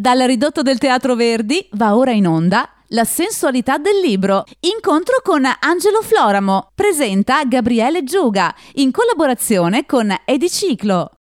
Dal 0.00 0.20
ridotto 0.20 0.62
del 0.62 0.78
Teatro 0.78 1.16
Verdi 1.16 1.68
va 1.72 1.96
ora 1.96 2.12
in 2.12 2.28
onda 2.28 2.70
La 2.90 3.02
sensualità 3.02 3.78
del 3.78 3.98
libro. 3.98 4.44
Incontro 4.60 5.16
con 5.24 5.44
Angelo 5.44 6.02
Floramo. 6.02 6.70
Presenta 6.72 7.42
Gabriele 7.44 8.04
Giuga 8.04 8.54
in 8.74 8.92
collaborazione 8.92 9.86
con 9.86 10.14
Ediciclo. 10.24 11.17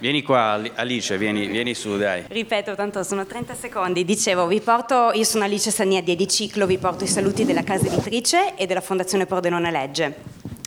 Vieni 0.00 0.22
qua 0.22 0.58
Alice, 0.76 1.18
vieni, 1.18 1.46
vieni, 1.46 1.74
su 1.74 1.98
dai. 1.98 2.24
Ripeto, 2.26 2.74
tanto 2.74 3.02
sono 3.02 3.26
30 3.26 3.54
secondi. 3.54 4.02
Dicevo, 4.02 4.46
vi 4.46 4.60
porto, 4.60 5.10
io 5.12 5.24
sono 5.24 5.44
Alice 5.44 5.70
Sania 5.70 6.02
di 6.02 6.12
Ediciclo, 6.12 6.64
vi 6.64 6.78
porto 6.78 7.04
i 7.04 7.06
saluti 7.06 7.44
della 7.44 7.62
casa 7.62 7.86
editrice 7.86 8.54
e 8.56 8.64
della 8.64 8.80
Fondazione 8.80 9.26
Pordenone 9.26 9.70
Legge. 9.70 10.14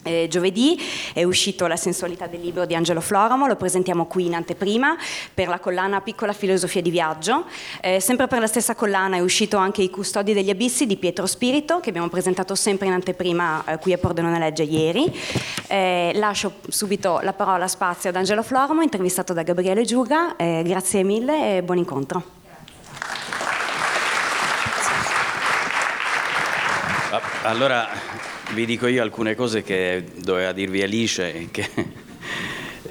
Eh, 0.04 0.26
giovedì 0.28 0.78
è 1.14 1.24
uscito 1.24 1.66
La 1.66 1.76
sensualità 1.76 2.26
del 2.26 2.40
libro 2.40 2.66
di 2.66 2.74
Angelo 2.74 3.00
Floramo, 3.00 3.46
lo 3.46 3.56
presentiamo 3.56 4.04
qui 4.04 4.26
in 4.26 4.34
anteprima 4.34 4.96
per 5.32 5.48
la 5.48 5.58
collana 5.58 6.02
Piccola 6.02 6.34
filosofia 6.34 6.82
di 6.82 6.90
viaggio. 6.90 7.46
Eh, 7.80 8.00
sempre 8.00 8.26
per 8.26 8.40
la 8.40 8.46
stessa 8.46 8.74
collana 8.74 9.16
è 9.16 9.20
uscito 9.20 9.56
anche 9.56 9.80
I 9.80 9.88
custodi 9.88 10.34
degli 10.34 10.50
abissi 10.50 10.84
di 10.86 10.98
Pietro 10.98 11.24
Spirito, 11.26 11.80
che 11.80 11.88
abbiamo 11.88 12.08
presentato 12.08 12.54
sempre 12.54 12.86
in 12.86 12.92
anteprima 12.92 13.64
eh, 13.64 13.78
qui 13.78 13.94
a 13.94 13.98
Pordenone 13.98 14.38
Legge 14.38 14.64
ieri. 14.64 15.10
Eh, 15.68 16.12
lascio 16.16 16.56
subito 16.68 17.20
la 17.22 17.32
parola 17.32 17.66
spazio 17.66 18.10
ad 18.10 18.16
Angelo 18.16 18.42
Floramo, 18.42 18.82
intervistato 18.82 19.32
da 19.32 19.42
Gabriele 19.42 19.84
Giuga. 19.84 20.36
Eh, 20.36 20.62
grazie 20.66 21.02
mille 21.02 21.56
e 21.56 21.62
buon 21.62 21.78
incontro. 21.78 22.22
Allora 27.44 27.88
vi 28.52 28.66
dico 28.66 28.86
io 28.86 29.02
alcune 29.02 29.34
cose 29.34 29.62
che 29.62 30.04
doveva 30.16 30.52
dirvi 30.52 30.82
Alice, 30.82 31.48
che 31.50 31.68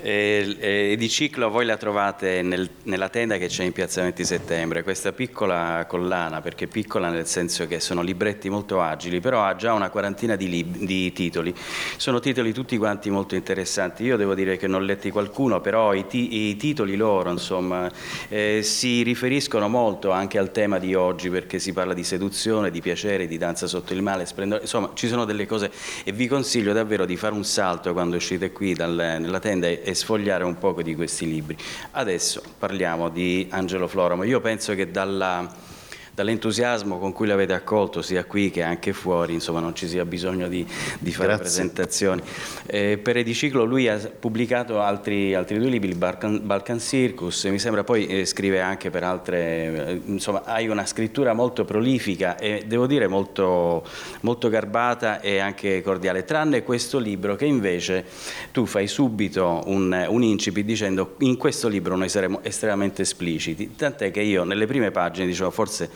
e, 0.03 0.57
e, 0.59 0.95
di 0.97 1.09
ciclo 1.09 1.49
voi 1.49 1.65
la 1.65 1.77
trovate 1.77 2.41
nel, 2.41 2.69
nella 2.83 3.07
tenda 3.07 3.37
che 3.37 3.47
c'è 3.47 3.63
in 3.63 3.71
piazza 3.71 4.01
20 4.01 4.25
settembre, 4.25 4.83
questa 4.83 5.13
piccola 5.13 5.85
collana, 5.87 6.41
perché 6.41 6.67
piccola 6.67 7.09
nel 7.09 7.25
senso 7.25 7.67
che 7.67 7.79
sono 7.79 8.01
libretti 8.01 8.49
molto 8.49 8.81
agili, 8.81 9.21
però 9.21 9.43
ha 9.43 9.55
già 9.55 9.71
una 9.71 9.89
quarantina 9.89 10.35
di, 10.35 10.49
lib- 10.49 10.77
di 10.77 11.13
titoli. 11.13 11.55
Sono 11.95 12.19
titoli 12.19 12.51
tutti 12.51 12.77
quanti 12.77 13.09
molto 13.09 13.35
interessanti. 13.35 14.03
Io 14.03 14.17
devo 14.17 14.35
dire 14.35 14.57
che 14.57 14.67
non 14.67 14.81
ho 14.81 14.83
letti 14.83 15.09
qualcuno, 15.09 15.61
però 15.61 15.93
i, 15.93 16.05
ti- 16.05 16.49
i 16.49 16.57
titoli 16.57 16.97
loro 16.97 17.31
insomma, 17.31 17.89
eh, 18.27 18.59
si 18.61 19.03
riferiscono 19.03 19.69
molto 19.69 20.11
anche 20.11 20.37
al 20.37 20.51
tema 20.51 20.79
di 20.79 20.95
oggi, 20.95 21.29
perché 21.29 21.59
si 21.59 21.71
parla 21.71 21.93
di 21.93 22.03
seduzione, 22.03 22.71
di 22.71 22.81
piacere, 22.81 23.25
di 23.25 23.37
danza 23.37 23.67
sotto 23.67 23.93
il 23.93 24.01
male, 24.01 24.25
splendore. 24.25 24.63
insomma 24.63 24.91
ci 24.95 25.07
sono 25.07 25.23
delle 25.23 25.45
cose 25.45 25.71
e 26.03 26.11
vi 26.11 26.27
consiglio 26.27 26.73
davvero 26.73 27.05
di 27.05 27.15
fare 27.15 27.33
un 27.33 27.45
salto 27.45 27.93
quando 27.93 28.17
uscite 28.17 28.51
qui 28.51 28.73
dal, 28.73 28.93
nella 28.93 29.39
tenda 29.39 29.67
e, 29.67 29.92
sfogliare 29.93 30.43
un 30.43 30.57
poco 30.57 30.81
di 30.81 30.95
questi 30.95 31.27
libri. 31.27 31.57
Adesso 31.91 32.41
parliamo 32.57 33.09
di 33.09 33.47
Angelo 33.49 33.87
Floramo. 33.87 34.23
Io 34.23 34.39
penso 34.41 34.75
che 34.75 34.91
dalla 34.91 35.71
dall'entusiasmo 36.13 36.99
con 36.99 37.11
cui 37.11 37.25
l'avete 37.25 37.53
accolto 37.53 38.01
sia 38.01 38.23
qui 38.25 38.51
che 38.51 38.61
anche 38.61 38.93
fuori, 38.93 39.33
insomma 39.33 39.59
non 39.59 39.73
ci 39.73 39.87
sia 39.87 40.05
bisogno 40.05 40.47
di, 40.47 40.65
di 40.99 41.11
fare 41.11 41.29
Grazie. 41.29 41.43
presentazioni. 41.43 42.21
Eh, 42.67 42.99
per 43.01 43.17
Ediciclo 43.17 43.63
lui 43.63 43.87
ha 43.87 43.97
pubblicato 43.97 44.79
altri, 44.79 45.33
altri 45.33 45.57
due 45.57 45.69
libri, 45.69 45.89
il 45.89 45.95
Balkan, 45.95 46.41
Balkan 46.43 46.79
Circus, 46.79 47.45
mi 47.45 47.57
sembra 47.57 47.83
poi 47.83 48.05
eh, 48.05 48.25
scrive 48.25 48.61
anche 48.61 48.91
per 48.91 49.03
altre, 49.03 49.87
eh, 49.87 50.01
insomma 50.05 50.43
hai 50.43 50.67
una 50.67 50.85
scrittura 50.85 51.33
molto 51.33 51.65
prolifica 51.65 52.37
e 52.37 52.63
devo 52.67 52.85
dire 52.85 53.07
molto, 53.07 53.83
molto 54.21 54.49
garbata 54.49 55.19
e 55.19 55.39
anche 55.39 55.81
cordiale, 55.81 56.25
tranne 56.25 56.63
questo 56.63 56.99
libro 56.99 57.35
che 57.35 57.45
invece 57.45 58.05
tu 58.51 58.65
fai 58.65 58.87
subito 58.87 59.63
un, 59.65 60.05
un 60.07 60.23
incipit 60.23 60.63
dicendo 60.63 61.15
in 61.19 61.37
questo 61.37 61.67
libro 61.67 61.95
noi 61.95 62.09
saremo 62.09 62.41
estremamente 62.43 63.01
espliciti, 63.01 63.75
tant'è 63.75 64.11
che 64.11 64.21
io 64.21 64.43
nelle 64.43 64.67
prime 64.67 64.91
pagine 64.91 65.25
dicevo 65.25 65.49
forse 65.49 65.89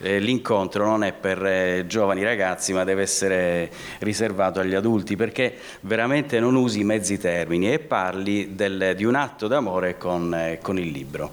l'incontro 0.00 0.84
non 0.84 1.04
è 1.04 1.12
per 1.12 1.44
eh, 1.44 1.84
giovani 1.86 2.22
ragazzi 2.24 2.72
ma 2.72 2.84
deve 2.84 3.02
essere 3.02 3.70
riservato 3.98 4.60
agli 4.60 4.74
adulti 4.74 5.16
perché 5.16 5.54
veramente 5.82 6.40
non 6.40 6.54
usi 6.54 6.84
mezzi 6.84 7.18
termini 7.18 7.72
e 7.72 7.78
parli 7.78 8.54
del, 8.54 8.94
di 8.96 9.04
un 9.04 9.14
atto 9.14 9.46
d'amore 9.46 9.98
con, 9.98 10.34
eh, 10.34 10.58
con 10.62 10.78
il 10.78 10.90
libro. 10.90 11.30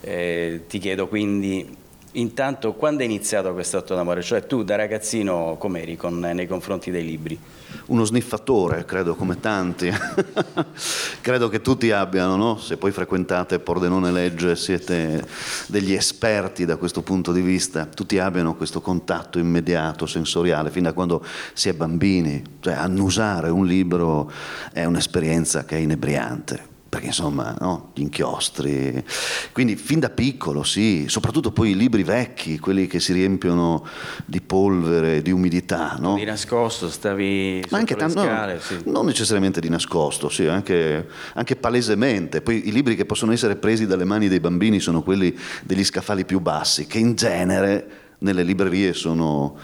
Eh, 0.00 0.62
ti 0.68 0.78
chiedo 0.78 1.08
quindi 1.08 1.76
intanto 2.12 2.72
quando 2.74 3.02
è 3.02 3.04
iniziato 3.04 3.52
questo 3.52 3.78
atto 3.78 3.94
d'amore? 3.94 4.22
Cioè 4.22 4.46
tu 4.46 4.62
da 4.62 4.76
ragazzino 4.76 5.56
com'eri 5.58 5.96
con, 5.96 6.18
nei 6.18 6.46
confronti 6.46 6.90
dei 6.90 7.04
libri? 7.04 7.38
Uno 7.86 8.04
sniffatore, 8.04 8.84
credo 8.84 9.14
come 9.14 9.40
tanti. 9.40 9.90
credo 11.20 11.48
che 11.48 11.60
tutti 11.60 11.90
abbiano, 11.90 12.36
no? 12.36 12.58
se 12.58 12.76
poi 12.76 12.92
frequentate 12.92 13.58
Pordenone 13.58 14.10
Legge 14.10 14.56
siete 14.56 15.26
degli 15.66 15.92
esperti 15.92 16.64
da 16.64 16.76
questo 16.76 17.02
punto 17.02 17.32
di 17.32 17.40
vista, 17.40 17.86
tutti 17.86 18.18
abbiano 18.18 18.54
questo 18.54 18.80
contatto 18.80 19.38
immediato, 19.38 20.06
sensoriale, 20.06 20.70
fin 20.70 20.84
da 20.84 20.92
quando 20.92 21.24
si 21.52 21.68
è 21.68 21.74
bambini. 21.74 22.42
Cioè 22.60 22.74
annusare 22.74 23.50
un 23.50 23.66
libro 23.66 24.30
è 24.72 24.84
un'esperienza 24.84 25.64
che 25.64 25.76
è 25.76 25.80
inebriante 25.80 26.76
perché 26.88 27.06
insomma, 27.06 27.54
no? 27.60 27.90
gli 27.94 28.00
inchiostri. 28.00 29.04
Quindi 29.52 29.76
fin 29.76 30.00
da 30.00 30.08
piccolo, 30.08 30.62
sì, 30.62 31.04
soprattutto 31.08 31.52
poi 31.52 31.70
i 31.70 31.76
libri 31.76 32.02
vecchi, 32.02 32.58
quelli 32.58 32.86
che 32.86 32.98
si 32.98 33.12
riempiono 33.12 33.86
di 34.24 34.40
polvere, 34.40 35.20
di 35.20 35.30
umidità. 35.30 35.96
No? 35.98 36.14
Di 36.14 36.24
nascosto, 36.24 36.88
stavi 36.88 37.62
Ma 37.68 37.78
anche 37.78 37.94
tanto, 37.94 38.22
scale, 38.22 38.60
sì. 38.60 38.78
Non 38.84 39.04
necessariamente 39.04 39.60
di 39.60 39.68
nascosto, 39.68 40.30
sì, 40.30 40.46
anche, 40.46 41.06
anche, 41.34 41.56
palesemente. 41.56 42.40
Poi 42.40 42.68
i 42.68 42.72
libri 42.72 42.96
che 42.96 43.04
possono 43.04 43.32
essere 43.32 43.56
presi 43.56 43.86
dalle 43.86 44.04
mani 44.04 44.28
dei 44.28 44.40
bambini 44.40 44.80
sono 44.80 45.02
quelli 45.02 45.36
degli 45.64 45.84
scaffali 45.84 46.24
più 46.24 46.40
bassi, 46.40 46.86
che 46.86 46.98
in 46.98 47.14
genere 47.14 48.06
nelle 48.20 48.42
librerie 48.42 48.94
sono 48.94 49.58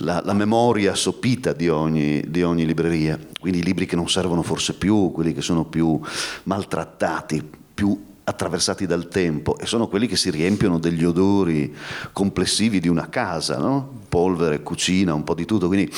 la, 0.00 0.22
la 0.24 0.32
memoria 0.32 0.94
sopita 0.94 1.52
di 1.52 1.68
ogni, 1.68 2.22
di 2.28 2.42
ogni 2.42 2.66
libreria, 2.66 3.18
quindi 3.38 3.60
i 3.60 3.62
libri 3.62 3.86
che 3.86 3.96
non 3.96 4.08
servono 4.08 4.42
forse 4.42 4.74
più, 4.74 5.10
quelli 5.12 5.32
che 5.32 5.42
sono 5.42 5.64
più 5.64 5.98
maltrattati, 6.44 7.42
più 7.74 8.08
attraversati 8.22 8.86
dal 8.86 9.08
tempo 9.08 9.58
e 9.58 9.66
sono 9.66 9.88
quelli 9.88 10.06
che 10.06 10.16
si 10.16 10.30
riempiono 10.30 10.78
degli 10.78 11.04
odori 11.04 11.74
complessivi 12.12 12.78
di 12.80 12.88
una 12.88 13.08
casa, 13.08 13.58
no? 13.58 13.98
polvere, 14.08 14.62
cucina, 14.62 15.14
un 15.14 15.24
po' 15.24 15.34
di 15.34 15.44
tutto, 15.44 15.66
quindi 15.66 15.90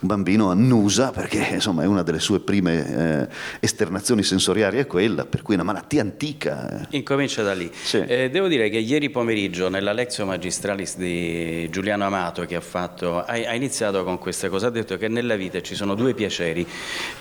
un 0.00 0.08
bambino 0.08 0.50
annusa 0.50 1.10
perché 1.10 1.46
insomma 1.52 1.82
è 1.82 1.86
una 1.86 2.02
delle 2.02 2.20
sue 2.20 2.40
prime 2.40 3.22
eh, 3.22 3.28
esternazioni 3.60 4.22
sensoriali 4.22 4.78
è 4.78 4.86
quella, 4.86 5.26
per 5.26 5.42
cui 5.42 5.54
è 5.54 5.56
una 5.56 5.70
malattia 5.70 6.00
antica. 6.00 6.88
Eh. 6.88 6.96
Incomincia 6.96 7.42
da 7.42 7.52
lì. 7.52 7.70
Sì. 7.72 7.98
Eh, 7.98 8.30
devo 8.30 8.48
dire 8.48 8.70
che 8.70 8.78
ieri 8.78 9.10
pomeriggio 9.10 9.68
nella 9.68 9.92
Lexio 9.92 10.24
Magistralis 10.24 10.96
di 10.96 11.68
Giuliano 11.70 12.04
Amato 12.04 12.44
che 12.46 12.56
ha 12.56 12.60
fatto, 12.60 13.18
ha, 13.18 13.26
ha, 13.26 13.54
iniziato 13.54 14.02
con 14.04 14.18
questa 14.18 14.48
cosa, 14.48 14.68
ha 14.68 14.70
detto 14.70 14.96
che 14.96 15.08
nella 15.08 15.36
vita 15.36 15.60
ci 15.60 15.74
sono 15.74 15.94
due 15.94 16.14
piaceri 16.14 16.66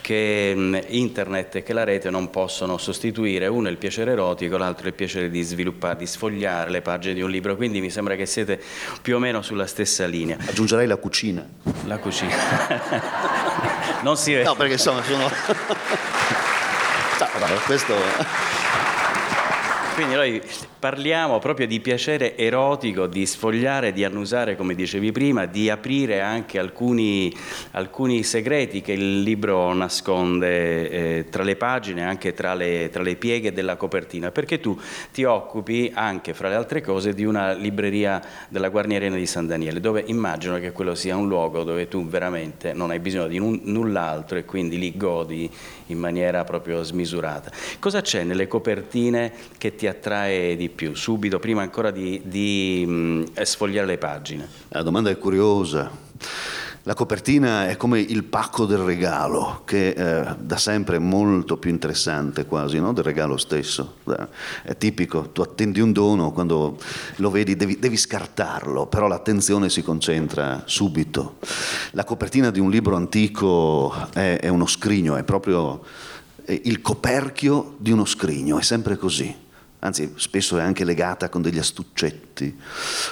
che 0.01 0.53
mh, 0.55 0.59
mm, 0.59 0.75
internet 0.87 1.55
e 1.55 1.63
che 1.63 1.73
la 1.73 1.83
rete 1.83 2.09
non 2.09 2.29
possono 2.29 2.77
sostituire, 2.77 3.47
uno 3.47 3.67
è 3.67 3.71
il 3.71 3.77
piacere 3.77 4.11
erotico, 4.11 4.57
l'altro 4.57 4.85
è 4.85 4.87
il 4.87 4.93
piacere 4.93 5.29
di 5.29 5.41
sviluppare, 5.41 5.97
di 5.97 6.05
sfogliare 6.05 6.69
le 6.69 6.81
pagine 6.81 7.13
di 7.13 7.21
un 7.21 7.29
libro, 7.29 7.55
quindi 7.55 7.81
mi 7.81 7.89
sembra 7.89 8.15
che 8.15 8.25
siete 8.25 8.61
più 9.01 9.15
o 9.15 9.19
meno 9.19 9.41
sulla 9.41 9.65
stessa 9.65 10.05
linea. 10.05 10.37
Aggiungerei 10.45 10.87
la 10.87 10.97
cucina. 10.97 11.45
La 11.85 11.97
cucina. 11.97 12.68
non 14.01 14.17
si 14.17 14.31
vede. 14.33 14.43
No, 14.43 14.55
perché 14.55 14.73
insomma 14.73 15.03
sono... 15.03 15.29
no, 17.19 17.59
questo... 17.65 17.95
Quindi 19.95 20.15
noi 20.15 20.41
Parliamo 20.79 21.39
proprio 21.39 21.67
di 21.67 21.81
piacere 21.81 22.37
erotico, 22.37 23.05
di 23.05 23.25
sfogliare, 23.25 23.91
di 23.91 24.05
annusare, 24.05 24.55
come 24.55 24.75
dicevi 24.75 25.11
prima, 25.11 25.45
di 25.45 25.69
aprire 25.69 26.21
anche 26.21 26.57
alcuni, 26.57 27.35
alcuni 27.71 28.23
segreti 28.23 28.79
che 28.79 28.93
il 28.93 29.21
libro 29.21 29.73
nasconde 29.73 30.89
eh, 30.89 31.25
tra 31.29 31.43
le 31.43 31.57
pagine, 31.57 32.05
anche 32.05 32.33
tra 32.33 32.53
le, 32.53 32.87
tra 32.89 33.03
le, 33.03 33.17
pieghe 33.17 33.51
della 33.51 33.75
copertina, 33.75 34.31
perché 34.31 34.61
tu 34.61 34.79
ti 35.11 35.25
occupi 35.25 35.91
anche, 35.93 36.33
fra 36.33 36.47
le 36.47 36.55
altre 36.55 36.79
cose, 36.79 37.13
di 37.13 37.25
una 37.25 37.51
libreria 37.51 38.23
della 38.47 38.69
Guarnierena 38.69 39.17
di 39.17 39.25
San 39.25 39.47
Daniele, 39.47 39.81
dove 39.81 40.05
immagino 40.07 40.59
che 40.59 40.71
quello 40.71 40.95
sia 40.95 41.17
un 41.17 41.27
luogo 41.27 41.65
dove 41.65 41.89
tu 41.89 42.07
veramente 42.07 42.71
non 42.71 42.91
hai 42.91 42.99
bisogno 42.99 43.27
di 43.27 43.37
n- 43.37 43.59
null'altro 43.65 44.37
e 44.37 44.45
quindi 44.45 44.79
lì 44.79 44.95
godi 44.95 45.51
in 45.87 45.97
maniera 45.97 46.45
proprio 46.45 46.81
smisurata. 46.83 47.51
Cosa 47.79 47.99
c'è 47.99 48.23
nelle 48.23 48.47
copertine 48.47 49.33
che 49.57 49.75
ti 49.75 49.85
attrae 49.85 50.55
di 50.55 50.67
più, 50.69 50.95
subito, 50.95 51.39
prima 51.39 51.61
ancora 51.61 51.91
di, 51.91 52.21
di 52.23 52.85
mh, 52.87 53.41
sfogliare 53.41 53.87
le 53.87 53.97
pagine? 53.97 54.47
La 54.69 54.83
domanda 54.83 55.09
è 55.09 55.17
curiosa. 55.17 56.07
La 56.83 56.93
copertina 56.93 57.67
è 57.67 57.75
come 57.75 57.99
il 57.99 58.23
pacco 58.23 58.65
del 58.65 58.79
regalo, 58.79 59.63
che 59.65 59.89
eh, 59.89 60.35
da 60.39 60.57
sempre 60.57 60.95
è 60.95 60.99
molto 60.99 61.57
più 61.57 61.69
interessante 61.69 62.45
quasi 62.45 62.79
no? 62.79 62.93
del 62.93 63.03
regalo 63.03 63.35
stesso. 63.35 63.97
È 64.63 64.75
tipico, 64.77 65.29
tu 65.31 65.41
attendi 65.41 65.81
un 65.81 65.91
dono, 65.91 66.31
quando 66.31 66.77
lo 67.17 67.29
vedi 67.29 67.57
devi, 67.57 67.77
devi 67.77 67.97
scartarlo, 67.97 68.87
però 68.87 69.07
l'attenzione 69.07 69.69
si 69.69 69.83
concentra 69.83 70.63
subito. 70.65 71.35
La 71.91 72.05
copertina 72.05 72.49
di 72.49 72.61
un 72.61 72.71
libro 72.71 72.95
antico 72.95 73.93
è, 74.13 74.39
è 74.39 74.47
uno 74.47 74.65
scrigno, 74.65 75.17
è 75.17 75.23
proprio 75.23 75.83
il 76.45 76.81
coperchio 76.81 77.75
di 77.77 77.91
uno 77.91 78.05
scrigno, 78.05 78.57
è 78.57 78.63
sempre 78.63 78.97
così 78.97 79.47
anzi 79.79 80.11
spesso 80.15 80.57
è 80.57 80.61
anche 80.61 80.83
legata 80.83 81.29
con 81.29 81.41
degli 81.41 81.57
astuccetti, 81.57 82.53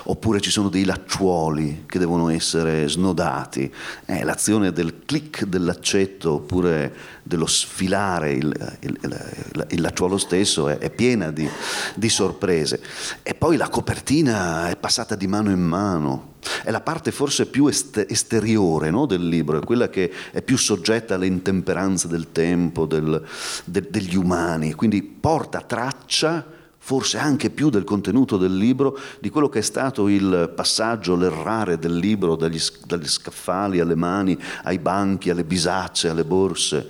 oppure 0.03 0.41
ci 0.41 0.51
sono 0.51 0.67
dei 0.67 0.83
lacciuoli 0.83 1.83
che 1.85 1.97
devono 1.97 2.29
essere 2.29 2.89
snodati. 2.89 3.71
Eh, 4.05 4.23
l'azione 4.23 4.73
del 4.73 5.05
click 5.05 5.45
del 5.45 5.63
laccetto 5.63 6.33
oppure 6.33 6.93
dello 7.23 7.45
sfilare 7.45 8.31
il, 8.33 8.77
il, 8.81 8.97
il, 9.01 9.67
il 9.69 9.81
lacciuolo 9.81 10.17
stesso 10.17 10.67
è, 10.67 10.77
è 10.77 10.89
piena 10.89 11.31
di, 11.31 11.49
di, 11.95 12.09
sorprese. 12.09 12.81
E 13.23 13.33
poi 13.33 13.55
la 13.55 13.69
copertina 13.69 14.69
è 14.69 14.75
passata 14.75 15.15
di 15.15 15.27
mano 15.27 15.51
in 15.51 15.61
mano. 15.61 16.35
È 16.63 16.71
la 16.71 16.81
parte 16.81 17.11
forse 17.11 17.45
più 17.47 17.67
esteriore 17.67 18.89
no, 18.89 19.05
del 19.05 19.27
libro, 19.27 19.59
è 19.59 19.65
quella 19.65 19.89
che 19.89 20.11
è 20.31 20.41
più 20.41 20.57
soggetta 20.57 21.15
alle 21.15 21.27
intemperanze 21.27 22.07
del 22.07 22.31
tempo, 22.31 22.85
del, 22.85 23.21
de, 23.65 23.87
degli 23.89 24.15
umani, 24.15 24.73
quindi 24.73 25.01
porta 25.01 25.61
traccia 25.61 26.55
forse 26.87 27.17
anche 27.17 27.49
più 27.49 27.69
del 27.69 27.83
contenuto 27.83 28.37
del 28.37 28.55
libro, 28.55 28.97
di 29.19 29.29
quello 29.29 29.49
che 29.49 29.59
è 29.59 29.61
stato 29.61 30.07
il 30.07 30.53
passaggio, 30.55 31.17
l'errare 31.17 31.77
del 31.77 31.97
libro 31.97 32.37
dagli, 32.37 32.61
dagli 32.85 33.09
scaffali 33.09 33.81
alle 33.81 33.95
mani, 33.95 34.39
ai 34.63 34.79
banchi, 34.79 35.29
alle 35.29 35.43
bisacce, 35.43 36.07
alle 36.07 36.23
borse. 36.23 36.87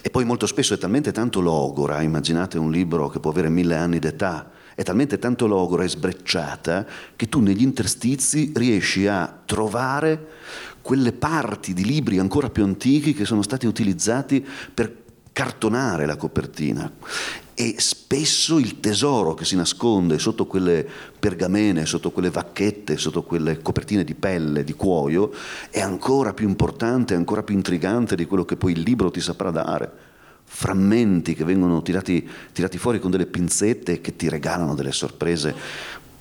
E 0.00 0.10
poi 0.10 0.24
molto 0.24 0.48
spesso 0.48 0.74
è 0.74 0.78
talmente 0.78 1.12
tanto 1.12 1.40
logora, 1.40 2.02
immaginate 2.02 2.58
un 2.58 2.72
libro 2.72 3.08
che 3.08 3.20
può 3.20 3.30
avere 3.30 3.48
mille 3.50 3.76
anni 3.76 4.00
d'età, 4.00 4.50
è 4.74 4.82
talmente 4.82 5.20
tanto 5.20 5.46
logora 5.46 5.84
e 5.84 5.88
sbrecciata 5.88 6.84
che 7.14 7.28
tu 7.28 7.38
negli 7.38 7.62
interstizi 7.62 8.50
riesci 8.56 9.06
a 9.06 9.42
trovare 9.44 10.26
quelle 10.82 11.12
parti 11.12 11.72
di 11.72 11.84
libri 11.84 12.18
ancora 12.18 12.50
più 12.50 12.64
antichi 12.64 13.14
che 13.14 13.24
sono 13.24 13.42
stati 13.42 13.68
utilizzati 13.68 14.44
per 14.74 15.00
cartonare 15.32 16.06
la 16.06 16.16
copertina 16.16 16.90
e 17.60 17.74
spesso 17.76 18.58
il 18.58 18.80
tesoro 18.80 19.34
che 19.34 19.44
si 19.44 19.54
nasconde 19.54 20.18
sotto 20.18 20.46
quelle 20.46 20.86
pergamene, 21.18 21.84
sotto 21.84 22.10
quelle 22.10 22.30
vacchette, 22.30 22.96
sotto 22.96 23.22
quelle 23.22 23.60
copertine 23.60 24.02
di 24.02 24.14
pelle, 24.14 24.64
di 24.64 24.72
cuoio, 24.72 25.30
è 25.68 25.80
ancora 25.80 26.32
più 26.32 26.48
importante, 26.48 27.14
ancora 27.14 27.42
più 27.42 27.54
intrigante 27.54 28.16
di 28.16 28.24
quello 28.24 28.46
che 28.46 28.56
poi 28.56 28.72
il 28.72 28.80
libro 28.80 29.10
ti 29.10 29.20
saprà 29.20 29.50
dare. 29.50 29.92
Frammenti 30.42 31.34
che 31.34 31.44
vengono 31.44 31.82
tirati, 31.82 32.26
tirati 32.52 32.78
fuori 32.78 32.98
con 32.98 33.10
delle 33.10 33.26
pinzette 33.26 34.00
che 34.00 34.16
ti 34.16 34.30
regalano 34.30 34.74
delle 34.74 34.92
sorprese. 34.92 35.54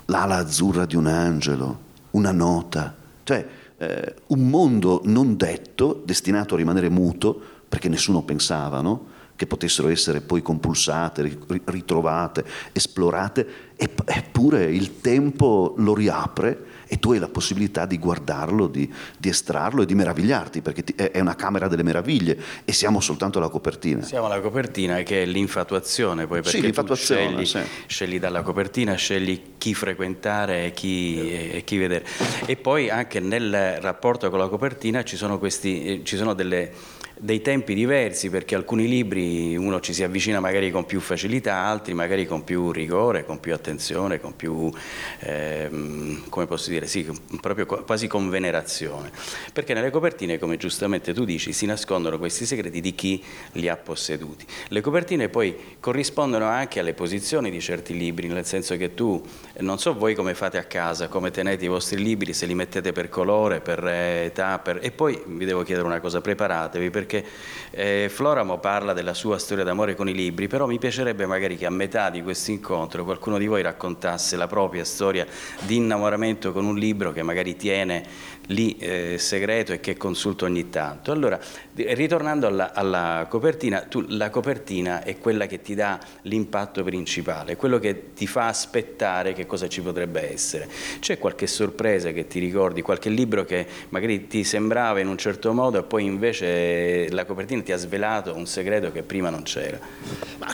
L'ala 0.07 0.35
azzurra 0.35 0.85
di 0.85 0.97
un 0.97 1.07
angelo, 1.07 1.79
una 2.11 2.31
nota, 2.33 2.93
cioè 3.23 3.47
eh, 3.77 4.15
un 4.27 4.49
mondo 4.49 5.01
non 5.05 5.37
detto, 5.37 6.03
destinato 6.05 6.55
a 6.55 6.57
rimanere 6.57 6.89
muto, 6.89 7.58
perché 7.69 7.87
nessuno 7.87 8.23
pensava, 8.23 8.81
no? 8.81 9.17
che 9.39 9.47
potessero 9.47 9.87
essere 9.87 10.19
poi 10.19 10.41
compulsate, 10.41 11.39
ritrovate, 11.63 12.43
esplorate, 12.73 13.47
eppure 13.77 14.65
il 14.65 14.99
tempo 14.99 15.75
lo 15.77 15.95
riapre 15.95 16.65
e 16.89 16.99
tu 16.99 17.13
hai 17.13 17.19
la 17.19 17.29
possibilità 17.29 17.85
di 17.85 17.97
guardarlo, 17.97 18.67
di, 18.67 18.91
di 19.17 19.29
estrarlo 19.29 19.83
e 19.83 19.85
di 19.85 19.95
meravigliarti, 19.95 20.59
perché 20.61 20.83
ti, 20.83 20.93
è 20.93 21.21
una 21.21 21.35
camera 21.35 21.69
delle 21.69 21.83
meraviglie 21.83 22.37
e 22.65 22.73
siamo 22.73 22.99
soltanto 22.99 23.37
alla 23.37 23.47
copertina. 23.47 24.03
Siamo 24.03 24.25
alla 24.25 24.41
copertina 24.41 25.03
che 25.03 25.23
è 25.23 25.25
l'infatuazione, 25.25 26.27
poi 26.27 26.41
perché 26.41 26.57
sì, 26.57 26.61
l'infatuazione, 26.61 27.45
scegli, 27.45 27.45
sì. 27.45 27.59
scegli, 27.85 28.19
dalla 28.19 28.41
copertina, 28.41 28.95
scegli 28.95 29.41
chi 29.57 29.73
frequentare 29.73 30.65
e 30.65 30.73
chi, 30.73 31.31
e 31.31 31.63
chi, 31.63 31.77
vedere. 31.77 32.05
E 32.45 32.57
poi 32.57 32.89
anche 32.89 33.21
nel 33.21 33.77
rapporto 33.79 34.29
con 34.29 34.39
la 34.39 34.49
copertina 34.49 35.01
ci 35.05 35.15
sono, 35.15 35.39
questi, 35.39 36.01
ci 36.03 36.17
sono 36.17 36.33
delle 36.33 36.97
dei 37.21 37.41
tempi 37.41 37.73
diversi 37.73 38.29
perché 38.29 38.55
alcuni 38.55 38.87
libri 38.87 39.57
uno 39.57 39.81
ci 39.81 39.93
si 39.93 40.03
avvicina 40.03 40.39
magari 40.39 40.71
con 40.71 40.85
più 40.85 41.01
facilità, 41.01 41.55
altri 41.55 41.93
magari 41.93 42.25
con 42.25 42.45
più 42.45 42.71
rigore, 42.71 43.25
con 43.25 43.41
più 43.41 43.53
attenzione, 43.53 44.21
con 44.21 44.35
più, 44.37 44.71
ehm, 45.19 46.29
come 46.29 46.47
posso 46.47 46.69
dire, 46.69 46.87
sì, 46.87 47.05
proprio 47.41 47.65
quasi 47.65 48.07
con 48.07 48.29
venerazione. 48.29 49.11
Perché 49.51 49.73
nelle 49.73 49.89
copertine, 49.89 50.39
come 50.39 50.55
giustamente 50.55 51.13
tu 51.13 51.25
dici, 51.25 51.51
si 51.51 51.65
nascondono 51.65 52.17
questi 52.17 52.45
segreti 52.45 52.79
di 52.79 52.95
chi 52.95 53.21
li 53.53 53.67
ha 53.67 53.75
posseduti. 53.75 54.45
Le 54.69 54.79
copertine 54.79 55.27
poi 55.27 55.55
corrispondono 55.79 56.45
anche 56.45 56.79
alle 56.79 56.93
posizioni 56.93 57.51
di 57.51 57.59
certi 57.59 57.97
libri, 57.97 58.27
nel 58.27 58.45
senso 58.45 58.77
che 58.77 58.93
tu, 58.93 59.21
non 59.57 59.77
so 59.77 59.93
voi 59.93 60.15
come 60.15 60.33
fate 60.35 60.57
a 60.57 60.63
casa, 60.63 61.09
come 61.09 61.31
tenete 61.31 61.65
i 61.65 61.67
vostri 61.67 62.01
libri, 62.01 62.31
se 62.31 62.45
li 62.45 62.55
mettete 62.55 62.93
per 62.93 63.09
colore, 63.09 63.59
per 63.59 63.85
età, 63.85 64.57
per... 64.59 64.79
e 64.81 64.91
poi 64.91 65.21
vi 65.25 65.43
devo 65.43 65.63
chiedere 65.63 65.85
una 65.85 65.99
cosa, 65.99 66.21
preparatevi 66.21 66.89
perché 66.89 67.08
perché 67.09 67.25
eh, 67.71 68.07
Floramo 68.09 68.59
parla 68.59 68.93
della 68.93 69.15
sua 69.15 69.39
storia 69.39 69.63
d'amore 69.63 69.95
con 69.95 70.07
i 70.07 70.13
libri, 70.13 70.47
però 70.47 70.67
mi 70.67 70.77
piacerebbe 70.77 71.25
magari 71.25 71.57
che 71.57 71.65
a 71.65 71.71
metà 71.71 72.11
di 72.11 72.21
questo 72.21 72.51
incontro 72.51 73.03
qualcuno 73.03 73.39
di 73.39 73.47
voi 73.47 73.63
raccontasse 73.63 74.35
la 74.37 74.45
propria 74.45 74.83
storia 74.83 75.25
di 75.61 75.77
innamoramento 75.77 76.51
con 76.51 76.65
un 76.65 76.77
libro 76.77 77.11
che 77.11 77.23
magari 77.23 77.55
tiene 77.55 78.37
lì 78.49 78.77
eh, 78.77 79.17
segreto 79.17 79.73
e 79.73 79.79
che 79.79 79.97
consulto 79.97 80.45
ogni 80.45 80.69
tanto. 80.69 81.11
Allora, 81.11 81.39
ritornando 81.75 82.47
alla, 82.47 82.73
alla 82.73 83.27
copertina, 83.29 83.81
tu, 83.81 84.03
la 84.07 84.29
copertina 84.29 85.03
è 85.03 85.17
quella 85.17 85.45
che 85.45 85.61
ti 85.61 85.75
dà 85.75 85.99
l'impatto 86.23 86.83
principale, 86.83 87.55
quello 87.55 87.79
che 87.79 88.13
ti 88.13 88.27
fa 88.27 88.47
aspettare 88.47 89.33
che 89.33 89.45
cosa 89.45 89.67
ci 89.67 89.81
potrebbe 89.81 90.31
essere. 90.31 90.67
C'è 90.99 91.17
qualche 91.17 91.47
sorpresa 91.47 92.11
che 92.11 92.27
ti 92.27 92.39
ricordi, 92.39 92.81
qualche 92.81 93.09
libro 93.09 93.45
che 93.45 93.65
magari 93.89 94.27
ti 94.27 94.43
sembrava 94.43 94.99
in 94.99 95.07
un 95.07 95.17
certo 95.17 95.53
modo 95.53 95.79
e 95.79 95.83
poi 95.83 96.05
invece 96.05 96.98
la 97.09 97.25
copertina 97.25 97.61
ti 97.61 97.71
ha 97.71 97.77
svelato 97.77 98.35
un 98.35 98.45
segreto 98.45 98.91
che 98.91 99.03
prima 99.03 99.29
non 99.29 99.43
c'era? 99.43 99.79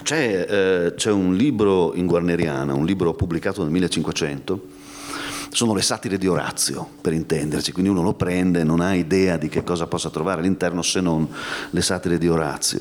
C'è, 0.02 0.46
eh, 0.48 0.94
c'è 0.94 1.10
un 1.10 1.34
libro 1.34 1.94
in 1.94 2.06
Guarneriana, 2.06 2.74
un 2.74 2.84
libro 2.84 3.14
pubblicato 3.14 3.62
nel 3.62 3.70
1500 3.72 4.74
sono 5.50 5.72
le 5.72 5.80
satire 5.80 6.18
di 6.18 6.26
Orazio, 6.26 6.86
per 7.00 7.14
intenderci, 7.14 7.72
quindi 7.72 7.90
uno 7.90 8.02
lo 8.02 8.12
prende, 8.12 8.62
non 8.62 8.80
ha 8.80 8.94
idea 8.94 9.38
di 9.38 9.48
che 9.48 9.64
cosa 9.64 9.86
possa 9.86 10.10
trovare 10.10 10.40
all'interno 10.40 10.82
se 10.82 11.00
non 11.00 11.26
le 11.70 11.80
satire 11.80 12.18
di 12.18 12.28
Orazio. 12.28 12.80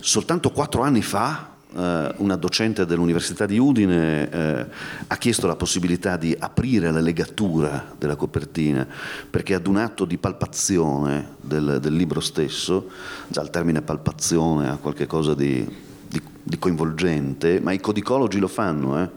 Soltanto 0.00 0.50
quattro 0.52 0.80
anni 0.80 1.02
fa 1.02 1.55
una 1.78 2.36
docente 2.36 2.86
dell'Università 2.86 3.44
di 3.44 3.58
Udine 3.58 4.30
eh, 4.30 4.66
ha 5.06 5.16
chiesto 5.16 5.46
la 5.46 5.56
possibilità 5.56 6.16
di 6.16 6.34
aprire 6.38 6.90
la 6.90 7.00
legatura 7.00 7.94
della 7.98 8.16
copertina 8.16 8.86
perché 9.28 9.54
ad 9.54 9.66
un 9.66 9.76
atto 9.76 10.04
di 10.04 10.16
palpazione 10.16 11.34
del, 11.40 11.78
del 11.80 11.94
libro 11.94 12.20
stesso, 12.20 12.88
già 13.28 13.42
il 13.42 13.50
termine 13.50 13.82
palpazione 13.82 14.68
ha 14.68 14.76
qualcosa 14.76 15.34
di, 15.34 15.68
di, 16.08 16.22
di 16.42 16.58
coinvolgente, 16.58 17.60
ma 17.60 17.72
i 17.72 17.80
codicologi 17.80 18.38
lo 18.38 18.48
fanno. 18.48 19.02
Eh? 19.02 19.10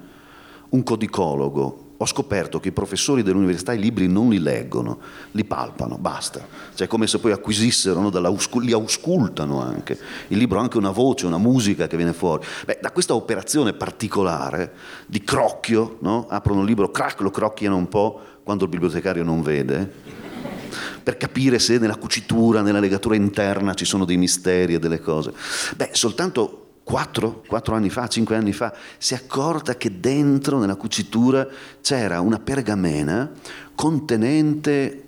Un 0.69 0.83
codicologo 0.83 1.88
ho 2.01 2.05
scoperto 2.05 2.61
che 2.61 2.69
i 2.69 2.71
professori 2.71 3.23
dell'università 3.23 3.73
i 3.73 3.79
libri 3.79 4.07
non 4.07 4.29
li 4.29 4.39
leggono, 4.39 4.99
li 5.31 5.43
palpano, 5.43 5.97
basta. 5.97 6.47
Cioè 6.73 6.87
come 6.87 7.07
se 7.07 7.19
poi 7.19 7.33
acquisissero, 7.33 7.99
no, 7.99 8.09
li 8.61 8.71
auscultano 8.71 9.61
anche. 9.61 9.99
Il 10.29 10.37
libro 10.37 10.59
ha 10.59 10.61
anche 10.61 10.77
una 10.77 10.91
voce, 10.91 11.25
una 11.25 11.37
musica 11.37 11.87
che 11.87 11.97
viene 11.97 12.13
fuori. 12.13 12.45
Beh, 12.65 12.79
da 12.81 12.91
questa 12.91 13.15
operazione 13.15 13.73
particolare 13.73 14.71
di 15.07 15.21
crocchio, 15.21 15.97
no? 15.99 16.25
aprono 16.29 16.61
il 16.61 16.67
libro, 16.67 16.89
crack, 16.89 17.19
lo 17.19 17.31
crocchiano 17.31 17.75
un 17.75 17.89
po' 17.89 18.21
quando 18.43 18.63
il 18.63 18.69
bibliotecario 18.69 19.25
non 19.25 19.41
vede, 19.41 19.91
per 21.03 21.17
capire 21.17 21.59
se 21.59 21.79
nella 21.79 21.97
cucitura, 21.97 22.61
nella 22.61 22.79
legatura 22.79 23.15
interna 23.15 23.73
ci 23.73 23.83
sono 23.83 24.05
dei 24.05 24.15
misteri 24.15 24.75
e 24.75 24.79
delle 24.79 25.01
cose. 25.01 25.33
Beh, 25.75 25.89
soltanto 25.91 26.68
quattro, 26.89 27.43
quattro 27.46 27.75
anni 27.75 27.91
fa, 27.91 28.08
cinque 28.08 28.36
anni 28.36 28.51
fa, 28.51 28.74
si 28.98 29.13
è 29.13 29.17
accorta 29.17 29.77
che 29.77 30.00
dentro, 30.00 30.58
nella 30.58 30.75
cucitura, 30.75 31.48
c'era 31.81 32.19
una 32.19 32.39
pergamena 32.39 33.29
contenente 33.75 35.03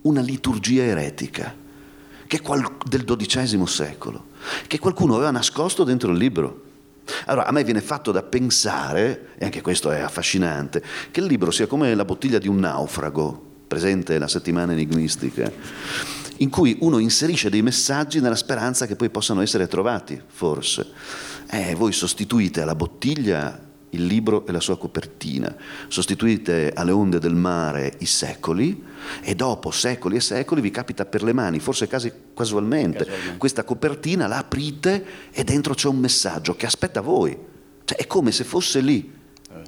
una 0.00 0.22
liturgia 0.22 0.82
eretica 0.82 1.54
che 2.26 2.40
qual- 2.40 2.78
del 2.88 3.04
XII 3.04 3.66
secolo, 3.66 4.28
che 4.66 4.78
qualcuno 4.78 5.16
aveva 5.16 5.30
nascosto 5.30 5.84
dentro 5.84 6.10
il 6.10 6.16
libro. 6.16 6.62
Allora, 7.26 7.46
a 7.46 7.52
me 7.52 7.64
viene 7.64 7.82
fatto 7.82 8.12
da 8.12 8.22
pensare, 8.22 9.32
e 9.36 9.44
anche 9.44 9.60
questo 9.60 9.90
è 9.90 10.00
affascinante, 10.00 10.82
che 11.10 11.20
il 11.20 11.26
libro 11.26 11.50
sia 11.50 11.66
come 11.66 11.94
la 11.94 12.06
bottiglia 12.06 12.38
di 12.38 12.48
un 12.48 12.60
naufrago, 12.60 13.44
presente 13.66 14.18
la 14.18 14.26
settimana 14.26 14.72
enigmistica, 14.72 15.52
in 16.38 16.50
cui 16.50 16.76
uno 16.80 16.98
inserisce 16.98 17.50
dei 17.50 17.62
messaggi 17.62 18.20
nella 18.20 18.34
speranza 18.34 18.86
che 18.86 18.96
poi 18.96 19.10
possano 19.10 19.40
essere 19.40 19.66
trovati, 19.66 20.20
forse. 20.26 20.86
Eh, 21.50 21.74
voi 21.74 21.92
sostituite 21.92 22.60
alla 22.60 22.74
bottiglia 22.74 23.64
il 23.90 24.04
libro 24.04 24.46
e 24.46 24.52
la 24.52 24.60
sua 24.60 24.76
copertina, 24.76 25.54
sostituite 25.88 26.72
alle 26.74 26.90
onde 26.90 27.18
del 27.18 27.34
mare 27.34 27.94
i 27.98 28.06
secoli 28.06 28.84
e 29.22 29.34
dopo 29.34 29.70
secoli 29.70 30.16
e 30.16 30.20
secoli 30.20 30.60
vi 30.60 30.70
capita 30.70 31.06
per 31.06 31.22
le 31.22 31.32
mani, 31.32 31.58
forse 31.60 31.88
quasi 31.88 32.12
casualmente, 32.34 33.04
casualmente. 33.04 33.38
questa 33.38 33.64
copertina 33.64 34.26
la 34.26 34.38
aprite 34.38 35.04
e 35.30 35.44
dentro 35.44 35.74
c'è 35.74 35.88
un 35.88 35.98
messaggio 35.98 36.54
che 36.56 36.66
aspetta 36.66 37.00
voi, 37.00 37.36
cioè 37.84 37.96
è 37.96 38.06
come 38.06 38.32
se 38.32 38.44
fosse 38.44 38.80
lì, 38.80 39.14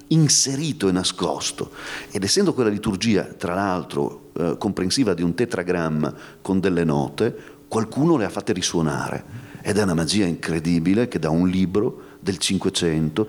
inserito 0.09 0.89
e 0.89 0.93
nascosto. 0.93 1.71
Ed 2.11 2.23
essendo 2.23 2.55
quella 2.55 2.71
liturgia, 2.71 3.25
tra 3.25 3.55
l'altro, 3.55 4.31
eh, 4.35 4.57
comprensiva 4.59 5.15
di 5.15 5.23
un 5.23 5.35
tetragramma 5.35 6.15
con 6.41 6.61
delle 6.61 6.85
note, 6.85 7.37
qualcuno 7.69 8.17
le 8.17 8.25
ha 8.25 8.31
fatte 8.31 8.53
risuonare. 8.53 9.47
Ed 9.63 9.77
è 9.77 9.83
una 9.83 9.95
magia 9.95 10.25
incredibile 10.25 11.09
che 11.09 11.19
da 11.19 11.31
un 11.31 11.49
libro 11.49 12.03
del 12.21 12.39
Cinquecento 12.39 13.29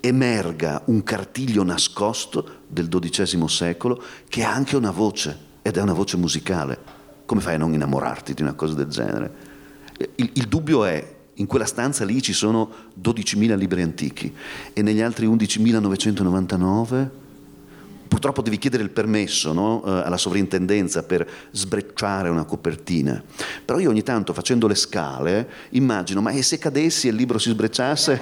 emerga 0.00 0.82
un 0.86 1.02
cartiglio 1.02 1.62
nascosto 1.62 2.62
del 2.66 2.88
XII 2.88 3.48
secolo 3.48 4.02
che 4.28 4.42
ha 4.42 4.52
anche 4.52 4.76
una 4.76 4.90
voce, 4.90 5.48
ed 5.62 5.76
è 5.76 5.82
una 5.82 5.92
voce 5.92 6.16
musicale. 6.16 6.98
Come 7.26 7.40
fai 7.40 7.54
a 7.54 7.58
non 7.58 7.74
innamorarti 7.74 8.34
di 8.34 8.42
una 8.42 8.54
cosa 8.54 8.74
del 8.74 8.88
genere? 8.88 9.48
Il, 10.16 10.30
il 10.32 10.48
dubbio 10.48 10.84
è, 10.84 11.18
in 11.40 11.46
quella 11.46 11.64
stanza 11.64 12.04
lì 12.04 12.22
ci 12.22 12.32
sono 12.32 12.70
12.000 13.02 13.56
libri 13.56 13.82
antichi 13.82 14.32
e 14.72 14.82
negli 14.82 15.00
altri 15.00 15.26
11.999 15.26 17.08
purtroppo 18.10 18.42
devi 18.42 18.58
chiedere 18.58 18.82
il 18.82 18.90
permesso 18.90 19.52
no? 19.52 19.84
eh, 19.86 20.02
alla 20.04 20.16
sovrintendenza 20.16 21.04
per 21.04 21.24
sbrecciare 21.52 22.28
una 22.28 22.42
copertina. 22.42 23.22
Però 23.64 23.78
io 23.78 23.88
ogni 23.88 24.02
tanto 24.02 24.32
facendo 24.32 24.66
le 24.66 24.74
scale 24.74 25.48
immagino, 25.70 26.20
ma 26.20 26.32
e 26.32 26.42
se 26.42 26.58
cadessi 26.58 27.06
e 27.06 27.10
il 27.10 27.16
libro 27.16 27.38
si 27.38 27.50
sbrecciasse? 27.50 28.20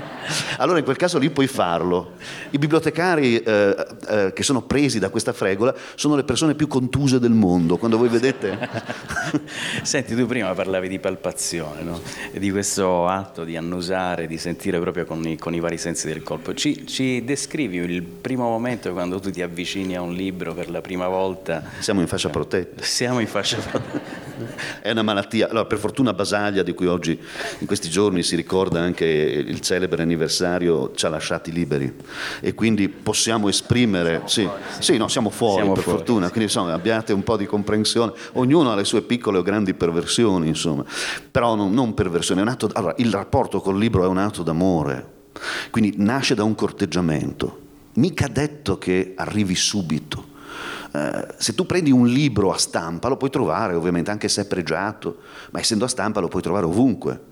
allora 0.56 0.78
in 0.78 0.84
quel 0.84 0.96
caso 0.96 1.18
lì 1.18 1.28
puoi 1.28 1.46
farlo. 1.48 2.12
I 2.48 2.58
bibliotecari 2.58 3.36
eh, 3.36 3.86
eh, 4.08 4.32
che 4.34 4.42
sono 4.42 4.62
presi 4.62 4.98
da 4.98 5.10
questa 5.10 5.34
fregola 5.34 5.74
sono 5.96 6.16
le 6.16 6.24
persone 6.24 6.54
più 6.54 6.66
contuse 6.66 7.18
del 7.18 7.32
mondo. 7.32 7.76
Quando 7.76 7.98
voi 7.98 8.08
vedete... 8.08 8.58
Senti, 9.82 10.14
tu 10.14 10.24
prima 10.26 10.54
parlavi 10.54 10.88
di 10.88 10.98
palpazione, 10.98 11.82
no? 11.82 12.00
di 12.32 12.50
questo 12.50 13.06
atto 13.06 13.44
di 13.44 13.56
annusare, 13.56 14.26
di 14.26 14.38
sentire 14.38 14.80
proprio 14.80 15.04
con 15.04 15.22
i, 15.26 15.36
con 15.36 15.54
i 15.54 15.60
vari 15.60 15.76
sensi 15.76 16.06
del 16.06 16.22
colpo. 16.22 16.54
Ci, 16.54 16.86
ci 16.86 17.22
descrivi 17.22 17.76
il 17.76 18.02
primo 18.02 18.44
momento 18.44 18.92
quando 18.92 19.09
quando 19.10 19.18
tu 19.18 19.30
ti 19.32 19.42
avvicini 19.42 19.96
a 19.96 20.02
un 20.02 20.12
libro 20.12 20.54
per 20.54 20.70
la 20.70 20.80
prima 20.80 21.08
volta. 21.08 21.64
Siamo 21.80 22.00
in 22.00 22.06
fascia 22.06 22.28
protetta. 22.28 22.84
Siamo 22.84 23.18
in 23.18 23.26
fascia 23.26 23.56
protetta. 23.56 24.28
È 24.80 24.90
una 24.90 25.02
malattia. 25.02 25.48
Allora, 25.50 25.64
per 25.66 25.78
fortuna 25.78 26.12
Basaglia, 26.12 26.62
di 26.62 26.72
cui 26.72 26.86
oggi 26.86 27.18
in 27.58 27.66
questi 27.66 27.90
giorni 27.90 28.22
si 28.22 28.36
ricorda 28.36 28.80
anche 28.80 29.04
il 29.04 29.60
celebre 29.60 30.02
anniversario, 30.02 30.92
ci 30.94 31.04
ha 31.06 31.08
lasciati 31.08 31.50
liberi 31.50 31.92
e 32.40 32.54
quindi 32.54 32.88
possiamo 32.88 33.48
esprimere. 33.48 34.22
Sì, 34.26 34.48
sì 34.78 34.96
no, 34.96 35.08
siamo 35.08 35.30
fuori 35.30 35.56
siamo 35.56 35.72
per 35.72 35.82
fuori, 35.82 35.98
fortuna, 35.98 36.26
sì. 36.26 36.32
quindi 36.32 36.52
insomma, 36.52 36.72
abbiate 36.72 37.12
un 37.12 37.24
po' 37.24 37.36
di 37.36 37.46
comprensione. 37.46 38.12
Ognuno 38.34 38.70
ha 38.70 38.76
le 38.76 38.84
sue 38.84 39.02
piccole 39.02 39.38
o 39.38 39.42
grandi 39.42 39.74
perversioni, 39.74 40.46
insomma, 40.46 40.84
però 41.30 41.56
non, 41.56 41.72
non 41.72 41.94
perversioni. 41.94 42.40
Allora, 42.40 42.94
il 42.98 43.10
rapporto 43.10 43.60
col 43.60 43.76
libro 43.76 44.04
è 44.04 44.06
un 44.06 44.18
atto 44.18 44.44
d'amore. 44.44 45.18
Quindi 45.70 45.94
nasce 45.96 46.34
da 46.34 46.44
un 46.44 46.54
corteggiamento 46.54 47.59
mica 47.94 48.28
detto 48.28 48.78
che 48.78 49.14
arrivi 49.16 49.54
subito. 49.54 50.28
Uh, 50.92 51.26
se 51.36 51.54
tu 51.54 51.66
prendi 51.66 51.90
un 51.90 52.06
libro 52.06 52.52
a 52.52 52.58
stampa 52.58 53.08
lo 53.08 53.16
puoi 53.16 53.30
trovare, 53.30 53.74
ovviamente, 53.74 54.10
anche 54.10 54.28
se 54.28 54.42
è 54.42 54.46
pregiato, 54.46 55.18
ma 55.52 55.60
essendo 55.60 55.84
a 55.84 55.88
stampa 55.88 56.20
lo 56.20 56.28
puoi 56.28 56.42
trovare 56.42 56.66
ovunque. 56.66 57.28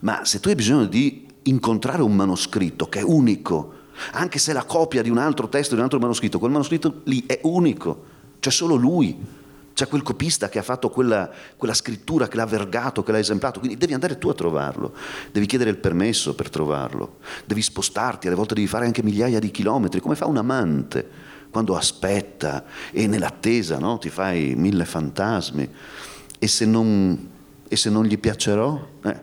Ma 0.00 0.24
se 0.24 0.40
tu 0.40 0.48
hai 0.48 0.54
bisogno 0.54 0.84
di 0.84 1.26
incontrare 1.44 2.02
un 2.02 2.14
manoscritto 2.14 2.88
che 2.88 3.00
è 3.00 3.02
unico, 3.02 3.80
anche 4.12 4.38
se 4.38 4.50
è 4.50 4.54
la 4.54 4.64
copia 4.64 5.02
di 5.02 5.10
un 5.10 5.18
altro 5.18 5.48
testo, 5.48 5.70
di 5.70 5.78
un 5.78 5.84
altro 5.84 5.98
manoscritto, 5.98 6.38
quel 6.38 6.50
manoscritto 6.50 7.00
lì 7.04 7.24
è 7.26 7.40
unico, 7.42 8.04
c'è 8.40 8.50
solo 8.50 8.74
lui. 8.74 9.40
C'è 9.74 9.88
quel 9.88 10.02
copista 10.02 10.48
che 10.48 10.58
ha 10.58 10.62
fatto 10.62 10.90
quella, 10.90 11.30
quella, 11.56 11.74
scrittura, 11.74 12.28
che 12.28 12.36
l'ha 12.36 12.46
vergato, 12.46 13.02
che 13.02 13.12
l'ha 13.12 13.18
esemplato, 13.18 13.58
quindi 13.58 13.78
devi 13.78 13.94
andare 13.94 14.18
tu 14.18 14.28
a 14.28 14.34
trovarlo, 14.34 14.94
devi 15.30 15.46
chiedere 15.46 15.70
il 15.70 15.78
permesso 15.78 16.34
per 16.34 16.50
trovarlo, 16.50 17.18
devi 17.44 17.62
spostarti, 17.62 18.26
alle 18.26 18.36
volte 18.36 18.54
devi 18.54 18.66
fare 18.66 18.86
anche 18.86 19.02
migliaia 19.02 19.38
di 19.38 19.50
chilometri, 19.50 20.00
come 20.00 20.14
fa 20.14 20.26
un 20.26 20.36
amante 20.36 21.30
quando 21.50 21.76
aspetta 21.76 22.64
e 22.90 23.06
nell'attesa 23.06 23.78
no? 23.78 23.98
ti 23.98 24.08
fai 24.08 24.54
mille 24.56 24.86
fantasmi. 24.86 25.70
E 26.38 26.48
se 26.48 26.64
non 26.64 27.30
e 27.72 27.76
se 27.76 27.88
non 27.88 28.04
gli 28.04 28.18
piacerò? 28.18 28.86
Eh. 29.02 29.18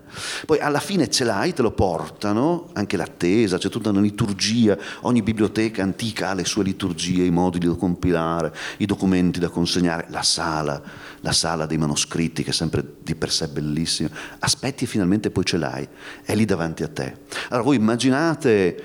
Poi 0.47 0.57
alla 0.57 0.79
fine 0.79 1.07
ce 1.07 1.23
l'hai, 1.23 1.53
te 1.53 1.61
lo 1.61 1.69
portano, 1.69 2.69
anche 2.73 2.97
l'attesa, 2.97 3.59
c'è 3.59 3.69
tutta 3.69 3.91
una 3.91 4.01
liturgia, 4.01 4.75
ogni 5.01 5.21
biblioteca 5.21 5.83
antica 5.83 6.29
ha 6.29 6.33
le 6.33 6.45
sue 6.45 6.63
liturgie, 6.63 7.25
i 7.25 7.29
modi 7.29 7.59
da 7.59 7.75
compilare, 7.75 8.51
i 8.77 8.87
documenti 8.87 9.39
da 9.39 9.49
consegnare, 9.49 10.07
la 10.09 10.23
sala, 10.23 10.81
la 11.19 11.31
sala 11.31 11.67
dei 11.67 11.77
manoscritti 11.77 12.41
che 12.41 12.49
è 12.49 12.53
sempre 12.53 12.83
di 13.03 13.13
per 13.13 13.29
sé 13.29 13.49
bellissima. 13.49 14.09
Aspetti 14.39 14.85
e 14.85 14.87
finalmente 14.87 15.29
poi 15.29 15.45
ce 15.45 15.57
l'hai, 15.57 15.87
è 16.23 16.33
lì 16.33 16.45
davanti 16.45 16.81
a 16.81 16.87
te. 16.87 17.17
Allora 17.49 17.65
voi 17.65 17.75
immaginate 17.75 18.83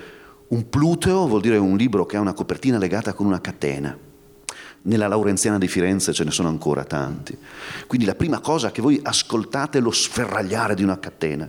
un 0.48 0.68
Pluteo, 0.68 1.26
vuol 1.26 1.40
dire 1.40 1.56
un 1.56 1.78
libro 1.78 2.04
che 2.04 2.18
ha 2.18 2.20
una 2.20 2.34
copertina 2.34 2.76
legata 2.76 3.14
con 3.14 3.24
una 3.24 3.40
catena 3.40 3.96
nella 4.86 5.08
Laurenziana 5.08 5.58
di 5.58 5.68
Firenze 5.68 6.12
ce 6.12 6.24
ne 6.24 6.30
sono 6.30 6.48
ancora 6.48 6.84
tanti. 6.84 7.36
Quindi 7.86 8.06
la 8.06 8.14
prima 8.14 8.40
cosa 8.40 8.70
che 8.70 8.82
voi 8.82 9.00
ascoltate 9.02 9.78
è 9.78 9.80
lo 9.80 9.90
sferragliare 9.90 10.74
di 10.74 10.82
una 10.82 10.98
catena. 10.98 11.48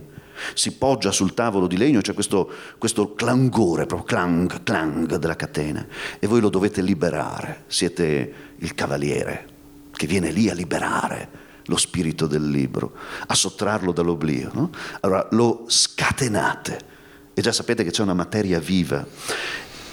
Si 0.54 0.72
poggia 0.72 1.12
sul 1.12 1.34
tavolo 1.34 1.66
di 1.66 1.76
legno, 1.76 2.00
c'è 2.00 2.12
questo, 2.12 2.50
questo 2.78 3.14
clangore, 3.14 3.86
proprio 3.86 4.06
clang, 4.06 4.62
clang 4.62 5.16
della 5.16 5.36
catena, 5.36 5.86
e 6.18 6.26
voi 6.26 6.40
lo 6.40 6.50
dovete 6.50 6.82
liberare. 6.82 7.64
Siete 7.66 8.32
il 8.56 8.74
cavaliere 8.74 9.54
che 9.92 10.06
viene 10.06 10.30
lì 10.30 10.50
a 10.50 10.54
liberare 10.54 11.44
lo 11.66 11.76
spirito 11.76 12.26
del 12.26 12.48
libro, 12.48 12.92
a 13.26 13.34
sottrarlo 13.34 13.92
dall'oblio. 13.92 14.50
No? 14.52 14.70
Allora 15.00 15.26
lo 15.32 15.64
scatenate 15.66 16.94
e 17.34 17.42
già 17.42 17.52
sapete 17.52 17.82
che 17.82 17.90
c'è 17.90 18.02
una 18.02 18.14
materia 18.14 18.58
viva 18.60 19.04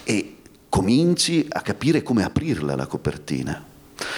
e 0.03 0.32
cominci 0.73 1.45
a 1.49 1.61
capire 1.61 2.01
come 2.01 2.23
aprirla 2.23 2.75
la 2.75 2.87
copertina. 2.87 3.63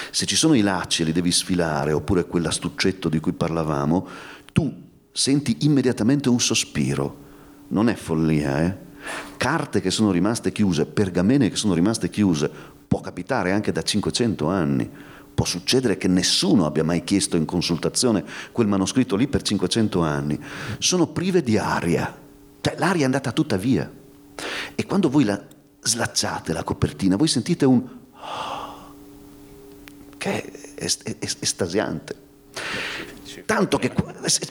Se 0.10 0.26
ci 0.26 0.38
sono 0.38 0.54
i 0.54 0.62
lacci 0.62 1.02
e 1.02 1.06
li 1.06 1.12
devi 1.12 1.30
sfilare, 1.30 1.92
oppure 1.92 2.24
quell'astuccetto 2.24 3.10
di 3.10 3.20
cui 3.20 3.34
parlavamo, 3.34 4.08
tu 4.54 4.74
senti 5.12 5.58
immediatamente 5.64 6.30
un 6.30 6.40
sospiro. 6.40 7.24
Non 7.68 7.90
è 7.90 7.96
follia, 7.96 8.62
eh? 8.62 8.78
Carte 9.36 9.82
che 9.82 9.92
sono 9.92 10.12
rimaste 10.12 10.54
chiuse, 10.54 10.86
pergamene 10.86 11.50
che 11.50 11.58
sono 11.58 11.74
rimaste 11.74 12.10
chiuse, 12.10 12.50
può 12.88 13.02
capitare 13.02 13.52
anche 13.52 13.74
da 13.74 13.82
500 13.82 14.48
anni. 14.48 14.90
Può 15.36 15.44
succedere 15.44 15.98
che 15.98 16.08
nessuno 16.08 16.66
abbia 16.66 16.86
mai 16.86 17.04
chiesto 17.04 17.36
in 17.36 17.44
consultazione 17.44 18.24
quel 18.54 18.68
manoscritto 18.68 19.18
lì 19.18 19.28
per 19.28 19.42
500 19.42 20.02
anni. 20.02 20.40
Sono 20.78 21.08
prive 21.08 21.44
di 21.44 21.58
aria. 21.58 22.18
Cioè, 22.62 22.76
l'aria 22.78 23.02
è 23.02 23.06
andata 23.06 23.34
tutta 23.34 23.58
via. 23.58 23.92
E 24.74 24.86
quando 24.86 25.10
voi 25.10 25.26
la 25.26 25.54
slacciate 25.86 26.51
la 26.51 26.63
copertina, 26.63 27.15
voi 27.15 27.27
sentite 27.27 27.65
un 27.65 27.88
che 30.18 30.74
è, 30.75 30.88
estasiante. 31.39 32.24
Tanto 33.46 33.77
che 33.77 33.92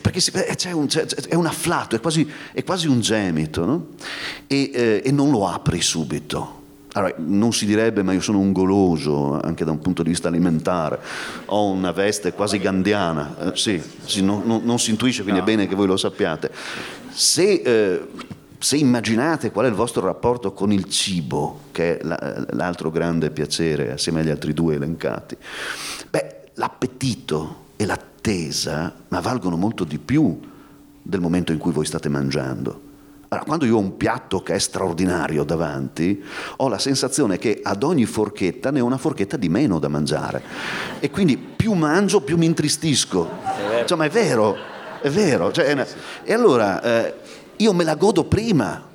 perché 0.01 0.21
c'è 0.55 0.71
un, 0.71 0.87
c'è, 0.87 1.05
è 1.05 1.35
un 1.35 1.47
afflato, 1.47 1.97
è 1.97 2.01
quasi, 2.01 2.31
è 2.53 2.63
quasi 2.63 2.87
un 2.87 3.01
gemito, 3.01 3.65
no? 3.65 3.87
e, 4.47 4.71
eh, 4.73 5.03
e 5.05 5.11
non 5.11 5.31
lo 5.31 5.49
apri 5.49 5.81
subito. 5.81 6.63
Allora, 6.93 7.13
non 7.17 7.53
si 7.53 7.67
direbbe, 7.67 8.05
ma 8.05 8.13
io 8.13 8.21
sono 8.21 8.39
un 8.39 8.53
goloso 8.53 9.41
anche 9.41 9.65
da 9.65 9.73
un 9.73 9.81
punto 9.81 10.05
di 10.05 10.11
vista 10.11 10.29
alimentare, 10.29 11.01
ho 11.47 11.71
una 11.71 11.91
veste 11.91 12.35
quasi 12.35 12.61
gandiana, 12.61 13.35
eh, 13.53 13.57
sì, 13.57 13.83
sì 14.05 14.23
non, 14.23 14.43
non, 14.45 14.61
non, 14.63 14.79
si 14.79 14.91
intuisce, 14.91 15.23
quindi 15.23 15.41
no. 15.41 15.47
è 15.47 15.49
bene 15.49 15.67
che 15.67 15.75
voi 15.75 15.89
lo 15.89 15.97
sappiate. 15.97 16.53
Se 17.11 17.63
eh, 17.65 18.07
se 18.65 18.79
immaginate 18.79 19.51
qual 19.51 19.67
è 19.67 19.69
il 19.69 19.75
vostro 19.75 20.07
rapporto 20.07 20.55
con 20.55 20.73
il 20.73 20.89
cibo, 20.89 21.65
che 21.71 21.99
è 21.99 22.03
l'altro 22.03 22.91
grande 22.91 23.31
piacere 23.31 23.93
assieme 23.93 24.21
agli 24.21 24.31
altri 24.31 24.55
due 24.55 24.77
elencati, 24.77 25.37
beh, 26.09 26.53
l'appetito 26.55 27.65
e 27.77 27.85
l'attesa 27.85 28.91
ma 29.09 29.21
valgono 29.21 29.57
molto 29.57 29.85
di 29.85 29.99
più 29.99 30.41
del 31.03 31.21
momento 31.21 31.53
in 31.53 31.59
cui 31.59 31.73
voi 31.73 31.85
state 31.85 32.09
mangiando. 32.09 32.81
Allora, 33.29 33.47
quando 33.47 33.67
io 33.67 33.77
ho 33.77 33.81
un 33.81 33.99
piatto 33.99 34.43
che 34.43 34.55
è 34.55 34.59
straordinario 34.59 35.45
davanti, 35.45 36.25
ho 36.57 36.69
la 36.69 36.79
sensazione 36.79 37.37
che 37.37 37.61
ad 37.63 37.83
ogni 37.83 38.07
forchetta 38.07 38.71
ne 38.71 38.81
ho 38.81 38.87
una 38.87 38.97
forchetta 38.97 39.37
di 39.37 39.51
meno 39.51 39.79
da 39.79 39.89
mangiare. 39.89 40.43
E 41.01 41.11
quindi 41.11 41.37
più 41.37 41.75
mangio, 41.75 42.23
più 42.23 42.39
mi 42.39 42.47
intristisco. 42.47 43.29
Insomma, 43.83 44.07
è 44.07 44.09
vero, 44.09 44.57
è 45.03 45.11
vero. 45.11 45.53
Cioè, 45.53 45.67
è 45.67 45.73
una... 45.73 45.87
E 46.23 46.33
allora, 46.33 46.81
eh, 46.81 47.15
io 47.57 47.73
me 47.73 47.85
la 47.85 47.95
godo 47.95 48.25
prima. 48.25 48.93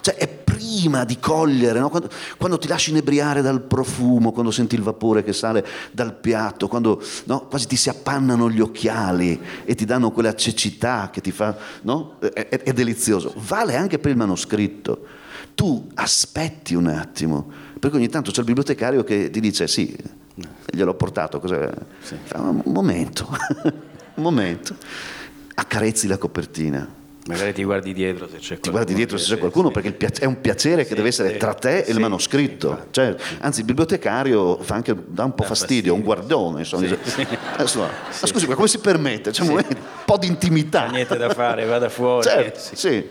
Cioè 0.00 0.16
è 0.16 0.28
prima 0.28 1.04
di 1.04 1.18
cogliere, 1.18 1.78
no? 1.78 1.88
quando, 1.88 2.10
quando, 2.36 2.58
ti 2.58 2.66
lasci 2.68 2.90
inebriare 2.90 3.42
dal 3.42 3.62
profumo, 3.62 4.32
quando 4.32 4.50
senti 4.50 4.74
il 4.74 4.82
vapore 4.82 5.22
che 5.22 5.32
sale 5.32 5.64
dal 5.92 6.14
piatto, 6.14 6.68
quando 6.68 7.02
no? 7.24 7.46
quasi 7.46 7.66
ti 7.68 7.76
si 7.76 7.88
appannano 7.88 8.50
gli 8.50 8.60
occhiali 8.60 9.40
e 9.64 9.74
ti 9.74 9.84
danno 9.84 10.10
quella 10.10 10.34
cecità 10.34 11.10
che 11.12 11.20
ti 11.20 11.30
fa, 11.30 11.56
no? 11.82 12.16
è, 12.20 12.48
è, 12.48 12.62
è 12.62 12.72
delizioso. 12.72 13.32
Vale 13.36 13.76
anche 13.76 13.98
per 13.98 14.10
il 14.10 14.16
manoscritto. 14.16 15.06
tu 15.54 15.88
aspetti 15.94 16.74
un 16.74 16.88
attimo, 16.88 17.50
perché 17.78 17.96
ogni 17.96 18.08
tanto 18.08 18.30
c'è 18.30 18.40
il 18.40 18.46
bibliotecario 18.46 19.04
che 19.04 19.30
ti 19.30 19.40
dice 19.40 19.68
sì, 19.68 19.96
gliel'ho 20.70 20.94
portato, 20.94 21.40
cos'è? 21.40 21.70
Sì. 22.02 22.16
Un 22.34 22.62
momento, 22.66 23.28
un 24.14 24.22
momento, 24.22 24.76
accarezzi 25.54 26.06
la 26.08 26.18
copertina 26.18 26.97
Magari 27.28 27.52
ti 27.52 27.62
guardi 27.62 27.92
dietro 27.92 28.26
se 28.26 28.38
c'è 28.38 28.58
qualcuno. 28.58 28.62
Ti 28.62 28.70
guardi 28.70 28.94
dietro 28.94 29.18
se 29.18 29.34
c'è 29.34 29.38
qualcuno 29.38 29.70
perché 29.70 29.96
è 30.18 30.24
un 30.24 30.40
piacere 30.40 30.86
che 30.86 30.94
deve 30.94 31.08
essere 31.08 31.36
tra 31.36 31.52
te 31.52 31.80
e 31.80 31.92
il 31.92 32.00
manoscritto. 32.00 32.86
Cioè, 32.90 33.14
anzi, 33.40 33.60
il 33.60 33.66
bibliotecario 33.66 34.56
fa 34.62 34.76
anche, 34.76 34.96
dà 35.06 35.24
un 35.24 35.34
po' 35.34 35.42
fastidio, 35.42 35.92
un 35.92 36.00
guardone. 36.00 36.60
Insomma, 36.60 36.86
dice, 36.86 36.98
adesso, 37.52 37.80
ma 37.80 38.26
scusi, 38.26 38.46
ma 38.46 38.54
come 38.54 38.66
si 38.66 38.78
permette? 38.78 39.30
C'è 39.30 39.42
un, 39.42 39.50
un 39.50 39.64
po' 40.06 40.16
di 40.16 40.26
intimità. 40.26 40.84
Non 40.84 40.92
niente 40.92 41.18
da 41.18 41.28
fare, 41.28 41.66
vada 41.66 41.90
fuori. 41.90 42.26
Certo, 42.26 42.60
sì. 42.74 43.06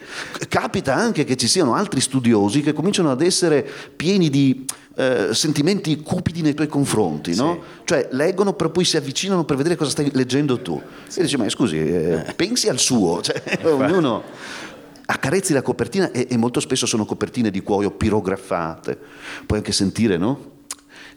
Capita 0.50 0.96
anche 0.96 1.24
che 1.24 1.36
ci 1.36 1.48
siano 1.48 1.76
altri 1.76 2.02
studiosi 2.02 2.62
che 2.62 2.74
cominciano 2.74 3.12
ad 3.12 3.22
essere 3.22 3.70
pieni 3.96 4.32
di 4.32 4.66
eh, 5.00 5.28
sentimenti 5.32 6.02
cupidi 6.02 6.42
nei 6.42 6.56
tuoi 6.56 6.66
confronti, 6.66 7.36
no? 7.36 7.60
Sì. 7.62 7.82
Cioè 7.84 8.08
leggono 8.14 8.54
per 8.54 8.72
poi 8.72 8.84
si 8.84 8.98
avvicinano 8.98 9.46
per 9.46 9.56
vedere 9.56 9.76
cosa 9.76 9.92
stai 9.92 10.10
leggendo 10.12 10.60
tu. 10.60 10.82
Sì. 11.08 11.20
E 11.20 11.22
dici, 11.22 11.38
ma 11.38 11.48
scusi, 11.50 11.78
eh, 11.78 12.24
eh. 12.28 12.34
pensi 12.34 12.68
al 12.68 12.80
suo, 12.80 13.22
cioè, 13.22 13.40
ognuno 13.62 14.24
accarezzi 15.06 15.54
la 15.54 15.62
copertina 15.62 16.10
e, 16.10 16.26
e, 16.32 16.36
molto 16.36 16.60
spesso 16.60 16.88
sono 16.88 17.06
copertine 17.06 17.52
di 17.52 17.62
cuoio 17.62 17.92
pirografate. 17.92 18.98
Puoi 19.46 19.60
anche 19.60 19.72
sentire, 19.72 20.18
no? 20.18 20.56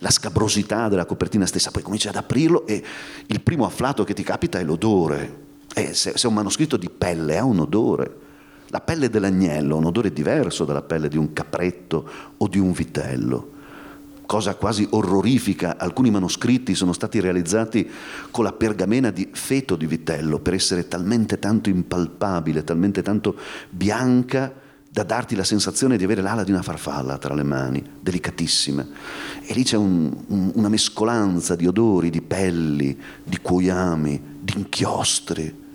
La 0.01 0.11
scabrosità 0.11 0.89
della 0.89 1.07
copertina 1.07 1.47
stessa, 1.47 1.71
poi 1.71 1.81
cominci 1.81 2.07
ad 2.07 2.17
aprirlo 2.17 2.67
e 2.67 2.85
il 3.29 3.41
primo 3.41 3.65
afflato 3.65 4.05
che 4.05 4.13
ti 4.13 4.23
capita 4.23 4.59
è 4.59 4.63
l'odore. 4.63 5.39
E 5.75 5.95
se, 5.95 6.13
se 6.17 6.27
è 6.27 6.27
un 6.27 6.35
manoscritto 6.35 6.77
di 6.77 6.91
pelle 6.91 7.39
ha 7.39 7.45
un 7.45 7.61
odore. 7.61 8.17
La 8.67 8.81
pelle 8.83 9.09
dell'agnello 9.09 9.77
ha 9.77 9.79
un 9.79 9.87
odore 9.87 10.13
diverso 10.13 10.67
dalla 10.67 10.83
pelle 10.83 11.09
di 11.09 11.17
un 11.17 11.33
capretto 11.33 12.09
o 12.37 12.47
di 12.47 12.59
un 12.59 12.73
vitello 12.73 13.57
cosa 14.31 14.55
quasi 14.55 14.87
orrorifica, 14.91 15.77
alcuni 15.77 16.09
manoscritti 16.09 16.77
sono 16.77 16.93
stati 16.93 17.19
realizzati 17.19 17.91
con 18.31 18.45
la 18.45 18.53
pergamena 18.53 19.11
di 19.11 19.29
feto 19.33 19.75
di 19.75 19.87
vitello 19.87 20.39
per 20.39 20.55
essere 20.55 20.87
talmente 20.87 21.41
tanto 21.41 21.69
impalpabile, 21.69 22.63
talmente 22.63 23.03
tanto 23.03 23.35
bianca 23.71 24.55
da 24.89 25.03
darti 25.03 25.35
la 25.35 25.43
sensazione 25.43 25.97
di 25.97 26.05
avere 26.05 26.23
l'ala 26.23 26.45
di 26.45 26.53
una 26.53 26.63
farfalla 26.63 27.19
tra 27.19 27.35
le 27.35 27.43
mani, 27.43 27.85
delicatissima. 28.01 28.87
E 29.45 29.53
lì 29.53 29.65
c'è 29.65 29.77
un, 29.77 30.17
un, 30.29 30.53
una 30.55 30.69
mescolanza 30.69 31.57
di 31.57 31.67
odori, 31.67 32.09
di 32.09 32.23
pelli, 32.23 32.97
di 33.25 33.39
cuoiami, 33.43 34.23
di 34.43 34.53
inchiostri 34.55 35.70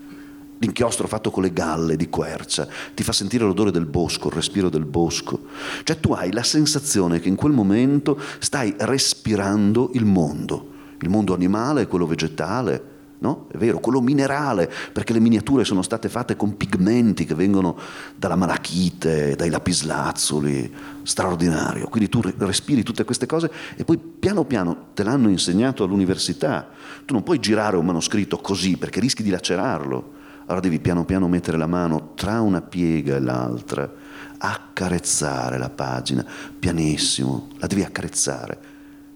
l'inchiostro 0.60 1.08
fatto 1.08 1.32
con 1.32 1.44
le 1.44 1.54
galle 1.54 1.96
di 1.96 2.10
quercia, 2.10 2.68
ti 2.94 3.04
fa 3.04 3.12
sentire 3.12 3.46
l'odore 3.46 3.72
del 3.72 3.86
bosco, 3.86 4.28
il 4.28 4.34
respiro 4.34 4.70
del 4.70 4.86
bosco. 4.86 5.42
Cioè 5.84 6.00
tu 6.00 6.14
hai 6.14 6.32
la 6.32 6.44
sensazione 6.44 7.20
che 7.20 7.30
in 7.30 7.36
quel 7.36 7.52
momento 7.52 8.20
stai 8.40 8.74
respirando 8.78 9.90
il 9.94 10.06
mondo, 10.06 10.72
il 11.00 11.10
mondo 11.10 11.34
animale 11.34 11.88
quello 11.88 12.08
vegetale, 12.08 12.94
no? 13.20 13.48
È 13.52 13.58
vero, 13.58 13.80
quello 13.80 14.02
minerale, 14.02 14.72
perché 14.92 15.14
le 15.14 15.20
miniature 15.20 15.64
sono 15.64 15.82
state 15.82 16.10
fatte 16.10 16.36
con 16.36 16.58
pigmenti 16.58 17.26
che 17.26 17.34
vengono 17.34 17.78
dalla 18.16 18.36
malachite, 18.36 19.36
dai 19.36 19.50
lapislazzuli, 19.50 20.74
straordinario. 21.04 21.88
Quindi 21.88 22.10
tu 22.10 22.22
respiri 22.38 22.84
tutte 22.84 23.04
queste 23.04 23.26
cose 23.26 23.52
e 23.76 23.84
poi 23.84 23.98
piano 23.98 24.46
piano 24.46 24.88
te 24.94 25.04
l'hanno 25.04 25.30
insegnato 25.30 25.84
all'università. 25.84 26.70
Tu 27.06 27.14
non 27.14 27.24
puoi 27.24 27.40
girare 27.40 27.78
un 27.78 27.86
manoscritto 27.86 28.38
così 28.38 28.78
perché 28.78 29.00
rischi 29.00 29.24
di 29.24 29.30
lacerarlo 29.30 30.15
allora 30.46 30.60
devi 30.60 30.80
piano 30.80 31.06
piano 31.06 31.28
mettere 31.28 31.58
la 31.58 31.66
mano 31.66 32.12
tra 32.14 32.40
una 32.42 32.62
piega 32.62 33.16
e 33.16 33.20
l'altra, 33.20 33.92
accarezzare 34.38 35.58
la 35.58 35.70
pagina, 35.70 36.25
pianissimo, 36.58 37.50
la 37.58 37.68
devi 37.68 37.84
accarezzare. 37.84 38.74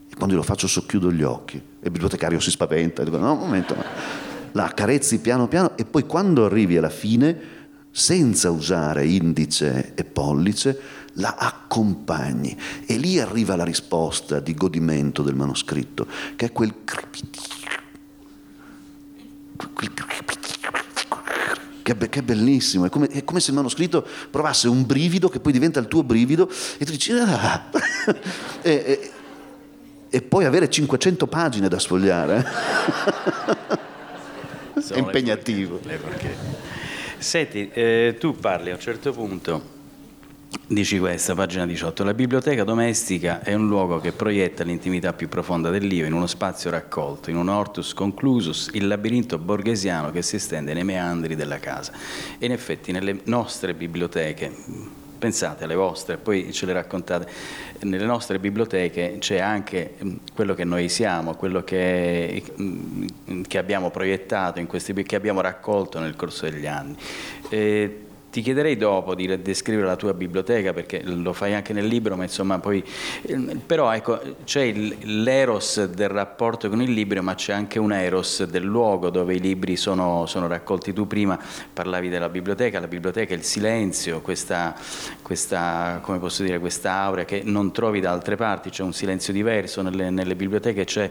E 0.10 0.16
quando 0.16 0.34
io 0.34 0.42
lo 0.42 0.46
faccio 0.46 0.68
socchiudo 0.68 1.12
gli 1.12 1.22
occhi 1.22 1.58
e 1.58 1.86
il 1.86 1.92
bibliotecario 1.92 2.40
si 2.40 2.50
spaventa, 2.50 3.04
dico 3.04 3.18
no, 3.18 3.34
un 3.34 3.40
momento, 3.40 3.76
la 4.54 4.66
accarezzi 4.66 5.20
piano 5.20 5.48
piano 5.48 5.78
e 5.78 5.86
poi 5.86 6.06
quando 6.08 6.46
arrivi 6.46 6.78
alla 6.78 6.90
fine, 6.90 7.58
senza 7.92 8.50
usare 8.50 9.06
indice 9.06 9.94
e 9.94 10.04
pollice, 10.04 10.80
la 11.14 11.36
accompagni 11.38 12.58
e 12.86 12.98
lì 12.98 13.20
arriva 13.20 13.56
la 13.56 13.64
risposta 13.64 14.40
di 14.40 14.56
godimento 14.56 15.22
del 15.22 15.36
manoscritto, 15.36 16.08
che 16.36 16.48
è 16.48 16.52
quel 16.52 16.74
crepitio, 16.84 17.44
quel 19.74 19.94
crepitio 19.94 20.50
che, 21.96 22.10
che 22.10 22.24
bellissimo, 22.24 22.86
è 22.86 22.90
come, 22.90 23.08
è 23.08 23.24
come, 23.24 23.40
se 23.40 23.52
il 23.52 23.56
manoscritto 23.56 24.06
provasse 24.30 24.68
un 24.68 24.86
brivido 24.86 25.30
che 25.30 25.40
poi 25.40 25.52
diventa 25.52 25.80
il 25.80 25.88
tuo 25.88 26.04
brivido 26.04 26.50
e 26.78 26.86
tu 26.86 26.92
dici 26.92 27.12
ah! 27.14 27.70
e, 28.62 28.72
e, 28.72 29.12
e, 30.10 30.22
poi 30.22 30.46
avere 30.46 30.70
500 30.70 31.28
pagine 31.28 31.68
da 31.68 31.80
sfogliare. 31.80 32.46
è 34.74 34.98
impegnativo. 34.98 35.80
Le 35.84 36.00
le 36.02 36.36
Senti, 37.18 37.70
eh, 37.74 38.16
tu 38.18 38.36
parli 38.36 38.72
a 38.72 38.76
un 38.76 38.80
certo 38.80 39.12
punto 39.12 39.78
Dici 40.52 40.98
questa, 40.98 41.36
pagina 41.36 41.68
18. 41.68 42.04
La 42.04 42.16
biblioteca 42.16 42.64
domestica 42.64 43.44
è 43.44 43.54
un 43.54 43.68
luogo 43.68 44.00
che 44.00 44.12
proietta 44.12 44.64
l'intimità 44.64 45.14
più 45.14 45.30
profonda 45.30 45.70
dell'io 45.70 46.08
in 46.08 46.14
uno 46.14 46.26
spazio 46.26 46.72
raccolto, 46.72 47.30
in 47.30 47.38
un 47.38 47.50
hortus 47.50 47.94
conclusus, 47.94 48.72
il 48.74 48.88
labirinto 48.88 49.38
borghesiano 49.38 50.10
che 50.10 50.24
si 50.24 50.38
estende 50.38 50.74
nei 50.74 50.84
meandri 50.84 51.36
della 51.36 51.60
casa. 51.60 51.92
E 52.40 52.48
in 52.48 52.52
effetti 52.52 52.92
nelle 52.92 53.20
nostre 53.26 53.76
biblioteche, 53.76 54.52
pensate 55.20 55.66
alle 55.66 55.76
vostre, 55.76 56.18
poi 56.18 56.52
ce 56.52 56.66
le 56.66 56.74
raccontate, 56.74 57.32
nelle 57.82 58.06
nostre 58.06 58.40
biblioteche 58.40 59.18
c'è 59.20 59.40
anche 59.40 59.98
mm, 60.04 60.16
quello 60.34 60.56
che 60.56 60.64
noi 60.64 60.90
siamo, 60.90 61.36
quello 61.36 61.64
che, 61.64 62.44
mm, 62.60 63.42
che 63.44 63.58
abbiamo 63.60 63.92
proiettato, 63.92 64.60
in 64.60 64.66
questi, 64.66 64.94
che 65.04 65.16
abbiamo 65.16 65.42
raccolto 65.42 66.00
nel 66.00 66.16
corso 66.16 66.50
degli 66.50 66.66
anni. 66.66 66.96
E 67.50 68.04
ti 68.30 68.42
chiederei 68.42 68.78
dopo 68.78 69.16
di 69.16 69.42
descrivere 69.42 69.88
la 69.88 69.96
tua 69.96 70.14
biblioteca 70.14 70.74
perché 70.74 71.02
lo 71.04 71.34
fai 71.34 71.54
anche 71.54 71.74
nel 71.74 71.86
libro, 71.86 72.16
ma 72.16 72.24
insomma 72.24 72.60
poi 72.60 72.84
ehm, 73.24 73.62
però 73.66 73.92
ecco, 73.92 74.20
c'è 74.44 74.72
l'eros 74.72 75.86
del 75.86 76.10
rapporto 76.10 76.70
con 76.70 76.82
il 76.82 76.92
libro, 76.92 77.22
ma 77.22 77.36
c'è 77.36 77.54
anche 77.54 77.80
un 77.80 77.92
eros 77.92 78.44
del 78.46 78.64
luogo 78.64 79.10
dove 79.10 79.36
i 79.36 79.40
libri 79.40 79.76
sono, 79.76 80.26
sono 80.26 80.48
raccolti. 80.48 80.94
Tu 80.94 81.08
prima 81.08 81.40
parlavi 81.74 82.10
della 82.10 82.30
biblioteca, 82.30 82.80
la 82.80 82.88
biblioteca 82.88 83.34
è 83.34 83.38
il 83.38 83.44
silenzio, 83.44 84.22
questa, 84.22 84.76
questa 85.22 86.00
come 86.02 86.20
posso 86.20 86.44
dire, 86.44 86.60
questa 86.60 86.94
aura 86.94 87.26
che 87.26 87.42
non 87.44 87.72
trovi 87.72 88.00
da 88.00 88.12
altre 88.12 88.36
parti, 88.36 88.70
c'è 88.70 88.84
un 88.84 88.94
silenzio 88.94 89.34
diverso 89.34 89.82
nelle, 89.82 90.10
nelle 90.10 90.36
biblioteche, 90.36 90.86
c'è 90.86 91.10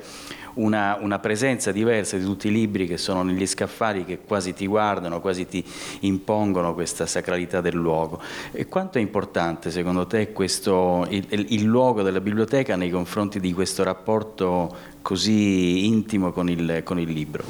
una, 0.55 0.99
una, 1.01 1.19
presenza 1.19 1.73
diversa 1.73 2.17
di 2.17 2.25
tutti 2.25 2.49
i 2.49 2.53
libri 2.53 2.87
che 2.87 2.97
sono 2.97 3.23
negli 3.23 3.47
scaffali 3.47 4.05
che 4.05 4.19
quasi 4.27 4.55
ti 4.55 4.67
guardano, 4.67 5.21
quasi 5.21 5.47
ti 5.47 5.65
impongono 6.01 6.75
questa 6.75 7.07
sacralità 7.07 7.61
del 7.61 7.75
luogo. 7.75 8.21
E 8.53 8.67
quanto 8.67 8.99
è 8.99 9.01
importante 9.01 9.71
secondo 9.71 10.07
te 10.07 10.33
questo, 10.33 11.07
il, 11.11 11.27
il 11.29 11.65
luogo 11.65 12.03
della 12.03 12.21
biblioteca 12.21 12.77
nei 12.77 12.91
confronti 12.91 13.41
di 13.41 13.53
questo 13.53 13.83
rapporto 13.83 14.97
così 15.03 15.87
intimo 15.87 16.33
con 16.33 16.49
il, 16.49 16.83
con 16.85 16.99
il 16.99 17.11
libro? 17.11 17.45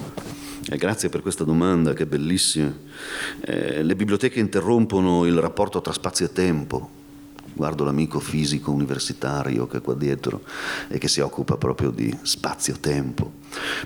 Eh, 0.71 0.77
grazie 0.77 1.09
per 1.09 1.23
questa 1.23 1.45
domanda, 1.45 1.95
che 1.95 2.03
è 2.03 2.07
bellissima. 2.07 2.71
Eh, 3.41 3.83
le 3.83 3.97
biblioteche 3.97 4.39
interrompono 4.39 5.25
il 5.25 5.39
rapporto 5.39 5.81
tra 5.81 5.93
spazio 5.93 6.27
e 6.27 6.33
tempo 6.33 6.98
guardo 7.59 7.83
l'amico 7.83 8.21
fisico 8.21 8.71
universitario 8.71 9.67
che 9.67 9.79
è 9.79 9.81
qua 9.83 9.95
dietro 9.95 10.43
e 10.87 10.97
che 10.99 11.09
si 11.09 11.19
occupa 11.19 11.57
proprio 11.57 11.91
di 11.91 12.17
spazio-tempo. 12.23 13.33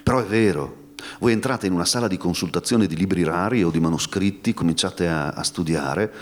Però 0.03 0.21
è 0.21 0.27
vero, 0.27 0.91
voi 1.21 1.33
entrate 1.33 1.67
in 1.67 1.73
una 1.73 1.87
sala 1.87 2.07
di 2.07 2.19
consultazione 2.19 2.87
di 2.87 2.95
libri 2.95 3.25
rari 3.25 3.65
o 3.65 3.71
di 3.71 3.81
manoscritti, 3.81 4.53
cominciate 4.53 5.09
a, 5.09 5.31
a 5.31 5.43
studiare 5.43 6.13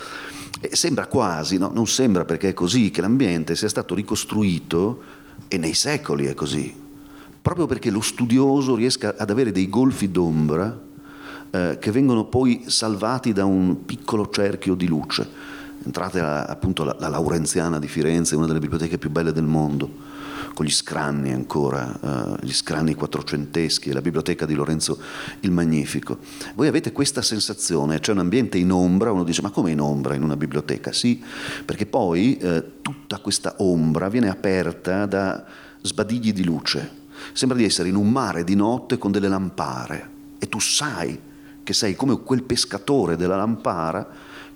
e 0.60 0.76
sembra 0.76 1.06
quasi, 1.06 1.58
no, 1.58 1.72
non 1.74 1.88
sembra 1.88 2.24
perché 2.24 2.50
è 2.50 2.54
così, 2.54 2.90
che 2.90 3.00
l'ambiente 3.00 3.56
sia 3.56 3.68
stato 3.68 3.96
ricostruito 3.96 5.02
e 5.48 5.58
nei 5.58 5.74
secoli 5.74 6.26
è 6.26 6.34
così, 6.34 6.72
proprio 7.42 7.66
perché 7.66 7.90
lo 7.90 8.00
studioso 8.00 8.76
riesca 8.76 9.16
ad 9.18 9.28
avere 9.28 9.50
dei 9.50 9.68
golfi 9.68 10.10
d'ombra 10.10 10.80
eh, 11.50 11.78
che 11.80 11.90
vengono 11.90 12.26
poi 12.26 12.62
salvati 12.66 13.32
da 13.32 13.44
un 13.44 13.84
piccolo 13.84 14.28
cerchio 14.28 14.76
di 14.76 14.86
luce 14.86 15.58
entrate 15.84 16.20
a, 16.20 16.44
appunto 16.44 16.84
la, 16.84 16.96
la 16.98 17.08
Laurenziana 17.08 17.78
di 17.78 17.88
Firenze, 17.88 18.36
una 18.36 18.46
delle 18.46 18.58
biblioteche 18.58 18.98
più 18.98 19.10
belle 19.10 19.32
del 19.32 19.44
mondo, 19.44 20.18
con 20.54 20.66
gli 20.66 20.70
scranni 20.70 21.32
ancora, 21.32 21.98
uh, 22.00 22.36
gli 22.44 22.52
scranni 22.52 22.94
quattrocenteschi, 22.94 23.92
la 23.92 24.00
biblioteca 24.00 24.46
di 24.46 24.54
Lorenzo 24.54 24.98
il 25.40 25.50
Magnifico. 25.50 26.18
Voi 26.54 26.68
avete 26.68 26.92
questa 26.92 27.22
sensazione, 27.22 28.00
c'è 28.00 28.12
un 28.12 28.18
ambiente 28.18 28.58
in 28.58 28.70
ombra, 28.70 29.12
uno 29.12 29.24
dice 29.24 29.42
ma 29.42 29.50
come 29.50 29.70
in 29.70 29.80
ombra 29.80 30.14
in 30.14 30.22
una 30.22 30.36
biblioteca? 30.36 30.92
Sì, 30.92 31.22
perché 31.64 31.86
poi 31.86 32.38
uh, 32.42 32.82
tutta 32.82 33.18
questa 33.18 33.54
ombra 33.58 34.08
viene 34.08 34.28
aperta 34.28 35.06
da 35.06 35.44
sbadigli 35.80 36.32
di 36.32 36.44
luce. 36.44 36.98
Sembra 37.32 37.56
di 37.56 37.64
essere 37.64 37.88
in 37.88 37.96
un 37.96 38.10
mare 38.10 38.44
di 38.44 38.54
notte 38.54 38.98
con 38.98 39.12
delle 39.12 39.28
lampare 39.28 40.10
e 40.38 40.48
tu 40.48 40.58
sai 40.58 41.18
che 41.62 41.72
sei 41.72 41.94
come 41.94 42.20
quel 42.22 42.42
pescatore 42.42 43.16
della 43.16 43.36
lampara 43.36 44.08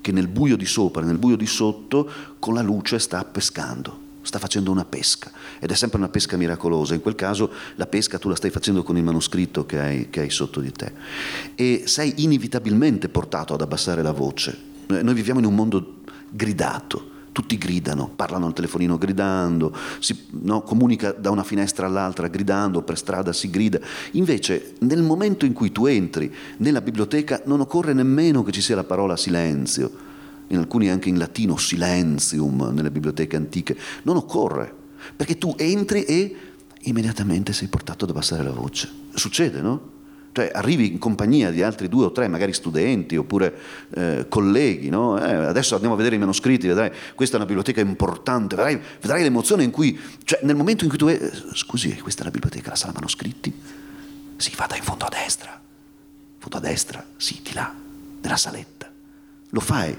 che 0.05 0.13
nel 0.13 0.29
buio 0.29 0.55
di 0.55 0.67
sopra 0.67 1.01
e 1.01 1.07
nel 1.07 1.17
buio 1.17 1.35
di 1.35 1.47
sotto 1.47 2.11
con 2.39 2.53
la 2.53 2.61
luce 2.61 2.99
sta 2.99 3.25
pescando, 3.25 4.01
sta 4.21 4.39
facendo 4.39 4.71
una 4.71 4.85
pesca 4.85 5.33
ed 5.59 5.71
è 5.71 5.75
sempre 5.75 5.97
una 5.97 6.11
pesca 6.11 6.37
miracolosa. 6.37 6.93
In 6.93 7.01
quel 7.01 7.15
caso 7.15 7.51
la 7.77 7.87
pesca 7.87 8.19
tu 8.19 8.29
la 8.29 8.37
stai 8.37 8.51
facendo 8.51 8.83
con 8.83 8.99
il 8.99 9.03
manoscritto 9.03 9.65
che 9.65 9.81
hai, 9.81 10.11
che 10.11 10.21
hai 10.21 10.29
sotto 10.29 10.61
di 10.61 10.71
te 10.73 10.93
e 11.55 11.85
sei 11.87 12.23
inevitabilmente 12.23 13.09
portato 13.09 13.55
ad 13.55 13.63
abbassare 13.63 14.03
la 14.03 14.13
voce. 14.13 14.73
Noi 14.89 15.15
viviamo 15.15 15.41
in 15.41 15.47
un 15.47 15.55
mondo 15.55 16.01
gridato 16.29 17.13
tutti 17.35 17.59
gridano, 17.59 18.09
parlano 18.15 18.47
al 18.47 18.53
telefonino 18.53 18.97
gridando, 18.97 19.77
si 19.99 20.27
no, 20.43 20.63
comunica 20.63 21.11
da 21.11 21.31
una 21.31 21.43
finestra 21.43 21.87
all'altra 21.87 22.29
gridando, 22.29 22.83
per 22.83 22.97
strada 22.97 23.33
si 23.33 23.51
grida. 23.51 23.81
Invece 24.13 24.75
nel 24.79 25.03
momento 25.03 25.45
in 25.45 25.53
cui 25.53 25.73
tu 25.73 25.87
entri 25.87 26.33
nella 26.59 26.81
biblioteca 26.81 27.43
non 27.47 27.59
occorre 27.61 27.93
nemmeno 27.93 28.45
che 28.45 28.53
ci 28.53 28.63
sia 28.63 28.77
la 28.77 28.85
parola 28.85 29.17
silenzio, 29.17 29.91
in 30.47 30.59
alcuni 30.59 30.89
anche 30.89 31.09
in 31.09 31.19
latino 31.19 31.57
silenzium 31.57 32.71
nelle 32.73 32.93
biblioteche 32.93 33.35
antiche, 33.35 33.77
non 34.05 34.17
occorre, 34.17 34.73
perché 35.17 35.37
tu 35.37 35.55
entri 35.59 36.05
e 36.05 36.37
immediatamente 36.83 37.53
sei 37.53 37.67
portato 37.67 38.05
ad 38.05 38.11
abbassare 38.11 38.45
la 38.45 38.53
voce. 38.53 38.89
Succede, 39.13 39.61
no? 39.61 39.93
Cioè 40.35 40.51
arrivi 40.53 40.91
in 40.91 40.99
compagnia 40.99 41.53
di 41.53 41.63
altri 41.63 41.89
due 41.89 42.07
o 42.07 42.13
tre, 42.13 42.27
magari 42.27 42.53
studenti 42.53 43.15
oppure 43.17 43.55
eh, 43.95 44.27
colleghi, 44.29 44.89
no? 44.89 45.17
eh, 45.17 45.33
adesso 45.33 45.75
andiamo 45.75 45.95
a 45.95 45.97
vedere 45.97 46.17
i 46.17 46.19
manoscritti, 46.19 46.67
vedrai, 46.67 46.91
questa 47.15 47.35
è 47.35 47.39
una 47.39 47.47
biblioteca 47.47 47.81
importante, 47.81 48.57
vedrai, 48.57 48.81
vedrai 49.01 49.23
l'emozione 49.23 49.63
in 49.63 49.71
cui, 49.71 49.97
cioè 50.25 50.41
nel 50.43 50.57
momento 50.57 50.83
in 50.83 50.91
cui 50.91 50.99
tu, 50.99 51.07
eh, 51.07 51.31
scusi, 51.53 51.97
questa 52.01 52.23
è 52.23 52.25
la 52.25 52.33
biblioteca, 52.33 52.71
la 52.71 52.75
sala 52.75 52.93
manoscritti? 52.93 53.55
Sì, 54.37 54.53
vada 54.57 54.75
in 54.75 54.83
fondo 54.83 55.05
a 55.05 55.09
destra, 55.09 55.53
in 55.53 56.41
fondo 56.41 56.57
a 56.57 56.61
destra, 56.61 57.07
sì, 57.17 57.39
di 57.41 57.53
là, 57.53 57.73
nella 58.21 58.37
saletta. 58.37 58.91
Lo 59.51 59.61
fai 59.61 59.97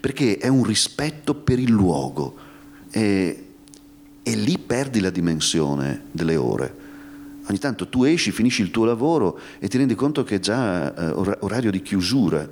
perché 0.00 0.38
è 0.38 0.48
un 0.48 0.64
rispetto 0.64 1.34
per 1.34 1.60
il 1.60 1.70
luogo 1.70 2.34
e, 2.90 3.46
e 4.20 4.34
lì 4.34 4.58
perdi 4.58 4.98
la 4.98 5.10
dimensione 5.10 6.06
delle 6.10 6.34
ore 6.34 6.79
Ogni 7.50 7.58
tanto 7.58 7.88
tu 7.88 8.04
esci, 8.04 8.30
finisci 8.30 8.62
il 8.62 8.70
tuo 8.70 8.84
lavoro 8.84 9.36
e 9.58 9.66
ti 9.66 9.76
rendi 9.76 9.96
conto 9.96 10.22
che 10.22 10.36
è 10.36 10.38
già 10.38 10.94
eh, 10.94 11.36
orario 11.40 11.72
di 11.72 11.82
chiusura 11.82 12.48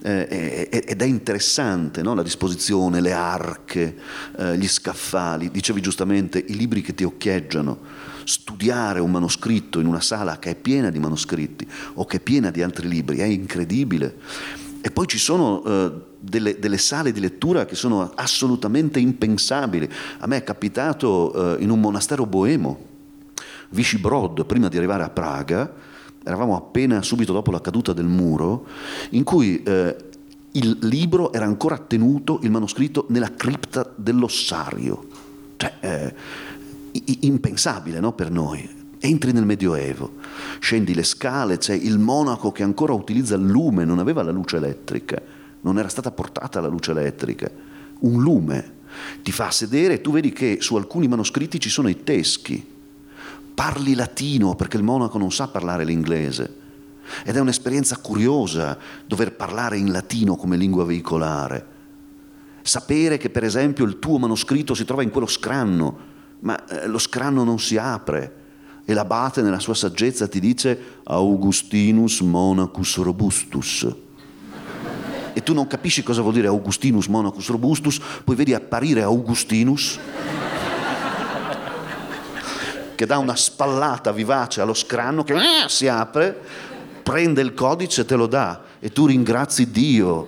eh, 0.00 0.68
ed 0.70 1.02
è 1.02 1.04
interessante 1.04 2.00
no? 2.00 2.14
la 2.14 2.22
disposizione, 2.22 3.02
le 3.02 3.12
arche, 3.12 3.94
eh, 4.38 4.56
gli 4.56 4.66
scaffali, 4.66 5.50
dicevi 5.50 5.82
giustamente 5.82 6.42
i 6.48 6.56
libri 6.56 6.80
che 6.80 6.94
ti 6.94 7.04
occhieggiano, 7.04 7.78
studiare 8.24 9.00
un 9.00 9.10
manoscritto 9.10 9.80
in 9.80 9.86
una 9.86 10.00
sala 10.00 10.38
che 10.38 10.52
è 10.52 10.54
piena 10.54 10.88
di 10.88 10.98
manoscritti 10.98 11.68
o 11.94 12.06
che 12.06 12.16
è 12.16 12.20
piena 12.20 12.50
di 12.50 12.62
altri 12.62 12.88
libri 12.88 13.18
è 13.18 13.24
incredibile. 13.24 14.16
E 14.80 14.90
poi 14.90 15.06
ci 15.06 15.18
sono 15.18 15.62
eh, 15.62 15.92
delle, 16.18 16.58
delle, 16.58 16.78
sale 16.78 17.12
di 17.12 17.20
lettura 17.20 17.66
che 17.66 17.74
sono 17.74 18.12
assolutamente 18.14 18.98
impensabili. 18.98 19.86
A 20.20 20.26
me 20.26 20.38
è 20.38 20.42
capitato 20.42 21.58
eh, 21.58 21.62
in 21.62 21.68
un 21.68 21.80
monastero 21.80 22.24
boemo 22.24 22.87
Brod, 23.98 24.44
prima 24.46 24.68
di 24.68 24.76
arrivare 24.76 25.02
a 25.02 25.10
Praga, 25.10 25.72
eravamo 26.24 26.56
appena 26.56 27.02
subito 27.02 27.32
dopo 27.32 27.50
la 27.50 27.60
caduta 27.60 27.92
del 27.92 28.06
muro, 28.06 28.66
in 29.10 29.24
cui 29.24 29.62
eh, 29.62 29.96
il 30.52 30.78
libro 30.82 31.32
era 31.32 31.44
ancora 31.44 31.78
tenuto, 31.78 32.40
il 32.42 32.50
manoscritto, 32.50 33.06
nella 33.08 33.34
cripta 33.34 33.90
dell'ossario. 33.94 35.06
Cioè, 35.56 35.74
eh, 35.80 36.14
impensabile 37.20 38.00
no, 38.00 38.12
per 38.12 38.30
noi. 38.30 38.76
Entri 39.00 39.32
nel 39.32 39.44
Medioevo, 39.44 40.14
scendi 40.58 40.92
le 40.92 41.04
scale, 41.04 41.58
c'è 41.58 41.74
il 41.74 41.98
monaco 41.98 42.50
che 42.50 42.64
ancora 42.64 42.92
utilizza 42.92 43.36
il 43.36 43.46
lume, 43.46 43.84
non 43.84 44.00
aveva 44.00 44.24
la 44.24 44.32
luce 44.32 44.56
elettrica, 44.56 45.20
non 45.60 45.78
era 45.78 45.88
stata 45.88 46.10
portata 46.10 46.60
la 46.60 46.66
luce 46.66 46.90
elettrica, 46.90 47.48
un 48.00 48.20
lume. 48.20 48.76
Ti 49.22 49.30
fa 49.30 49.52
sedere 49.52 49.94
e 49.94 50.00
tu 50.00 50.10
vedi 50.10 50.32
che 50.32 50.58
su 50.60 50.74
alcuni 50.74 51.06
manoscritti 51.06 51.60
ci 51.60 51.68
sono 51.68 51.88
i 51.88 52.02
teschi, 52.02 52.66
parli 53.58 53.96
latino 53.96 54.54
perché 54.54 54.76
il 54.76 54.84
monaco 54.84 55.18
non 55.18 55.32
sa 55.32 55.48
parlare 55.48 55.84
l'inglese. 55.84 56.54
Ed 57.24 57.34
è 57.34 57.40
un'esperienza 57.40 57.96
curiosa 57.96 58.78
dover 59.04 59.34
parlare 59.34 59.78
in 59.78 59.90
latino 59.90 60.36
come 60.36 60.56
lingua 60.56 60.84
veicolare. 60.84 61.66
Sapere 62.62 63.16
che 63.16 63.30
per 63.30 63.42
esempio 63.42 63.84
il 63.84 63.98
tuo 63.98 64.16
manoscritto 64.18 64.74
si 64.74 64.84
trova 64.84 65.02
in 65.02 65.10
quello 65.10 65.26
scranno, 65.26 65.98
ma 66.40 66.64
eh, 66.66 66.86
lo 66.86 66.98
scranno 66.98 67.42
non 67.42 67.58
si 67.58 67.76
apre. 67.76 68.34
E 68.84 68.94
l'abate 68.94 69.42
nella 69.42 69.58
sua 69.58 69.74
saggezza 69.74 70.28
ti 70.28 70.38
dice 70.38 71.00
Augustinus 71.02 72.20
monacus 72.20 72.98
robustus. 72.98 73.88
E 75.32 75.42
tu 75.42 75.52
non 75.52 75.66
capisci 75.66 76.04
cosa 76.04 76.20
vuol 76.20 76.34
dire 76.34 76.46
Augustinus 76.46 77.08
monacus 77.08 77.48
robustus, 77.48 78.00
poi 78.22 78.36
vedi 78.36 78.54
apparire 78.54 79.02
Augustinus 79.02 79.98
che 82.98 83.06
dà 83.06 83.18
una 83.18 83.36
spallata 83.36 84.10
vivace 84.10 84.60
allo 84.60 84.74
scranno 84.74 85.22
che 85.22 85.34
eh, 85.34 85.68
si 85.68 85.86
apre, 85.86 86.36
prende 87.04 87.40
il 87.40 87.54
codice 87.54 88.00
e 88.00 88.04
te 88.04 88.16
lo 88.16 88.26
dà 88.26 88.60
e 88.80 88.90
tu 88.90 89.06
ringrazi 89.06 89.70
Dio. 89.70 90.26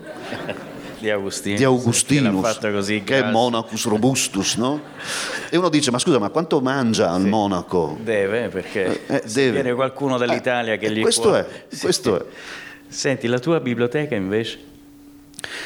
Di 1.00 1.11
Augustinus, 1.11 1.59
di 1.59 1.64
Augustinus 1.64 2.59
che, 2.59 2.70
così, 2.70 3.02
che 3.02 3.24
è 3.24 3.30
monacus 3.30 3.87
robustus, 3.87 4.54
no? 4.54 4.80
E 5.48 5.56
uno 5.56 5.68
dice, 5.68 5.90
ma 5.90 5.98
scusa, 5.98 6.20
ma 6.20 6.28
quanto 6.28 6.61
mangia 6.61 7.12
il 7.16 7.26
monaco? 7.26 7.98
Deve, 8.00 8.48
perché 8.48 9.04
eh, 9.06 9.22
deve. 9.24 9.50
viene 9.50 9.74
qualcuno 9.74 10.16
dall'Italia 10.16 10.74
eh, 10.74 10.78
che 10.78 10.92
gli 10.92 11.00
questo 11.00 11.22
può... 11.22 11.35
È, 11.35 11.46
questo 11.80 12.20
è. 12.20 12.24
Senti, 12.87 13.26
la 13.26 13.40
tua 13.40 13.59
biblioteca 13.59 14.14
invece? 14.14 14.59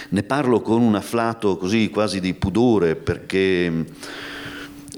Ne 0.09 0.23
parlo 0.23 0.63
con 0.63 0.81
un 0.81 0.95
afflato 0.95 1.59
così 1.59 1.91
quasi 1.91 2.21
di 2.21 2.33
pudore 2.33 2.95
perché 2.95 3.85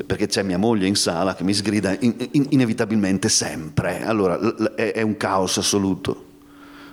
perché 0.05 0.27
c'è 0.27 0.43
mia 0.43 0.59
moglie 0.59 0.87
in 0.87 0.95
sala 0.95 1.35
che 1.35 1.45
mi 1.45 1.55
sgrida 1.55 1.97
in, 2.01 2.15
in, 2.33 2.47
inevitabilmente 2.51 3.29
sempre. 3.29 4.05
Allora 4.05 4.39
è, 4.75 4.93
è 4.93 5.03
un 5.03 5.17
caos 5.17 5.57
assoluto. 5.59 6.25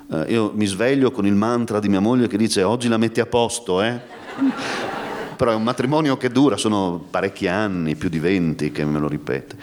Uh, 0.07 0.23
io 0.27 0.51
mi 0.53 0.65
sveglio 0.65 1.11
con 1.11 1.25
il 1.25 1.33
mantra 1.33 1.79
di 1.79 1.89
mia 1.89 1.99
moglie 1.99 2.27
che 2.27 2.37
dice 2.37 2.63
oggi 2.63 2.87
la 2.87 2.97
metti 2.97 3.19
a 3.19 3.25
posto, 3.25 3.81
eh? 3.81 3.99
Però 5.35 5.51
è 5.51 5.55
un 5.55 5.63
matrimonio 5.63 6.15
che 6.15 6.29
dura, 6.29 6.55
sono 6.55 7.03
parecchi 7.09 7.47
anni, 7.47 7.95
più 7.95 8.07
di 8.07 8.19
venti 8.19 8.71
che 8.71 8.85
me 8.85 8.99
lo 8.99 9.07
ripete. 9.07 9.57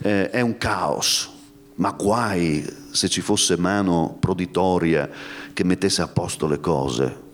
Eh, 0.00 0.30
è 0.30 0.40
un 0.40 0.56
caos, 0.56 1.30
ma 1.74 1.90
guai 1.90 2.64
se 2.90 3.08
ci 3.08 3.20
fosse 3.20 3.58
mano 3.58 4.16
proditoria 4.18 5.10
che 5.52 5.64
mettesse 5.64 6.00
a 6.00 6.08
posto 6.08 6.46
le 6.46 6.60
cose. 6.60 7.24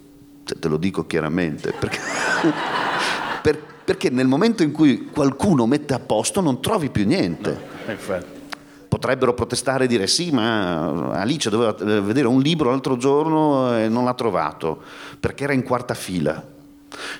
Cioè, 0.44 0.58
te 0.58 0.68
lo 0.68 0.78
dico 0.78 1.06
chiaramente, 1.06 1.72
perché, 1.78 2.00
per, 3.42 3.71
perché 3.84 4.10
nel 4.10 4.26
momento 4.26 4.62
in 4.62 4.72
cui 4.72 5.08
qualcuno 5.12 5.66
mette 5.66 5.94
a 5.94 5.98
posto 5.98 6.40
non 6.40 6.60
trovi 6.60 6.90
più 6.90 7.06
niente. 7.06 7.60
No, 7.86 8.40
Potrebbero 8.88 9.32
protestare 9.32 9.84
e 9.84 9.86
dire 9.86 10.06
sì, 10.06 10.30
ma 10.30 11.12
Alice 11.12 11.48
doveva 11.48 11.72
vedere 12.02 12.26
un 12.26 12.40
libro 12.40 12.68
l'altro 12.68 12.98
giorno 12.98 13.74
e 13.76 13.88
non 13.88 14.04
l'ha 14.04 14.12
trovato, 14.12 14.82
perché 15.18 15.44
era 15.44 15.54
in 15.54 15.62
quarta 15.62 15.94
fila. 15.94 16.51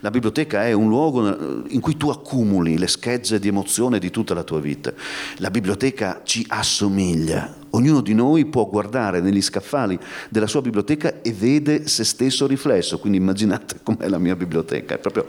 La 0.01 0.11
biblioteca 0.11 0.65
è 0.65 0.73
un 0.73 0.89
luogo 0.89 1.65
in 1.69 1.81
cui 1.81 1.97
tu 1.97 2.09
accumuli 2.09 2.79
le 2.79 2.89
schegge 2.89 3.39
di 3.39 3.49
emozione 3.49 3.99
di 3.99 4.11
tutta 4.11 4.35
la 4.35 4.43
tua 4.43 4.61
vita. 4.61 4.93
La 5.37 5.51
biblioteca 5.51 6.21
ci 6.25 6.45
assomiglia. 6.49 7.61
Ognuno 7.71 8.01
di 8.01 8.13
noi 8.13 8.45
può 8.47 8.67
guardare 8.67 9.21
negli 9.21 9.41
scaffali 9.41 9.99
della 10.29 10.47
sua 10.47 10.61
biblioteca 10.61 11.23
e 11.23 11.33
vede 11.33 11.87
se 11.89 12.05
stesso 12.05 12.47
riflesso. 12.47 12.99
Quindi 12.99 13.19
immaginate 13.19 13.77
com'è 13.85 14.09
la 14.09 14.19
mia 14.19 14.37
biblioteca. 14.37 14.99
Proprio... 14.99 15.27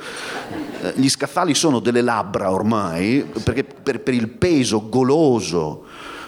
Eh, 0.81 0.93
gli 0.95 1.09
scaffali 1.09 1.53
sono 1.53 1.79
delle 1.79 2.01
labbra 2.01 2.51
ormai, 2.51 3.25
perché 3.43 3.63
per, 3.63 4.01
per 4.01 4.13
il 4.13 4.29
peso 4.29 4.89
goloso, 4.89 5.85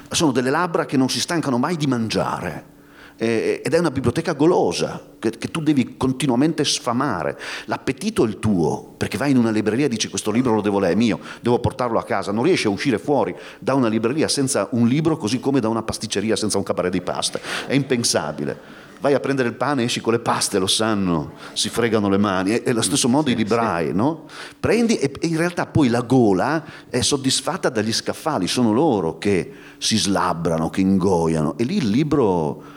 sono 0.09 0.31
delle 0.31 0.49
labbra 0.49 0.85
che 0.85 0.97
non 0.97 1.09
si 1.09 1.19
stancano 1.19 1.57
mai 1.57 1.75
di 1.75 1.87
mangiare 1.87 2.73
eh, 3.17 3.61
ed 3.63 3.73
è 3.73 3.77
una 3.79 3.91
biblioteca 3.91 4.33
golosa 4.33 5.13
che, 5.19 5.31
che, 5.31 5.49
tu 5.49 5.61
devi 5.61 5.95
continuamente 5.97 6.63
sfamare. 6.63 7.37
L'appetito 7.65 8.25
è 8.25 8.27
il 8.27 8.39
tuo, 8.39 8.93
perché 8.97 9.17
vai 9.17 9.31
in 9.31 9.37
una 9.37 9.51
libreria 9.51 9.85
e 9.85 9.89
dici 9.89 10.09
questo 10.09 10.31
libro 10.31 10.53
lo 10.53 10.61
devo 10.61 10.79
leggere, 10.79 10.93
è 10.93 10.97
mio, 10.97 11.19
devo 11.41 11.59
portarlo 11.59 11.97
a 11.97 12.03
casa, 12.03 12.31
non 12.31 12.43
riesci 12.43 12.67
a 12.67 12.69
uscire 12.69 12.97
fuori 12.97 13.35
da 13.59 13.73
una 13.73 13.87
libreria 13.87 14.27
senza 14.27 14.67
un 14.71 14.87
libro 14.87 15.17
così 15.17 15.39
come 15.39 15.59
da 15.59 15.69
una 15.69 15.83
pasticceria 15.83 16.35
senza 16.35 16.57
un 16.57 16.63
cabaret 16.63 16.91
di 16.91 17.01
pasta, 17.01 17.39
è 17.67 17.73
impensabile. 17.73 18.83
Vai 19.01 19.13
a 19.13 19.19
prendere 19.19 19.49
il 19.49 19.55
pane, 19.55 19.83
esci 19.83 20.01
con 20.01 20.13
le 20.13 20.19
paste, 20.19 20.57
lo 20.57 20.67
sanno, 20.67 21.33
si 21.53 21.69
fregano 21.69 22.09
le 22.09 22.17
mani. 22.17 22.51
È, 22.51 22.63
è 22.63 22.73
lo 22.73 22.81
stesso 22.81 23.07
modo 23.07 23.29
i 23.29 23.35
librai, 23.35 23.93
no? 23.93 24.23
Prendi 24.59 24.97
e, 24.97 25.11
e 25.19 25.27
in 25.27 25.37
realtà 25.37 25.67
poi 25.67 25.89
la 25.89 26.01
gola 26.01 26.63
è 26.89 27.01
soddisfatta 27.01 27.69
dagli 27.69 27.93
scaffali, 27.93 28.47
sono 28.47 28.73
loro 28.73 29.17
che 29.17 29.51
si 29.77 29.97
slabbrano, 29.97 30.69
che 30.69 30.81
ingoiano. 30.81 31.55
E 31.57 31.65
lì 31.65 31.77
il 31.77 31.89
libro 31.89 32.73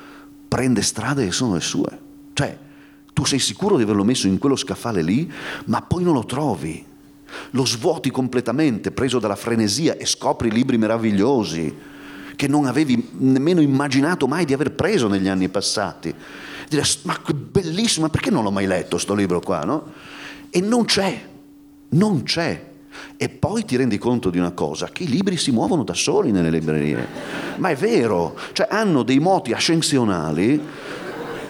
prende 0.48 0.82
strade 0.82 1.26
che 1.26 1.32
sono 1.32 1.54
le 1.54 1.60
sue. 1.60 1.98
Cioè, 2.32 2.58
tu 3.12 3.24
sei 3.24 3.38
sicuro 3.38 3.76
di 3.76 3.82
averlo 3.82 4.04
messo 4.04 4.26
in 4.26 4.38
quello 4.38 4.56
scaffale 4.56 5.02
lì, 5.02 5.30
ma 5.66 5.82
poi 5.82 6.02
non 6.02 6.14
lo 6.14 6.24
trovi. 6.24 6.84
Lo 7.50 7.66
svuoti 7.66 8.10
completamente, 8.10 8.90
preso 8.90 9.18
dalla 9.18 9.36
frenesia, 9.36 9.96
e 9.96 10.06
scopri 10.06 10.50
libri 10.50 10.78
meravigliosi 10.78 11.96
che 12.38 12.46
non 12.46 12.66
avevi 12.66 13.10
nemmeno 13.18 13.60
immaginato 13.60 14.28
mai 14.28 14.44
di 14.44 14.52
aver 14.52 14.70
preso 14.70 15.08
negli 15.08 15.26
anni 15.26 15.48
passati. 15.48 16.14
dire, 16.68 16.84
ma 17.02 17.20
che 17.20 17.34
bellissimo, 17.34 18.06
ma 18.06 18.12
perché 18.12 18.30
non 18.30 18.44
l'ho 18.44 18.52
mai 18.52 18.66
letto 18.66 18.96
sto 18.96 19.14
libro 19.14 19.40
qua, 19.40 19.64
no? 19.64 19.92
E 20.48 20.60
non 20.60 20.84
c'è, 20.84 21.20
non 21.88 22.22
c'è. 22.22 22.66
E 23.16 23.28
poi 23.28 23.64
ti 23.64 23.74
rendi 23.74 23.98
conto 23.98 24.30
di 24.30 24.38
una 24.38 24.52
cosa, 24.52 24.88
che 24.92 25.02
i 25.02 25.08
libri 25.08 25.36
si 25.36 25.50
muovono 25.50 25.82
da 25.82 25.94
soli 25.94 26.30
nelle 26.30 26.50
librerie. 26.50 27.06
Ma 27.58 27.70
è 27.70 27.76
vero, 27.76 28.38
cioè 28.52 28.68
hanno 28.70 29.02
dei 29.02 29.18
moti 29.18 29.52
ascensionali, 29.52 30.60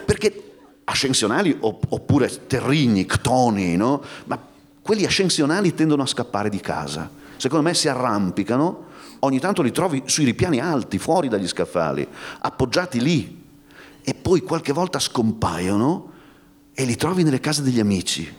perché 0.05 0.53
ascensionali 0.85 1.57
oppure 1.61 2.47
terrigni, 2.47 3.07
ctoni, 3.07 3.77
no? 3.77 4.03
Ma 4.25 4.38
quelli 4.83 5.05
ascensionali 5.05 5.75
tendono 5.75 6.03
a 6.03 6.07
scappare 6.07 6.49
di 6.49 6.61
casa. 6.61 7.11
Secondo 7.37 7.68
me 7.68 7.75
si 7.75 7.88
arrampicano, 7.88 8.87
ogni 9.21 9.38
tanto 9.38 9.62
li 9.62 9.71
trovi 9.71 10.03
sui 10.07 10.25
ripiani 10.25 10.61
alti, 10.61 10.99
fuori 10.99 11.29
dagli 11.29 11.47
scaffali, 11.47 12.07
appoggiati 12.40 13.01
lì, 13.01 13.44
e 14.03 14.14
poi 14.14 14.40
qualche 14.40 14.73
volta 14.73 14.99
scompaiono 14.99 16.12
e 16.73 16.85
li 16.85 16.97
trovi 16.97 17.23
nelle 17.23 17.40
case 17.40 17.62
degli 17.62 17.81
amici. 17.81 18.35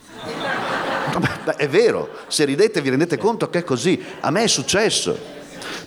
Beh, 1.18 1.56
è 1.56 1.68
vero, 1.70 2.10
se 2.28 2.46
ridete 2.46 2.82
vi 2.82 2.90
rendete 2.90 3.18
conto 3.18 3.50
che 3.50 3.60
è 3.60 3.64
così. 3.64 4.02
A 4.22 4.32
me 4.32 4.44
è 4.44 4.48
successo. 4.48 5.38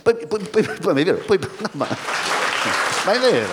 Poi, 0.01 0.15
poi, 0.27 0.39
poi, 0.39 0.63
poi 0.63 1.01
è 1.01 1.03
vero, 1.03 1.17
poi, 1.25 1.39
no, 1.39 1.69
ma, 1.73 1.87
ma 3.05 3.11
è 3.11 3.19
vero. 3.19 3.47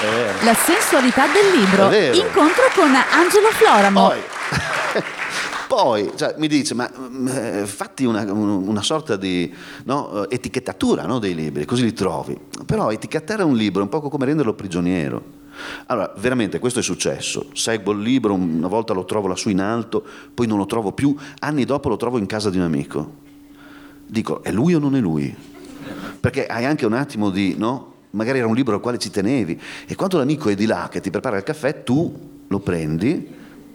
è 0.00 0.08
vero. 0.08 0.44
La 0.44 0.54
sensualità 0.54 1.26
del 1.26 1.50
libro. 1.58 1.92
Incontro 1.92 2.64
con 2.74 2.94
Angelo 2.94 3.50
Floramo. 3.50 4.08
Poi, 4.08 4.20
poi 5.68 6.12
cioè, 6.16 6.34
mi 6.38 6.48
dice, 6.48 6.74
ma 6.74 6.90
eh, 7.28 7.66
fatti 7.66 8.04
una, 8.04 8.22
una, 8.30 8.82
sorta 8.82 9.16
di 9.16 9.52
no, 9.84 10.28
etichettatura 10.28 11.04
no, 11.06 11.18
dei 11.18 11.34
libri, 11.34 11.64
così 11.64 11.82
li 11.82 11.92
trovi. 11.92 12.38
Però 12.64 12.90
etichettare 12.90 13.42
un 13.42 13.56
libro 13.56 13.80
è 13.80 13.84
un 13.84 13.88
po' 13.88 14.00
come 14.00 14.24
renderlo 14.24 14.54
prigioniero. 14.54 15.44
Allora, 15.86 16.12
veramente 16.18 16.58
questo 16.58 16.80
è 16.80 16.82
successo. 16.82 17.46
Seguo 17.52 17.92
il 17.92 18.00
libro, 18.00 18.34
una 18.34 18.68
volta 18.68 18.92
lo 18.92 19.04
trovo 19.04 19.28
lassù 19.28 19.48
in 19.48 19.60
alto, 19.60 20.04
poi 20.34 20.46
non 20.46 20.58
lo 20.58 20.66
trovo 20.66 20.92
più, 20.92 21.16
anni 21.40 21.64
dopo 21.64 21.88
lo 21.88 21.96
trovo 21.96 22.18
in 22.18 22.26
casa 22.26 22.50
di 22.50 22.58
un 22.58 22.64
amico. 22.64 23.24
Dico, 24.06 24.42
è 24.42 24.52
lui 24.52 24.74
o 24.74 24.78
non 24.78 24.94
è 24.96 25.00
lui? 25.00 25.34
Perché 26.20 26.46
hai 26.46 26.64
anche 26.64 26.86
un 26.86 26.92
attimo 26.92 27.30
di, 27.30 27.54
no? 27.56 27.94
Magari 28.10 28.38
era 28.38 28.46
un 28.46 28.54
libro 28.54 28.74
al 28.74 28.80
quale 28.80 28.98
ci 28.98 29.10
tenevi 29.10 29.60
e 29.86 29.94
quando 29.94 30.16
l'amico 30.16 30.48
è 30.48 30.54
di 30.54 30.64
là 30.64 30.88
che 30.90 31.00
ti 31.00 31.10
prepara 31.10 31.36
il 31.36 31.42
caffè, 31.42 31.82
tu 31.82 32.44
lo 32.46 32.58
prendi, 32.60 33.28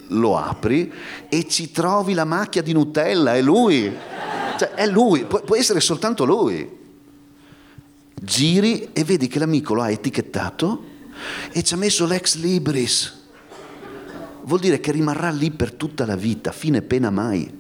lo 0.08 0.38
apri 0.38 0.92
e 1.30 1.48
ci 1.48 1.72
trovi 1.72 2.14
la 2.14 2.26
macchia 2.26 2.62
di 2.62 2.74
Nutella, 2.74 3.36
è 3.36 3.42
lui. 3.42 3.94
Cioè, 4.58 4.72
è 4.72 4.88
lui, 4.88 5.26
può, 5.26 5.42
può 5.42 5.56
essere 5.56 5.80
soltanto 5.80 6.26
lui. 6.26 6.80
Giri 8.14 8.90
e 8.94 9.04
vedi 9.04 9.28
che 9.28 9.40
l'amico 9.40 9.74
lo 9.74 9.82
ha 9.82 9.90
etichettato 9.90 10.84
e 11.52 11.64
ci 11.64 11.74
ha 11.74 11.78
messo 11.78 12.06
l'ex 12.06 12.36
libris. 12.36 13.20
Vuol 14.44 14.60
dire 14.60 14.80
che 14.80 14.92
rimarrà 14.92 15.30
lì 15.30 15.52
per 15.52 15.74
tutta 15.74 16.06
la 16.06 16.16
vita, 16.16 16.52
fine 16.52 16.82
pena 16.82 17.10
mai. 17.10 17.60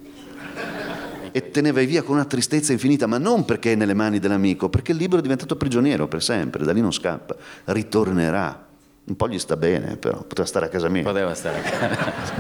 E 1.32 1.52
te 1.52 1.62
ne 1.62 1.72
vai 1.72 1.86
via 1.86 2.04
con 2.04 2.16
una 2.16 2.26
tristezza 2.26 2.72
infinita, 2.72 3.08
ma 3.08 3.18
non 3.18 3.46
perché 3.46 3.74
è 3.74 3.76
nelle 3.76 3.94
mani 3.94 4.20
dell'amico, 4.20 4.70
perché 4.70 4.92
il 4.92 4.98
libro 4.98 5.20
è 5.20 5.22
diventato 5.22 5.56
prigioniero 5.56 6.08
per 6.08 6.22
sempre, 6.22 6.64
da 6.64 6.74
lì 6.74 6.82
non 6.82 6.92
scappa, 6.92 7.36
ritornerà. 7.66 8.68
Un 9.04 9.16
po' 9.16 9.28
gli 9.28 9.40
sta 9.40 9.58
bene, 9.58 9.98
però 9.98 10.22
poteva 10.22 10.46
stare 10.46 10.68
a 10.68 10.70
casa 10.70 10.88
mia. 10.88 11.04
Poteva 11.04 11.34
stare 11.34 11.58
a 11.58 11.62
casa. 11.62 12.34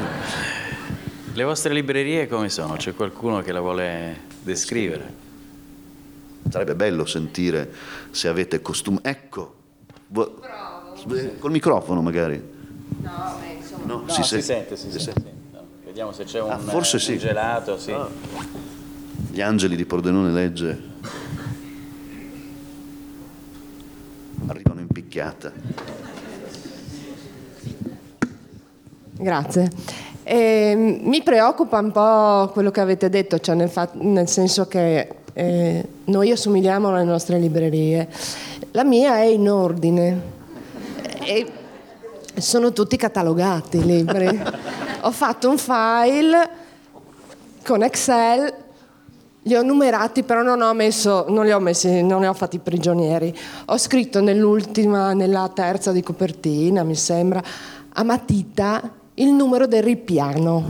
Le 1.33 1.43
vostre 1.43 1.73
librerie 1.73 2.27
come 2.27 2.49
sono? 2.49 2.75
C'è 2.75 2.93
qualcuno 2.93 3.41
che 3.41 3.51
la 3.51 3.61
vuole 3.61 4.19
descrivere? 4.41 5.13
Sarebbe 6.49 6.75
bello 6.75 7.05
sentire 7.05 7.71
se 8.11 8.27
avete 8.27 8.61
costume. 8.61 8.99
Ecco. 9.01 9.55
Col 11.39 11.51
microfono 11.51 12.01
magari. 12.01 12.41
No, 13.01 13.37
beh, 13.39 13.53
insomma. 13.53 13.85
No, 13.85 14.03
no 14.05 14.09
si, 14.09 14.23
si, 14.23 14.41
sente, 14.41 14.75
si, 14.75 14.91
si 14.91 14.99
sente. 14.99 15.21
sente. 15.21 15.33
No, 15.53 15.65
vediamo 15.85 16.11
se 16.11 16.25
c'è 16.25 16.41
un, 16.41 16.51
ah, 16.51 16.57
forse 16.57 16.99
sì. 16.99 17.13
un 17.13 17.17
gelato. 17.17 17.77
Sì. 17.77 17.91
Ah. 17.91 18.09
Gli 19.31 19.39
angeli 19.39 19.77
di 19.77 19.85
Pordenone 19.85 20.29
legge 20.29 20.81
arrivano 24.45 24.81
in 24.81 24.87
picchiata. 24.87 25.53
Grazie. 29.13 29.71
Eh, 30.23 30.99
mi 31.01 31.23
preoccupa 31.23 31.79
un 31.79 31.93
po' 31.93 32.51
quello 32.51 32.71
che 32.71 32.81
avete 32.81 33.07
detto, 33.07 33.39
cioè 33.39 33.55
nel, 33.55 33.69
fa- 33.69 33.91
nel 33.93 34.27
senso 34.27 34.67
che 34.67 35.07
eh, 35.31 35.87
noi 36.03 36.31
assomigliamo 36.31 36.89
alle 36.89 37.05
nostre 37.05 37.39
librerie. 37.39 38.09
La 38.71 38.83
mia 38.83 39.15
è 39.15 39.27
in 39.27 39.49
ordine, 39.49 40.21
e 41.23 41.49
sono 42.35 42.73
tutti 42.73 42.97
catalogati 42.97 43.77
i 43.77 43.85
libri. 43.85 44.27
ho 45.03 45.11
fatto 45.11 45.49
un 45.49 45.57
file 45.57 46.49
con 47.63 47.81
Excel, 47.81 48.69
li 49.43 49.55
ho 49.55 49.63
numerati, 49.63 50.23
però 50.23 50.43
non, 50.43 50.61
ho 50.61 50.73
messo, 50.73 51.25
non 51.29 51.45
li 51.45 51.51
ho 51.51 51.59
messi, 51.59 52.03
non 52.03 52.21
li 52.21 52.27
ho 52.27 52.33
fatti 52.33 52.59
prigionieri. 52.59 53.35
Ho 53.65 53.77
scritto 53.77 54.21
nell'ultima, 54.21 55.13
nella 55.13 55.49
terza 55.53 55.91
di 55.91 56.03
copertina, 56.03 56.83
mi 56.83 56.95
sembra, 56.95 57.41
a 57.93 58.03
matita 58.03 58.81
il 59.15 59.29
numero 59.29 59.65
del 59.65 59.81
ripiano. 59.81 60.63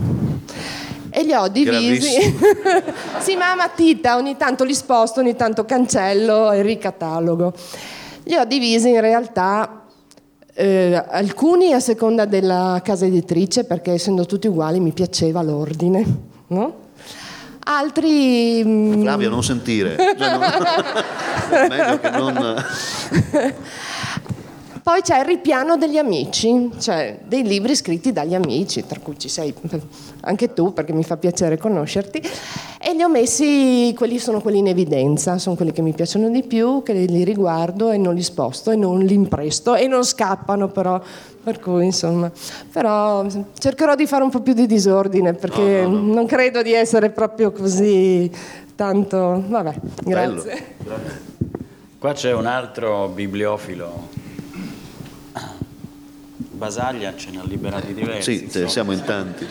E 1.10 1.22
li 1.22 1.34
ho 1.34 1.48
divisi. 1.48 2.08
sì, 3.20 3.36
ma 3.36 3.52
a 3.52 3.56
matita, 3.56 4.16
ogni 4.16 4.36
tanto 4.38 4.64
li 4.64 4.74
sposto, 4.74 5.20
ogni 5.20 5.36
tanto 5.36 5.66
cancello 5.66 6.50
e 6.52 6.62
ricatalogo. 6.62 7.52
Li 8.24 8.36
ho 8.36 8.44
divisi 8.46 8.88
in 8.88 9.00
realtà 9.02 9.84
eh, 10.54 11.04
alcuni 11.08 11.74
a 11.74 11.80
seconda 11.80 12.24
della 12.24 12.80
casa 12.82 13.04
editrice, 13.04 13.64
perché 13.64 13.92
essendo 13.92 14.24
tutti 14.24 14.46
uguali 14.46 14.80
mi 14.80 14.92
piaceva 14.92 15.42
l'ordine, 15.42 16.04
no? 16.46 16.81
Altri... 17.76 18.62
Mm, 18.64 19.02
Flavio, 19.02 19.30
non 19.30 19.42
sentire. 19.42 19.96
Cioè, 19.96 20.30
non... 20.30 20.40
meglio 21.68 22.00
che 22.00 22.10
non... 22.10 22.64
Poi 24.82 25.00
c'è 25.00 25.20
il 25.20 25.24
ripiano 25.24 25.76
degli 25.76 25.96
amici, 25.96 26.68
cioè 26.80 27.20
dei 27.24 27.44
libri 27.44 27.76
scritti 27.76 28.12
dagli 28.12 28.34
amici, 28.34 28.84
tra 28.84 28.98
cui 29.00 29.16
ci 29.16 29.28
sei 29.28 29.54
anche 30.22 30.52
tu 30.52 30.72
perché 30.72 30.92
mi 30.92 31.04
fa 31.04 31.16
piacere 31.16 31.56
conoscerti, 31.56 32.20
e 32.80 32.92
li 32.92 33.02
ho 33.04 33.08
messi, 33.08 33.94
quelli 33.96 34.18
sono 34.18 34.40
quelli 34.40 34.58
in 34.58 34.66
evidenza, 34.66 35.38
sono 35.38 35.54
quelli 35.54 35.70
che 35.70 35.82
mi 35.82 35.92
piacciono 35.92 36.28
di 36.30 36.42
più, 36.42 36.82
che 36.82 36.94
li 36.94 37.22
riguardo 37.22 37.92
e 37.92 37.96
non 37.96 38.16
li 38.16 38.24
sposto 38.24 38.72
e 38.72 38.76
non 38.76 38.98
li 38.98 39.14
impresto 39.14 39.76
e 39.76 39.86
non 39.86 40.02
scappano 40.02 40.66
però, 40.66 41.00
per 41.42 41.58
cui 41.60 41.84
insomma, 41.84 42.30
però 42.70 43.26
cercherò 43.58 43.94
di 43.94 44.06
fare 44.06 44.22
un 44.22 44.30
po' 44.30 44.40
più 44.40 44.52
di 44.52 44.66
disordine 44.66 45.34
perché 45.34 45.82
no, 45.82 45.88
no, 45.88 46.00
no. 46.00 46.14
non 46.14 46.26
credo 46.26 46.62
di 46.62 46.72
essere 46.72 47.10
proprio 47.10 47.52
così 47.52 48.30
tanto, 48.74 49.42
vabbè, 49.46 49.74
grazie. 50.04 50.76
Qua 51.98 52.12
c'è 52.12 52.32
un 52.32 52.46
altro 52.46 53.08
bibliofilo 53.08 54.20
Basaglia 56.62 57.16
ce 57.16 57.30
ne 57.32 57.40
ha 57.40 57.44
liberati 57.44 57.92
diversi. 57.92 58.46
Sì, 58.48 58.68
siamo 58.68 58.92
in 58.92 59.02
tanti. 59.04 59.44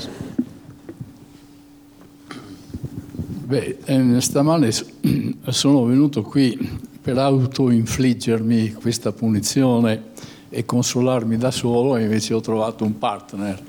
Beh, 3.52 3.80
eh, 3.84 4.22
stamane 4.22 4.72
sono 5.50 5.84
venuto 5.84 6.22
qui 6.22 6.58
per 7.02 7.18
autoinfliggermi 7.18 8.72
questa 8.72 9.12
punizione 9.12 10.04
e 10.54 10.66
consolarmi 10.66 11.38
da 11.38 11.50
solo 11.50 11.96
e 11.96 12.04
invece 12.04 12.34
ho 12.34 12.42
trovato 12.42 12.84
un 12.84 12.98
partner. 12.98 13.64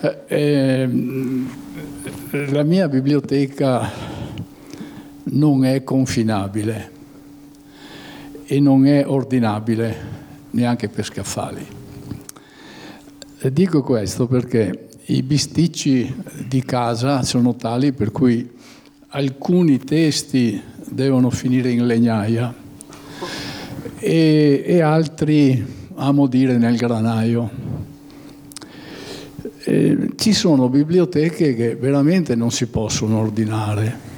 Eh, 0.00 0.18
ehm, 0.26 1.50
la 2.50 2.62
mia 2.62 2.88
biblioteca 2.88 3.90
non 5.24 5.64
è 5.64 5.84
confinabile 5.84 6.90
e 8.46 8.60
non 8.60 8.86
è 8.86 9.06
ordinabile 9.06 9.96
neanche 10.50 10.88
per 10.88 11.04
scaffali. 11.04 11.66
Dico 13.52 13.82
questo 13.82 14.26
perché 14.26 14.88
i 15.06 15.22
bisticci 15.22 16.14
di 16.46 16.64
casa 16.64 17.22
sono 17.22 17.54
tali 17.56 17.92
per 17.92 18.10
cui 18.10 18.50
alcuni 19.08 19.78
testi 19.78 20.60
devono 20.88 21.28
finire 21.28 21.70
in 21.70 21.86
legnaia 21.86 22.63
e, 24.04 24.62
e 24.66 24.80
altri, 24.82 25.64
amo 25.94 26.26
dire, 26.26 26.58
nel 26.58 26.76
granaio. 26.76 27.50
E 29.64 30.10
ci 30.16 30.32
sono 30.34 30.68
biblioteche 30.68 31.54
che 31.54 31.74
veramente 31.74 32.34
non 32.34 32.50
si 32.50 32.66
possono 32.66 33.18
ordinare. 33.18 34.12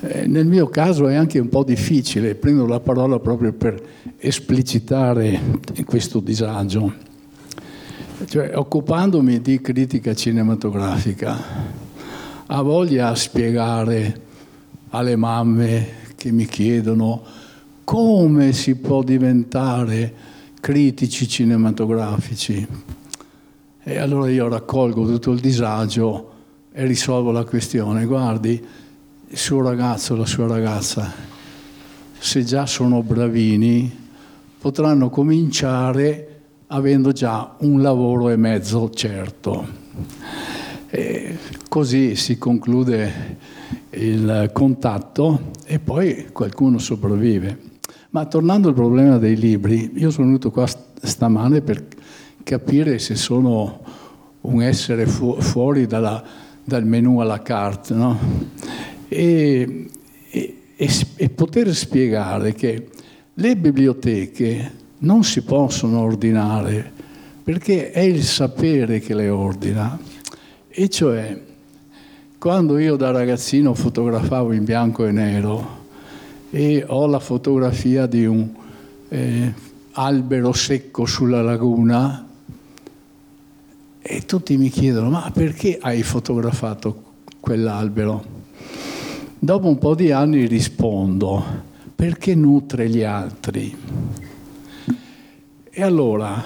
E 0.00 0.26
nel 0.26 0.46
mio 0.46 0.68
caso 0.68 1.08
è 1.08 1.14
anche 1.14 1.38
un 1.38 1.48
po' 1.48 1.64
difficile, 1.64 2.34
prendo 2.34 2.66
la 2.66 2.80
parola 2.80 3.18
proprio 3.18 3.52
per 3.54 3.82
esplicitare 4.18 5.40
questo 5.86 6.20
disagio 6.20 7.08
cioè, 8.26 8.52
occupandomi 8.54 9.40
di 9.40 9.60
critica 9.60 10.14
cinematografica, 10.14 11.36
ha 12.46 12.62
voglia 12.62 13.08
a 13.08 13.14
spiegare 13.14 14.20
alle 14.90 15.16
mamme 15.16 15.86
che 16.16 16.30
mi 16.30 16.44
chiedono 16.44 17.22
come 17.90 18.52
si 18.52 18.76
può 18.76 19.02
diventare 19.02 20.14
critici 20.60 21.26
cinematografici. 21.26 22.64
E 23.82 23.98
allora 23.98 24.30
io 24.30 24.46
raccolgo 24.46 25.04
tutto 25.06 25.32
il 25.32 25.40
disagio 25.40 26.30
e 26.70 26.86
risolvo 26.86 27.32
la 27.32 27.42
questione. 27.42 28.04
Guardi, 28.04 28.64
il 29.26 29.36
suo 29.36 29.60
ragazzo 29.62 30.14
la 30.14 30.24
sua 30.24 30.46
ragazza, 30.46 31.12
se 32.16 32.44
già 32.44 32.64
sono 32.64 33.02
bravini, 33.02 33.92
potranno 34.60 35.10
cominciare 35.10 36.42
avendo 36.68 37.10
già 37.10 37.56
un 37.58 37.82
lavoro 37.82 38.28
e 38.28 38.36
mezzo 38.36 38.88
certo. 38.90 39.66
E 40.86 41.38
così 41.68 42.14
si 42.14 42.38
conclude 42.38 43.38
il 43.90 44.50
contatto 44.52 45.50
e 45.64 45.80
poi 45.80 46.28
qualcuno 46.30 46.78
sopravvive. 46.78 47.69
Ma 48.10 48.26
tornando 48.26 48.68
al 48.68 48.74
problema 48.74 49.18
dei 49.18 49.36
libri, 49.36 49.92
io 49.94 50.10
sono 50.10 50.26
venuto 50.26 50.50
qua 50.50 50.66
stamane 50.66 51.60
per 51.60 51.86
capire 52.42 52.98
se 52.98 53.14
sono 53.14 53.80
un 54.40 54.62
essere 54.62 55.06
fu- 55.06 55.40
fuori 55.40 55.86
dalla, 55.86 56.20
dal 56.64 56.84
menu 56.84 57.20
alla 57.20 57.40
carte 57.40 57.94
no? 57.94 58.18
e, 59.06 59.88
e, 60.28 60.56
e 61.14 61.30
poter 61.30 61.72
spiegare 61.72 62.52
che 62.52 62.88
le 63.32 63.56
biblioteche 63.56 64.72
non 64.98 65.22
si 65.22 65.42
possono 65.42 66.00
ordinare 66.00 66.92
perché 67.44 67.92
è 67.92 68.00
il 68.00 68.24
sapere 68.24 68.98
che 68.98 69.14
le 69.14 69.28
ordina. 69.28 69.98
E 70.68 70.88
cioè, 70.88 71.40
quando 72.38 72.78
io 72.78 72.96
da 72.96 73.12
ragazzino 73.12 73.72
fotografavo 73.74 74.52
in 74.52 74.64
bianco 74.64 75.06
e 75.06 75.12
nero, 75.12 75.79
e 76.50 76.84
ho 76.86 77.06
la 77.06 77.20
fotografia 77.20 78.06
di 78.06 78.26
un 78.26 78.48
eh, 79.08 79.54
albero 79.92 80.52
secco 80.52 81.06
sulla 81.06 81.42
laguna 81.42 82.26
e 84.02 84.24
tutti 84.24 84.56
mi 84.56 84.68
chiedono 84.68 85.10
ma 85.10 85.30
perché 85.32 85.78
hai 85.80 86.02
fotografato 86.02 87.02
quell'albero? 87.38 88.38
Dopo 89.38 89.68
un 89.68 89.78
po' 89.78 89.94
di 89.94 90.10
anni 90.10 90.46
rispondo 90.46 91.68
perché 91.94 92.34
nutre 92.34 92.88
gli 92.88 93.02
altri. 93.02 93.76
E 95.70 95.82
allora, 95.82 96.42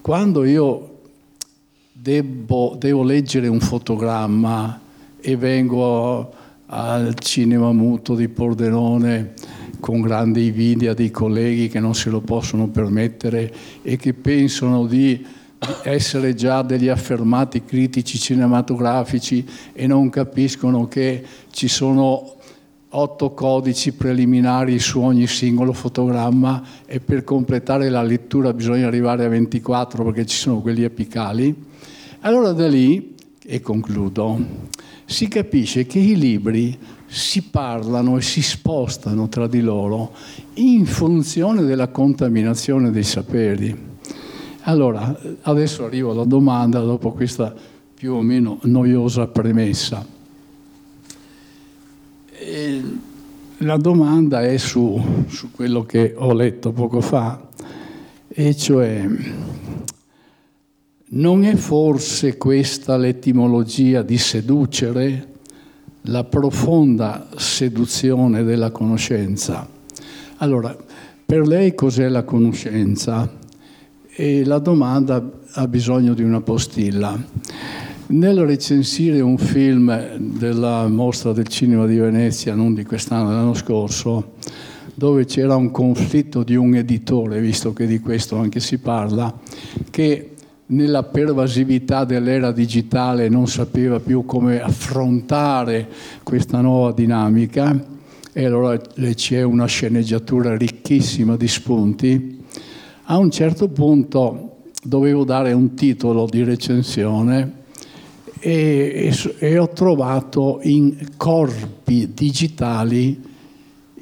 quando 0.00 0.44
io 0.44 1.00
devo, 1.92 2.74
devo 2.78 3.02
leggere 3.02 3.46
un 3.48 3.60
fotogramma 3.60 4.80
e 5.20 5.36
vengo 5.36 6.32
al 6.74 7.14
cinema 7.18 7.70
muto 7.72 8.14
di 8.14 8.28
Pordenone 8.28 9.34
con 9.78 10.00
grande 10.00 10.40
invidia 10.40 10.94
dei 10.94 11.10
colleghi 11.10 11.68
che 11.68 11.80
non 11.80 11.94
se 11.94 12.08
lo 12.08 12.20
possono 12.20 12.68
permettere 12.68 13.52
e 13.82 13.96
che 13.96 14.14
pensano 14.14 14.86
di 14.86 15.22
essere 15.82 16.34
già 16.34 16.62
degli 16.62 16.88
affermati 16.88 17.64
critici 17.64 18.18
cinematografici 18.18 19.46
e 19.74 19.86
non 19.86 20.08
capiscono 20.08 20.88
che 20.88 21.22
ci 21.50 21.68
sono 21.68 22.36
otto 22.94 23.32
codici 23.32 23.92
preliminari 23.92 24.78
su 24.78 25.00
ogni 25.00 25.26
singolo 25.26 25.74
fotogramma 25.74 26.62
e 26.86 27.00
per 27.00 27.22
completare 27.22 27.90
la 27.90 28.02
lettura 28.02 28.52
bisogna 28.54 28.86
arrivare 28.86 29.26
a 29.26 29.28
24 29.28 30.04
perché 30.04 30.24
ci 30.24 30.36
sono 30.36 30.60
quelli 30.60 30.84
apicali. 30.84 31.54
Allora 32.20 32.52
da 32.52 32.66
lì, 32.66 33.14
e 33.44 33.60
concludo, 33.60 34.70
si 35.12 35.28
capisce 35.28 35.86
che 35.86 36.00
i 36.00 36.18
libri 36.18 36.76
si 37.06 37.42
parlano 37.42 38.16
e 38.16 38.22
si 38.22 38.42
spostano 38.42 39.28
tra 39.28 39.46
di 39.46 39.60
loro 39.60 40.12
in 40.54 40.86
funzione 40.86 41.62
della 41.62 41.88
contaminazione 41.88 42.90
dei 42.90 43.04
saperi. 43.04 43.90
Allora, 44.62 45.16
adesso 45.42 45.84
arrivo 45.84 46.12
alla 46.12 46.24
domanda 46.24 46.80
dopo 46.80 47.12
questa 47.12 47.54
più 47.94 48.14
o 48.14 48.22
meno 48.22 48.58
noiosa 48.62 49.26
premessa. 49.26 50.04
E 52.30 52.82
la 53.58 53.76
domanda 53.76 54.42
è 54.42 54.56
su, 54.56 55.00
su 55.28 55.50
quello 55.50 55.84
che 55.84 56.14
ho 56.16 56.32
letto 56.32 56.72
poco 56.72 57.00
fa, 57.00 57.48
e 58.28 58.56
cioè 58.56 59.06
non 61.14 61.44
è 61.44 61.56
forse 61.56 62.38
questa 62.38 62.96
l'etimologia 62.96 64.02
di 64.02 64.16
seducere, 64.16 65.28
la 66.02 66.24
profonda 66.24 67.28
seduzione 67.36 68.42
della 68.44 68.70
conoscenza? 68.70 69.68
Allora, 70.38 70.76
per 71.24 71.46
lei 71.46 71.74
cos'è 71.74 72.08
la 72.08 72.22
conoscenza? 72.22 73.30
E 74.14 74.44
la 74.44 74.58
domanda 74.58 75.40
ha 75.52 75.68
bisogno 75.68 76.14
di 76.14 76.22
una 76.22 76.40
postilla. 76.40 77.22
Nel 78.06 78.44
recensire 78.44 79.20
un 79.20 79.38
film 79.38 80.16
della 80.16 80.86
mostra 80.88 81.32
del 81.32 81.48
cinema 81.48 81.86
di 81.86 81.96
Venezia, 81.96 82.54
non 82.54 82.74
di 82.74 82.84
quest'anno, 82.84 83.28
dell'anno 83.28 83.54
scorso, 83.54 84.32
dove 84.94 85.24
c'era 85.24 85.56
un 85.56 85.70
conflitto 85.70 86.42
di 86.42 86.54
un 86.54 86.74
editore, 86.74 87.40
visto 87.40 87.72
che 87.72 87.86
di 87.86 88.00
questo 88.00 88.36
anche 88.36 88.60
si 88.60 88.78
parla, 88.78 89.34
che 89.90 90.31
nella 90.72 91.02
pervasività 91.02 92.04
dell'era 92.04 92.50
digitale 92.50 93.28
non 93.28 93.46
sapeva 93.46 94.00
più 94.00 94.24
come 94.24 94.60
affrontare 94.60 95.88
questa 96.22 96.60
nuova 96.60 96.92
dinamica 96.92 97.78
e 98.32 98.44
allora 98.44 98.78
c'è 98.78 99.42
una 99.42 99.66
sceneggiatura 99.66 100.56
ricchissima 100.56 101.36
di 101.36 101.48
spunti. 101.48 102.40
A 103.04 103.18
un 103.18 103.30
certo 103.30 103.68
punto 103.68 104.56
dovevo 104.82 105.24
dare 105.24 105.52
un 105.52 105.74
titolo 105.74 106.26
di 106.26 106.42
recensione 106.42 107.60
e, 108.38 109.12
e, 109.12 109.36
e 109.38 109.58
ho 109.58 109.68
trovato 109.68 110.60
in 110.62 110.96
corpi 111.18 112.12
digitali 112.14 113.22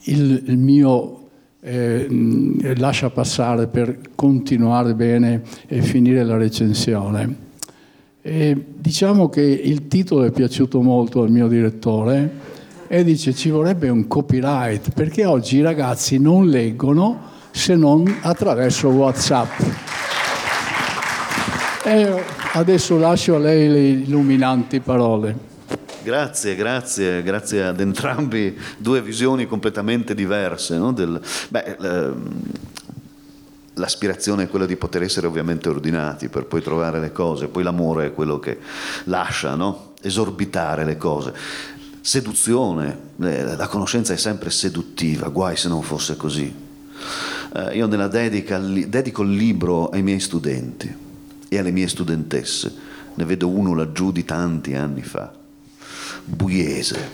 il, 0.05 0.43
il 0.47 0.57
mio 0.57 1.20
eh, 1.61 2.75
lascia 2.77 3.11
passare 3.11 3.67
per 3.67 3.99
continuare 4.15 4.95
bene 4.95 5.43
e 5.67 5.83
finire 5.83 6.25
la 6.25 6.37
recensione. 6.37 7.49
E 8.23 8.65
diciamo 8.77 9.29
che 9.29 9.43
il 9.43 9.89
titolo 9.89 10.25
è 10.25 10.31
piaciuto 10.31 10.81
molto 10.83 11.23
al 11.23 11.31
mio 11.31 11.49
direttore 11.49 12.59
e 12.87 13.05
dice 13.05 13.33
ci 13.33 13.51
vorrebbe 13.51 13.89
un 13.89 14.07
copyright 14.09 14.91
perché 14.91 15.25
oggi 15.25 15.59
i 15.59 15.63
ragazzi 15.63 16.19
non 16.19 16.49
leggono 16.49 17.19
se 17.51 17.77
non 17.77 18.19
attraverso 18.21 18.89
Whatsapp. 18.89 19.49
E 21.85 22.23
adesso 22.53 22.99
lascio 22.99 23.37
a 23.37 23.39
lei 23.39 23.69
le 23.69 23.89
illuminanti 23.89 24.81
parole. 24.81 25.50
Grazie, 26.03 26.55
grazie, 26.55 27.23
grazie 27.23 27.65
ad 27.65 27.81
entrambi, 27.81 28.57
due 28.79 29.03
visioni 29.03 29.47
completamente 29.47 30.15
diverse. 30.15 30.79
No? 30.79 30.93
Del, 30.93 31.21
beh, 31.49 31.77
l'aspirazione 33.75 34.45
è 34.45 34.49
quella 34.49 34.67
di 34.67 34.77
poter 34.77 35.03
essere 35.03 35.27
ovviamente 35.27 35.69
ordinati 35.69 36.29
per 36.29 36.47
poi 36.47 36.63
trovare 36.63 37.01
le 37.01 37.13
cose, 37.13 37.49
poi 37.49 37.63
l'amore 37.63 38.07
è 38.07 38.15
quello 38.15 38.39
che 38.39 38.59
lascia 39.05 39.55
no? 39.55 39.93
esorbitare 40.01 40.85
le 40.85 40.97
cose. 40.97 41.35
Seduzione, 42.01 42.99
la 43.17 43.69
conoscenza 43.69 44.15
è 44.15 44.17
sempre 44.17 44.51
seduttiva, 44.51 45.29
guai 45.29 45.57
se 45.57 45.69
non 45.69 45.83
fosse 45.83 46.17
così. 46.17 46.53
Eh, 47.53 47.77
io 47.77 47.87
nella 47.87 48.09
dedica 48.09 48.59
dedico 48.59 49.23
il 49.23 49.33
libro 49.33 49.89
ai 49.89 50.03
miei 50.03 50.21
studenti 50.21 50.95
e 51.49 51.59
alle 51.59 51.73
mie 51.73 51.89
studentesse, 51.89 52.73
ne 53.15 53.25
vedo 53.25 53.49
uno 53.49 53.75
laggiù 53.75 54.13
di 54.13 54.25
tanti 54.25 54.75
anni 54.75 55.03
fa 55.03 55.39
buiese, 56.25 57.11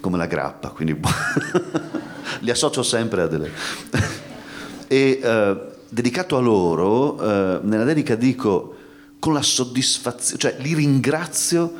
come 0.00 0.16
la 0.16 0.26
grappa, 0.26 0.70
quindi 0.70 0.98
li 2.40 2.50
associo 2.50 2.82
sempre 2.82 3.22
a 3.22 3.26
delle... 3.26 3.50
e 4.88 5.20
eh, 5.22 5.56
dedicato 5.88 6.36
a 6.36 6.40
loro, 6.40 7.20
eh, 7.20 7.60
nella 7.62 7.84
dedica 7.84 8.14
dico 8.14 8.76
con 9.18 9.32
la 9.32 9.42
soddisfazione, 9.42 10.40
cioè 10.40 10.56
li 10.60 10.74
ringrazio 10.74 11.72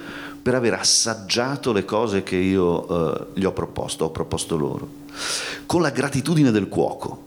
per 0.43 0.55
aver 0.55 0.75
assaggiato 0.75 1.73
le 1.73 1.85
cose 1.85 2.23
che 2.23 2.37
io 2.37 2.89
eh, 2.89 3.27
gli 3.35 3.45
ho 3.45 3.53
proposto, 3.53 4.05
ho 4.05 4.11
proposto 4.11 4.57
loro, 4.57 4.89
con 5.67 5.83
la 5.83 5.91
gratitudine 5.91 6.51
del 6.51 6.69
cuoco. 6.69 7.27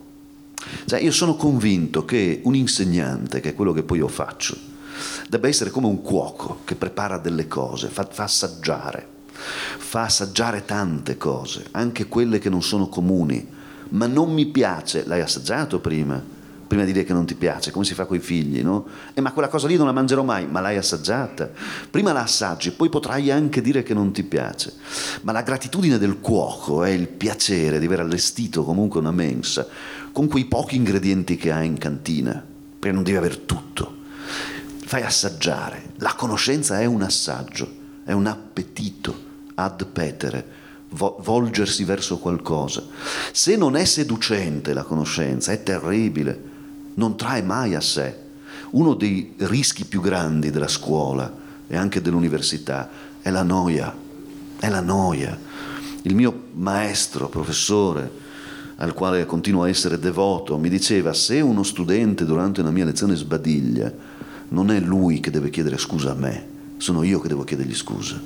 Cioè, 0.86 1.00
io 1.00 1.12
sono 1.12 1.34
convinto 1.34 2.04
che 2.04 2.40
un 2.44 2.54
insegnante, 2.54 3.40
che 3.40 3.50
è 3.50 3.54
quello 3.54 3.72
che 3.72 3.82
poi 3.82 3.98
io 3.98 4.08
faccio, 4.08 4.56
debba 5.28 5.48
essere 5.48 5.70
come 5.70 5.86
un 5.86 6.02
cuoco 6.02 6.60
che 6.64 6.74
prepara 6.74 7.18
delle 7.18 7.48
cose, 7.48 7.88
fa, 7.88 8.06
fa 8.10 8.24
assaggiare, 8.24 9.06
fa 9.32 10.02
assaggiare 10.02 10.64
tante 10.64 11.16
cose, 11.16 11.66
anche 11.72 12.06
quelle 12.06 12.38
che 12.38 12.48
non 12.48 12.62
sono 12.62 12.88
comuni, 12.88 13.46
ma 13.90 14.06
non 14.06 14.32
mi 14.32 14.46
piace, 14.46 15.04
l'hai 15.06 15.20
assaggiato 15.20 15.80
prima, 15.80 16.22
prima 16.72 16.86
di 16.86 16.92
dire 16.92 17.04
che 17.04 17.12
non 17.12 17.26
ti 17.26 17.34
piace, 17.34 17.70
come 17.70 17.84
si 17.84 17.92
fa 17.92 18.06
con 18.06 18.16
i 18.16 18.20
figli, 18.20 18.62
no? 18.62 18.86
Eh, 19.12 19.20
ma 19.20 19.32
quella 19.32 19.48
cosa 19.48 19.66
lì 19.66 19.76
non 19.76 19.84
la 19.84 19.92
mangerò 19.92 20.22
mai, 20.22 20.46
ma 20.46 20.60
l'hai 20.60 20.78
assaggiata. 20.78 21.50
Prima 21.90 22.12
la 22.12 22.22
assaggi, 22.22 22.70
poi 22.70 22.88
potrai 22.88 23.30
anche 23.30 23.60
dire 23.60 23.82
che 23.82 23.92
non 23.92 24.10
ti 24.10 24.22
piace. 24.22 24.72
Ma 25.20 25.32
la 25.32 25.42
gratitudine 25.42 25.98
del 25.98 26.20
cuoco 26.20 26.82
è 26.82 26.88
il 26.88 27.08
piacere 27.08 27.78
di 27.78 27.84
aver 27.84 28.00
allestito 28.00 28.64
comunque 28.64 29.00
una 29.00 29.10
mensa 29.10 29.66
con 30.12 30.28
quei 30.28 30.46
pochi 30.46 30.76
ingredienti 30.76 31.36
che 31.36 31.52
ha 31.52 31.62
in 31.62 31.76
cantina, 31.76 32.42
perché 32.78 32.94
non 32.94 33.04
devi 33.04 33.18
avere 33.18 33.44
tutto. 33.44 34.00
Fai 34.92 35.04
assaggiare. 35.04 35.94
La 36.00 36.12
conoscenza 36.12 36.78
è 36.78 36.84
un 36.84 37.00
assaggio, 37.00 37.66
è 38.04 38.12
un 38.12 38.26
appetito 38.26 39.16
ad 39.54 39.86
petere 39.86 40.46
volgersi 40.90 41.84
verso 41.84 42.18
qualcosa. 42.18 42.84
Se 43.32 43.56
non 43.56 43.74
è 43.74 43.86
seducente 43.86 44.74
la 44.74 44.82
conoscenza, 44.82 45.50
è 45.50 45.62
terribile 45.62 46.38
non 46.96 47.16
trae 47.16 47.40
mai 47.40 47.74
a 47.74 47.80
sé. 47.80 48.14
Uno 48.72 48.92
dei 48.92 49.32
rischi 49.38 49.86
più 49.86 50.02
grandi 50.02 50.50
della 50.50 50.68
scuola 50.68 51.34
e 51.66 51.74
anche 51.74 52.02
dell'università 52.02 52.90
è 53.22 53.30
la 53.30 53.44
noia, 53.44 53.96
è 54.58 54.68
la 54.68 54.82
noia. 54.82 55.38
Il 56.02 56.14
mio 56.14 56.48
maestro, 56.52 57.30
professore, 57.30 58.10
al 58.76 58.92
quale 58.92 59.24
continuo 59.24 59.62
a 59.62 59.70
essere 59.70 59.98
devoto, 59.98 60.58
mi 60.58 60.68
diceva 60.68 61.14
se 61.14 61.40
uno 61.40 61.62
studente 61.62 62.26
durante 62.26 62.60
una 62.60 62.70
mia 62.70 62.84
lezione 62.84 63.14
sbadiglia, 63.14 64.11
non 64.52 64.70
è 64.70 64.78
lui 64.78 65.20
che 65.20 65.30
deve 65.30 65.50
chiedere 65.50 65.78
scusa 65.78 66.12
a 66.12 66.14
me, 66.14 66.46
sono 66.76 67.02
io 67.02 67.20
che 67.20 67.28
devo 67.28 67.44
chiedergli 67.44 67.74
scusa. 67.74 68.20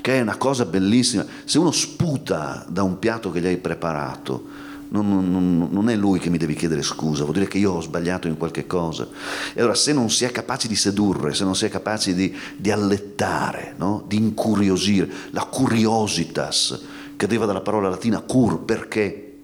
Che 0.00 0.12
è 0.12 0.20
una 0.20 0.36
cosa 0.36 0.64
bellissima. 0.64 1.24
Se 1.44 1.58
uno 1.58 1.70
sputa 1.70 2.64
da 2.68 2.82
un 2.82 2.98
piatto 2.98 3.30
che 3.30 3.40
gli 3.40 3.46
hai 3.46 3.56
preparato, 3.56 4.62
non, 4.88 5.08
non, 5.08 5.68
non, 5.70 5.88
è 5.88 5.96
lui 5.96 6.18
che 6.18 6.28
mi 6.28 6.36
deve 6.36 6.54
chiedere 6.54 6.82
scusa, 6.82 7.22
vuol 7.22 7.34
dire 7.34 7.48
che 7.48 7.58
io 7.58 7.72
ho 7.72 7.80
sbagliato 7.80 8.28
in 8.28 8.36
qualche 8.36 8.66
cosa. 8.66 9.08
E 9.54 9.60
allora 9.60 9.74
se 9.74 9.92
non 9.92 10.10
si 10.10 10.24
è 10.24 10.30
capaci 10.30 10.68
di 10.68 10.76
sedurre, 10.76 11.34
se 11.34 11.44
non 11.44 11.56
si 11.56 11.64
è 11.64 11.68
capaci 11.68 12.14
di, 12.14 12.34
di 12.56 12.70
allettare, 12.70 13.74
no? 13.78 14.04
di 14.06 14.16
incuriosire, 14.16 15.10
la 15.30 15.44
curiositas, 15.44 16.80
che 17.16 17.26
deriva 17.26 17.46
dalla 17.46 17.60
parola 17.60 17.88
latina 17.88 18.20
cur, 18.20 18.60
perché? 18.60 19.36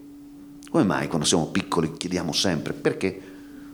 Come 0.70 0.84
mai 0.84 1.08
quando 1.08 1.26
siamo 1.26 1.46
piccoli 1.46 1.96
chiediamo 1.96 2.32
sempre 2.32 2.74
perché? 2.74 3.20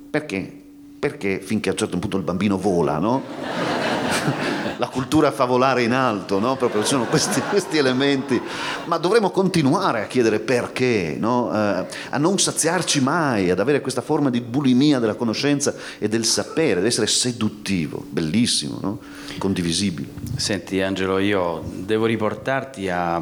Perché? 0.08 0.64
Perché 0.98 1.40
finché 1.40 1.68
a 1.68 1.72
un 1.72 1.78
certo 1.78 1.98
punto 1.98 2.16
il 2.16 2.22
bambino 2.22 2.58
vola, 2.58 2.98
no? 2.98 3.22
la 4.78 4.88
cultura 4.88 5.30
favolare 5.30 5.82
in 5.82 5.92
alto, 5.92 6.38
no? 6.38 6.56
Proprio 6.56 6.82
ci 6.82 6.88
sono 6.88 7.04
questi, 7.04 7.40
questi, 7.48 7.78
elementi, 7.78 8.40
ma 8.86 8.98
dovremmo 8.98 9.30
continuare 9.30 10.02
a 10.02 10.06
chiedere 10.06 10.40
perché, 10.40 11.16
no? 11.18 11.52
eh, 11.52 11.86
a 12.10 12.18
non 12.18 12.38
saziarci 12.38 13.00
mai, 13.00 13.50
ad 13.50 13.60
avere 13.60 13.80
questa 13.80 14.00
forma 14.00 14.30
di 14.30 14.40
bulimia 14.40 14.98
della 14.98 15.14
conoscenza 15.14 15.74
e 15.98 16.08
del 16.08 16.24
sapere, 16.24 16.76
deve 16.76 16.88
essere 16.88 17.06
seduttivo, 17.06 18.04
bellissimo, 18.08 18.78
no? 18.80 18.98
condivisibile. 19.38 20.08
Senti 20.36 20.80
Angelo, 20.80 21.18
io 21.18 21.62
devo 21.74 22.06
riportarti 22.06 22.88
a 22.88 23.20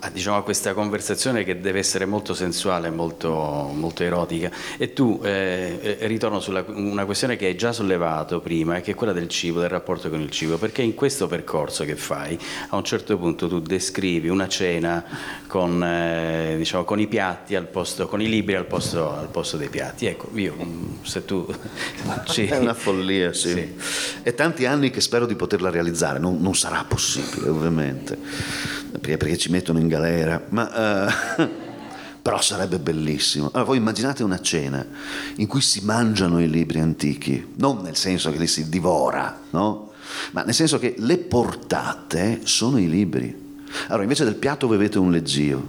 a, 0.00 0.10
diciamo, 0.10 0.36
a 0.36 0.42
questa 0.42 0.74
conversazione 0.74 1.44
che 1.44 1.60
deve 1.60 1.78
essere 1.78 2.04
molto 2.04 2.34
sensuale, 2.34 2.90
molto, 2.90 3.30
molto 3.72 4.02
erotica. 4.02 4.50
E 4.76 4.92
tu 4.92 5.20
eh, 5.22 5.96
eh, 6.00 6.06
ritorno 6.06 6.40
su 6.40 6.52
una 6.66 7.04
questione 7.04 7.36
che 7.36 7.46
hai 7.46 7.56
già 7.56 7.72
sollevato 7.72 8.40
prima, 8.40 8.80
che 8.80 8.92
è 8.92 8.94
quella 8.94 9.12
del 9.12 9.28
cibo, 9.28 9.60
del 9.60 9.68
rapporto 9.68 10.10
con 10.10 10.20
il 10.20 10.30
cibo, 10.30 10.58
perché 10.58 10.82
in 10.82 10.94
questo 10.94 11.26
percorso 11.26 11.84
che 11.84 11.96
fai, 11.96 12.38
a 12.68 12.76
un 12.76 12.84
certo 12.84 13.16
punto 13.16 13.48
tu 13.48 13.60
descrivi 13.60 14.28
una 14.28 14.48
cena 14.48 15.04
con, 15.46 15.82
eh, 15.82 16.54
diciamo, 16.56 16.84
con 16.84 17.00
i 17.00 17.06
piatti 17.06 17.54
al 17.54 17.66
posto, 17.66 18.06
con 18.06 18.20
i 18.20 18.28
libri 18.28 18.54
al 18.54 18.66
posto, 18.66 19.12
al 19.12 19.28
posto 19.28 19.56
dei 19.56 19.68
piatti. 19.68 20.06
Ecco, 20.06 20.30
io, 20.34 20.54
mm, 20.62 21.02
se 21.02 21.24
tu... 21.24 21.46
Ci... 22.26 22.46
È 22.46 22.58
una 22.58 22.74
follia, 22.74 23.32
sì. 23.32 23.50
sì. 23.50 23.74
È 24.22 24.34
tanti 24.34 24.66
anni 24.66 24.90
che 24.90 25.00
spero 25.00 25.26
di 25.26 25.34
poterla 25.34 25.70
realizzare, 25.70 26.18
non, 26.18 26.40
non 26.40 26.54
sarà 26.54 26.84
possibile 26.86 27.48
ovviamente, 27.48 28.18
perché, 28.92 29.16
perché 29.16 29.36
ci 29.36 29.50
mettono 29.50 29.78
in 29.78 29.85
galera, 29.88 30.44
ma 30.50 31.08
uh, 31.36 31.48
però 32.22 32.40
sarebbe 32.40 32.78
bellissimo. 32.78 33.46
Allora, 33.52 33.64
voi 33.64 33.76
immaginate 33.76 34.22
una 34.22 34.40
cena 34.40 34.84
in 35.36 35.46
cui 35.46 35.60
si 35.60 35.84
mangiano 35.84 36.40
i 36.40 36.50
libri 36.50 36.80
antichi, 36.80 37.52
non 37.56 37.82
nel 37.82 37.96
senso 37.96 38.32
che 38.32 38.38
li 38.38 38.46
si 38.46 38.68
divora, 38.68 39.42
no? 39.50 39.92
Ma 40.32 40.42
nel 40.42 40.54
senso 40.54 40.78
che 40.78 40.94
le 40.98 41.18
portate 41.18 42.40
sono 42.44 42.78
i 42.78 42.88
libri. 42.88 43.44
Allora, 43.86 44.02
invece 44.02 44.24
del 44.24 44.36
piatto 44.36 44.66
voi 44.66 44.76
avete 44.76 44.98
un 44.98 45.10
leggio, 45.10 45.68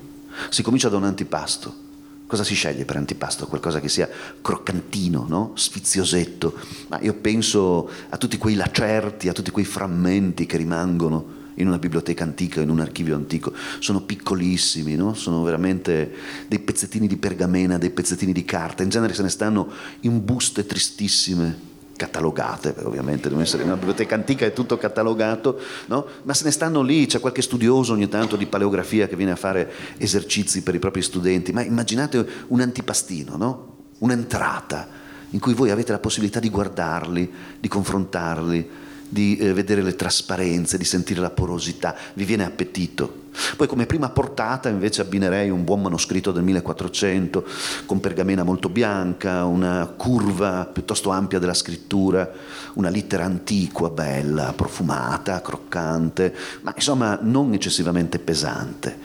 si 0.49 0.63
comincia 0.63 0.89
da 0.89 0.97
un 0.97 1.03
antipasto. 1.03 1.85
Cosa 2.27 2.43
si 2.43 2.55
sceglie 2.55 2.85
per 2.85 2.97
antipasto? 2.97 3.47
Qualcosa 3.47 3.79
che 3.79 3.87
sia 3.87 4.09
croccantino, 4.41 5.25
no? 5.29 5.51
sfiziosetto. 5.55 6.55
Ma 6.87 6.99
io 7.01 7.13
penso 7.13 7.89
a 8.09 8.17
tutti 8.17 8.37
quei 8.37 8.55
lacerti, 8.55 9.29
a 9.29 9.33
tutti 9.33 9.49
quei 9.49 9.63
frammenti 9.63 10.45
che 10.45 10.57
rimangono 10.57 11.36
in 11.57 11.67
una 11.67 11.77
biblioteca 11.77 12.23
antica, 12.23 12.61
in 12.61 12.69
un 12.69 12.79
archivio 12.79 13.15
antico, 13.15 13.53
sono 13.79 14.01
piccolissimi, 14.01 14.95
no? 14.95 15.13
sono 15.13 15.43
veramente 15.43 16.11
dei 16.47 16.59
pezzettini 16.59 17.07
di 17.07 17.17
pergamena, 17.17 17.77
dei 17.77 17.89
pezzettini 17.89 18.31
di 18.31 18.45
carta, 18.45 18.83
in 18.83 18.89
genere 18.89 19.13
se 19.13 19.21
ne 19.21 19.29
stanno 19.29 19.69
in 20.01 20.23
buste 20.23 20.65
tristissime, 20.65 21.75
catalogate, 21.97 22.75
ovviamente 22.83 23.27
deve 23.27 23.41
essere 23.41 23.63
in 23.63 23.69
una 23.69 23.77
biblioteca 23.77 24.13
antica 24.13 24.45
è 24.45 24.53
tutto 24.53 24.77
catalogato, 24.77 25.59
no? 25.87 26.05
ma 26.23 26.33
se 26.33 26.45
ne 26.45 26.51
stanno 26.51 26.81
lì, 26.81 27.07
c'è 27.07 27.19
qualche 27.19 27.41
studioso 27.41 27.93
ogni 27.93 28.07
tanto 28.07 28.35
di 28.35 28.45
paleografia 28.45 29.07
che 29.07 29.15
viene 29.15 29.31
a 29.31 29.35
fare 29.35 29.71
esercizi 29.97 30.61
per 30.61 30.75
i 30.75 30.79
propri 30.79 31.01
studenti, 31.01 31.51
ma 31.51 31.63
immaginate 31.63 32.25
un 32.47 32.61
antipastino, 32.61 33.35
no? 33.35 33.75
un'entrata 33.97 35.05
in 35.31 35.39
cui 35.39 35.53
voi 35.53 35.71
avete 35.71 35.91
la 35.91 35.99
possibilità 35.99 36.39
di 36.39 36.49
guardarli, 36.49 37.33
di 37.59 37.67
confrontarli, 37.67 38.69
di 39.09 39.37
eh, 39.37 39.53
vedere 39.53 39.81
le 39.81 39.95
trasparenze, 39.95 40.77
di 40.77 40.85
sentire 40.85 41.21
la 41.21 41.29
porosità, 41.29 41.95
vi 42.13 42.25
viene 42.25 42.45
appetito. 42.45 43.25
Poi 43.55 43.67
come 43.67 43.85
prima 43.85 44.09
portata 44.09 44.67
invece 44.67 45.01
abbinerei 45.01 45.49
un 45.49 45.63
buon 45.63 45.81
manoscritto 45.81 46.31
del 46.31 46.43
1400 46.43 47.45
con 47.85 47.99
pergamena 47.99 48.43
molto 48.43 48.67
bianca, 48.67 49.45
una 49.45 49.85
curva 49.95 50.67
piuttosto 50.71 51.11
ampia 51.11 51.37
della 51.37 51.53
scrittura, 51.53 52.29
una 52.73 52.89
lettera 52.89 53.25
antiqua, 53.25 53.89
bella, 53.89 54.53
profumata, 54.55 55.41
croccante, 55.41 56.33
ma 56.61 56.73
insomma 56.75 57.17
non 57.21 57.53
eccessivamente 57.53 58.17
pesante. 58.17 58.99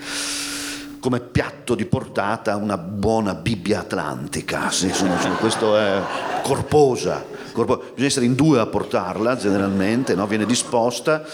Come 0.98 1.20
piatto 1.20 1.74
di 1.74 1.84
portata 1.84 2.56
una 2.56 2.78
buona 2.78 3.34
Bibbia 3.34 3.80
atlantica, 3.80 4.70
sì, 4.70 4.90
sono, 4.92 5.18
sono, 5.18 5.34
questo 5.34 5.76
è 5.76 6.00
corposa, 6.42 7.24
corposa, 7.52 7.80
bisogna 7.90 8.06
essere 8.06 8.26
in 8.26 8.34
due 8.34 8.58
a 8.58 8.66
portarla 8.66 9.36
generalmente, 9.36 10.14
no? 10.14 10.26
viene 10.26 10.46
disposta, 10.46 11.24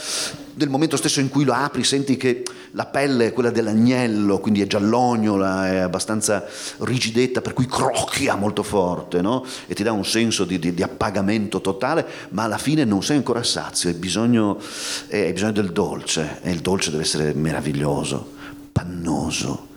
nel 0.55 0.69
momento 0.69 0.97
stesso 0.97 1.21
in 1.21 1.29
cui 1.29 1.45
lo 1.45 1.53
apri 1.53 1.85
senti 1.85 2.17
che 2.17 2.43
la 2.73 2.87
pelle 2.87 3.27
è 3.27 3.33
quella 3.33 3.51
dell'agnello, 3.51 4.41
quindi 4.41 4.61
è 4.61 4.67
giallognola, 4.67 5.69
è 5.69 5.77
abbastanza 5.77 6.45
rigidetta, 6.79 7.41
per 7.41 7.55
cui 7.55 7.67
crocchia 7.67 8.35
molto 8.35 8.63
forte 8.63 9.21
no? 9.23 9.45
e 9.67 9.75
ti 9.75 9.83
dà 9.83 9.93
un 9.93 10.05
senso 10.05 10.45
di, 10.45 10.59
di, 10.59 10.75
di, 10.75 10.83
appagamento 10.83 11.61
totale, 11.61 12.05
ma 12.31 12.43
alla 12.43 12.59
fine 12.59 12.85
non 12.85 13.03
sei 13.03 13.17
ancora 13.17 13.43
sazio, 13.43 13.89
hai 13.89 13.95
bisogno, 13.95 14.59
eh, 15.07 15.27
hai 15.27 15.33
bisogno 15.33 15.53
del 15.53 15.73
dolce 15.73 16.41
e 16.43 16.51
il 16.51 16.61
dolce 16.61 16.91
deve 16.91 17.05
essere 17.05 17.33
meraviglioso 17.35 18.37
pannoso, 18.79 19.68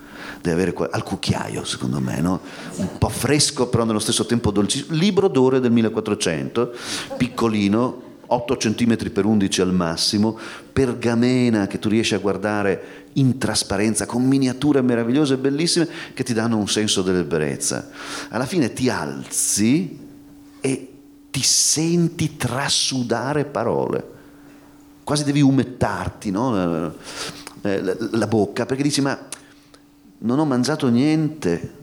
deve 0.42 0.62
avere 0.62 0.90
al 0.92 1.04
cucchiaio 1.04 1.64
secondo 1.64 2.00
me, 2.00 2.20
no? 2.20 2.42
un 2.78 2.98
po' 2.98 3.10
fresco 3.10 3.68
però 3.68 3.84
nello 3.84 4.00
stesso 4.00 4.26
tempo 4.26 4.52
dolcissimo. 4.52 4.96
Libro 4.96 5.28
d'ore 5.28 5.60
del 5.60 5.72
1400, 5.72 6.74
piccolino, 7.18 8.10
8 8.26 8.56
cm 8.56 9.12
per 9.12 9.26
11 9.26 9.62
al 9.62 9.74
massimo, 9.74 10.38
pergamena 10.72 11.68
che 11.68 11.80
tu 11.80 11.90
riesci 11.90 12.16
a 12.16 12.20
guardare 12.20 13.10
in 13.14 13.38
trasparenza, 13.38 14.06
con 14.06 14.24
miniature 14.24 14.82
meravigliose 14.82 15.34
e 15.34 15.38
bellissime 15.38 15.88
che 16.14 16.24
ti 16.24 16.34
danno 16.34 16.58
un 16.58 16.68
senso 16.68 17.02
dell'ebbrezza. 17.02 17.90
Alla 18.30 18.46
fine 18.46 18.72
ti 18.72 18.90
alzi 18.90 20.00
e 20.62 20.94
ti 21.30 21.44
senti 21.44 22.38
trasudare 22.38 23.44
parole, 23.44 24.04
quasi 25.04 25.26
devi 25.26 25.42
umettarti, 25.42 26.32
no? 26.32 26.94
eh, 27.64 27.98
la 28.12 28.28
bocca 28.28 28.66
perché 28.66 28.84
dici 28.84 29.02
ma 29.02 29.28
non 30.24 30.40
ho 30.40 30.46
mangiato 30.46 30.90
niente 30.90 31.80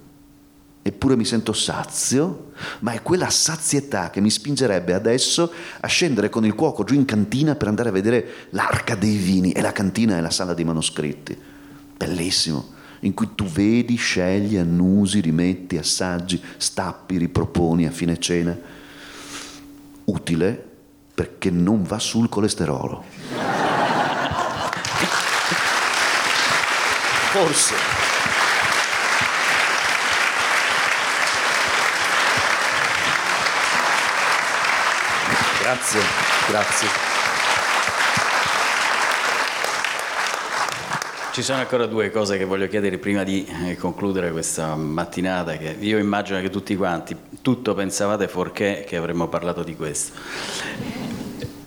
eppure 0.89 1.17
mi 1.17 1.25
sento 1.25 1.53
sazio, 1.53 2.53
ma 2.81 2.93
è 2.93 3.03
quella 3.03 3.29
sazietà 3.29 4.09
che 4.11 4.21
mi 4.21 4.31
spingerebbe 4.31 4.95
adesso 4.95 5.53
a 5.81 5.87
scendere 5.87 6.31
con 6.31 6.47
il 6.47 6.55
cuoco 6.55 6.83
giù 6.83 6.95
in 6.95 7.05
cantina 7.05 7.55
per 7.57 7.69
andare 7.69 7.91
a 7.91 7.93
vedere 7.93 8.27
l'arca 8.51 8.95
dei 8.95 9.17
vini 9.17 9.53
e 9.53 9.61
la 9.61 9.73
cantina 9.73 10.17
è 10.17 10.21
la 10.21 10.31
sala 10.31 10.55
dei 10.55 10.65
manoscritti. 10.65 11.37
Bellissimo, 11.97 12.73
in 13.01 13.13
cui 13.13 13.35
tu 13.35 13.45
vedi, 13.45 13.97
scegli, 13.97 14.57
annusi, 14.57 15.21
rimetti, 15.21 15.77
assaggi, 15.77 16.43
stappi, 16.57 17.19
riproponi 17.19 17.87
a 17.87 17.91
fine 17.91 18.19
cena. 18.19 18.57
Utile 20.05 20.67
perché 21.15 21.51
non 21.51 21.83
va 21.83 21.99
sul 21.99 22.31
colesterolo. 22.31 23.05
Forse. 27.31 27.98
Grazie, 35.69 36.01
grazie. 36.49 36.89
Ci 41.31 41.43
sono 41.43 41.59
ancora 41.59 41.85
due 41.85 42.11
cose 42.11 42.39
che 42.39 42.47
voglio 42.47 42.67
chiedere 42.69 42.97
prima 42.97 43.23
di 43.23 43.47
eh, 43.67 43.77
concludere 43.77 44.33
questa 44.33 44.75
mattinata, 44.77 45.59
che 45.59 45.77
io 45.79 45.99
immagino 45.99 46.41
che 46.41 46.49
tutti 46.49 46.75
quanti, 46.75 47.15
tutto 47.43 47.75
pensavate 47.75 48.29
fuorché 48.29 48.87
che 48.89 48.97
avremmo 48.97 49.29
parlato 49.29 49.63
di 49.63 49.77
questo. 49.77 51.08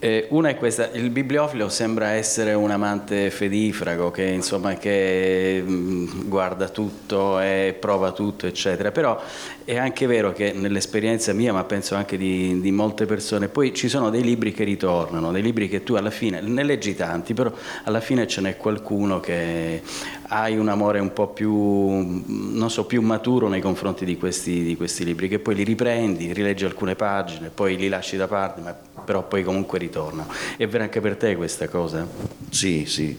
Eh, 0.03 0.25
una 0.29 0.49
è 0.49 0.57
questa, 0.57 0.89
il 0.93 1.11
bibliofilo 1.11 1.69
sembra 1.69 2.13
essere 2.13 2.55
un 2.55 2.71
amante 2.71 3.29
fedifrago 3.29 4.09
che, 4.09 4.23
insomma, 4.23 4.73
che 4.73 5.61
mh, 5.63 5.71
mm, 5.71 6.07
guarda 6.27 6.69
tutto 6.69 7.39
e 7.39 7.77
prova 7.79 8.11
tutto, 8.11 8.47
eccetera, 8.47 8.89
però 8.89 9.21
è 9.63 9.77
anche 9.77 10.07
vero 10.07 10.33
che 10.33 10.53
nell'esperienza 10.53 11.33
mia, 11.33 11.53
ma 11.53 11.65
penso 11.65 11.93
anche 11.93 12.17
di, 12.17 12.59
di, 12.61 12.71
molte 12.71 13.05
persone, 13.05 13.47
poi 13.47 13.75
ci 13.75 13.87
sono 13.89 14.09
dei 14.09 14.23
libri 14.23 14.53
che 14.53 14.63
ritornano, 14.63 15.31
dei 15.31 15.43
libri 15.43 15.69
che 15.69 15.83
tu 15.83 15.93
alla 15.93 16.09
fine, 16.09 16.41
ne 16.41 16.63
leggi 16.63 16.95
tanti, 16.95 17.35
però 17.35 17.53
alla 17.83 17.99
fine 17.99 18.25
ce 18.25 18.41
n'è 18.41 18.57
qualcuno 18.57 19.19
che 19.19 19.83
hai 20.29 20.57
un 20.57 20.69
amore 20.69 20.97
un 20.97 21.13
po' 21.13 21.27
più, 21.27 21.53
non 21.53 22.71
so, 22.71 22.87
più 22.87 23.03
maturo 23.03 23.49
nei 23.49 23.61
confronti 23.61 24.03
di 24.03 24.17
questi, 24.17 24.63
di 24.63 24.75
questi 24.75 25.05
libri, 25.05 25.27
che 25.27 25.37
poi 25.37 25.53
li 25.53 25.63
riprendi, 25.63 26.33
rileggi 26.33 26.65
alcune 26.65 26.95
pagine, 26.95 27.51
poi 27.53 27.75
li 27.75 27.87
lasci 27.87 28.17
da 28.17 28.25
parte, 28.25 28.61
ma 28.61 28.75
però 29.11 29.27
poi 29.27 29.43
comunque 29.43 29.77
ritornano. 29.77 30.31
È 30.55 30.65
vera 30.69 30.85
anche 30.85 31.01
per 31.01 31.17
te 31.17 31.35
questa 31.35 31.67
cosa? 31.67 32.07
Sì, 32.49 32.85
sì. 32.87 33.17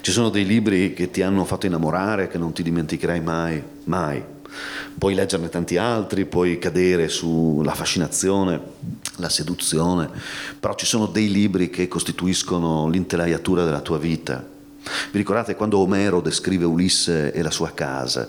Ci 0.00 0.12
sono 0.12 0.30
dei 0.30 0.46
libri 0.46 0.94
che 0.94 1.10
ti 1.10 1.20
hanno 1.20 1.44
fatto 1.44 1.66
innamorare, 1.66 2.26
che 2.26 2.38
non 2.38 2.54
ti 2.54 2.62
dimenticherai 2.62 3.20
mai, 3.20 3.62
mai. 3.84 4.24
Puoi 4.96 5.14
leggerne 5.14 5.50
tanti 5.50 5.76
altri, 5.76 6.24
puoi 6.24 6.58
cadere 6.58 7.08
sulla 7.08 7.74
fascinazione, 7.74 8.58
la 9.16 9.28
seduzione, 9.28 10.08
però 10.58 10.74
ci 10.74 10.86
sono 10.86 11.04
dei 11.04 11.30
libri 11.30 11.68
che 11.68 11.86
costituiscono 11.86 12.88
l'intelaiatura 12.88 13.64
della 13.64 13.82
tua 13.82 13.98
vita 13.98 14.58
vi 15.12 15.18
ricordate 15.18 15.56
quando 15.56 15.78
Omero 15.78 16.20
descrive 16.20 16.64
Ulisse 16.64 17.32
e 17.32 17.42
la 17.42 17.50
sua 17.50 17.72
casa? 17.72 18.28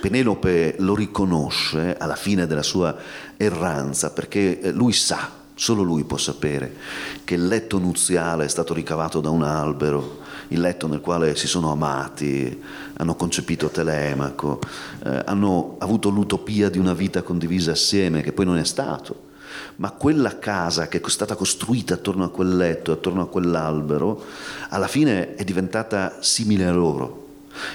Penelope 0.00 0.74
lo 0.78 0.94
riconosce 0.94 1.96
alla 1.96 2.16
fine 2.16 2.46
della 2.46 2.62
sua 2.62 2.96
erranza 3.36 4.10
perché 4.10 4.60
eh, 4.60 4.72
lui 4.72 4.92
sa, 4.92 5.30
solo 5.62 5.82
lui 5.82 6.02
può 6.02 6.16
sapere, 6.16 6.74
che 7.22 7.34
il 7.34 7.46
letto 7.46 7.78
nuziale 7.78 8.46
è 8.46 8.48
stato 8.48 8.74
ricavato 8.74 9.20
da 9.20 9.30
un 9.30 9.44
albero, 9.44 10.18
il 10.48 10.58
letto 10.58 10.88
nel 10.88 11.00
quale 11.00 11.36
si 11.36 11.46
sono 11.46 11.70
amati, 11.70 12.60
hanno 12.94 13.14
concepito 13.14 13.68
Telemaco, 13.68 14.58
eh, 15.04 15.22
hanno 15.24 15.76
avuto 15.78 16.08
l'utopia 16.08 16.68
di 16.68 16.78
una 16.78 16.94
vita 16.94 17.22
condivisa 17.22 17.70
assieme, 17.70 18.22
che 18.22 18.32
poi 18.32 18.44
non 18.44 18.58
è 18.58 18.64
stato 18.64 19.30
ma 19.76 19.90
quella 19.90 20.38
casa 20.38 20.88
che 20.88 21.00
è 21.00 21.08
stata 21.10 21.36
costruita 21.36 21.94
attorno 21.94 22.24
a 22.24 22.30
quel 22.30 22.56
letto, 22.56 22.90
attorno 22.90 23.22
a 23.22 23.28
quell'albero, 23.28 24.24
alla 24.70 24.88
fine 24.88 25.34
è 25.34 25.44
diventata 25.44 26.16
simile 26.20 26.64
a 26.64 26.72
loro. 26.72 27.21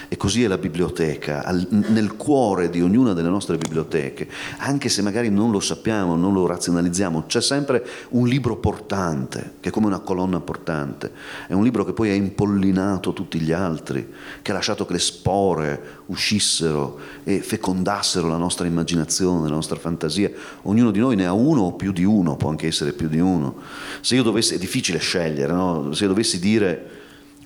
E 0.08 0.16
così 0.16 0.42
è 0.42 0.48
la 0.48 0.58
biblioteca, 0.58 1.44
nel 1.68 2.16
cuore 2.16 2.70
di 2.70 2.82
ognuna 2.82 3.12
delle 3.12 3.28
nostre 3.28 3.56
biblioteche, 3.56 4.28
anche 4.58 4.88
se 4.88 5.02
magari 5.02 5.30
non 5.30 5.50
lo 5.50 5.60
sappiamo, 5.60 6.16
non 6.16 6.32
lo 6.32 6.46
razionalizziamo, 6.46 7.24
c'è 7.26 7.40
sempre 7.40 7.86
un 8.10 8.26
libro 8.26 8.56
portante, 8.56 9.54
che 9.60 9.68
è 9.68 9.72
come 9.72 9.86
una 9.86 10.00
colonna 10.00 10.40
portante, 10.40 11.12
è 11.46 11.52
un 11.52 11.62
libro 11.62 11.84
che 11.84 11.92
poi 11.92 12.10
ha 12.10 12.14
impollinato 12.14 13.12
tutti 13.12 13.40
gli 13.40 13.52
altri, 13.52 14.12
che 14.42 14.50
ha 14.50 14.54
lasciato 14.54 14.84
che 14.84 14.94
le 14.94 14.98
spore 14.98 15.96
uscissero 16.06 16.98
e 17.24 17.40
fecondassero 17.40 18.28
la 18.28 18.36
nostra 18.36 18.66
immaginazione, 18.66 19.48
la 19.48 19.54
nostra 19.54 19.76
fantasia. 19.76 20.30
Ognuno 20.62 20.90
di 20.90 20.98
noi 20.98 21.16
ne 21.16 21.26
ha 21.26 21.32
uno 21.32 21.62
o 21.62 21.72
più 21.74 21.92
di 21.92 22.04
uno, 22.04 22.36
può 22.36 22.50
anche 22.50 22.66
essere 22.66 22.92
più 22.92 23.08
di 23.08 23.20
uno. 23.20 23.56
Se 24.00 24.14
io 24.14 24.22
dovessi, 24.22 24.54
è 24.54 24.58
difficile 24.58 24.98
scegliere, 24.98 25.52
no? 25.52 25.92
se 25.92 26.02
io 26.04 26.08
dovessi 26.08 26.38
dire 26.38 26.97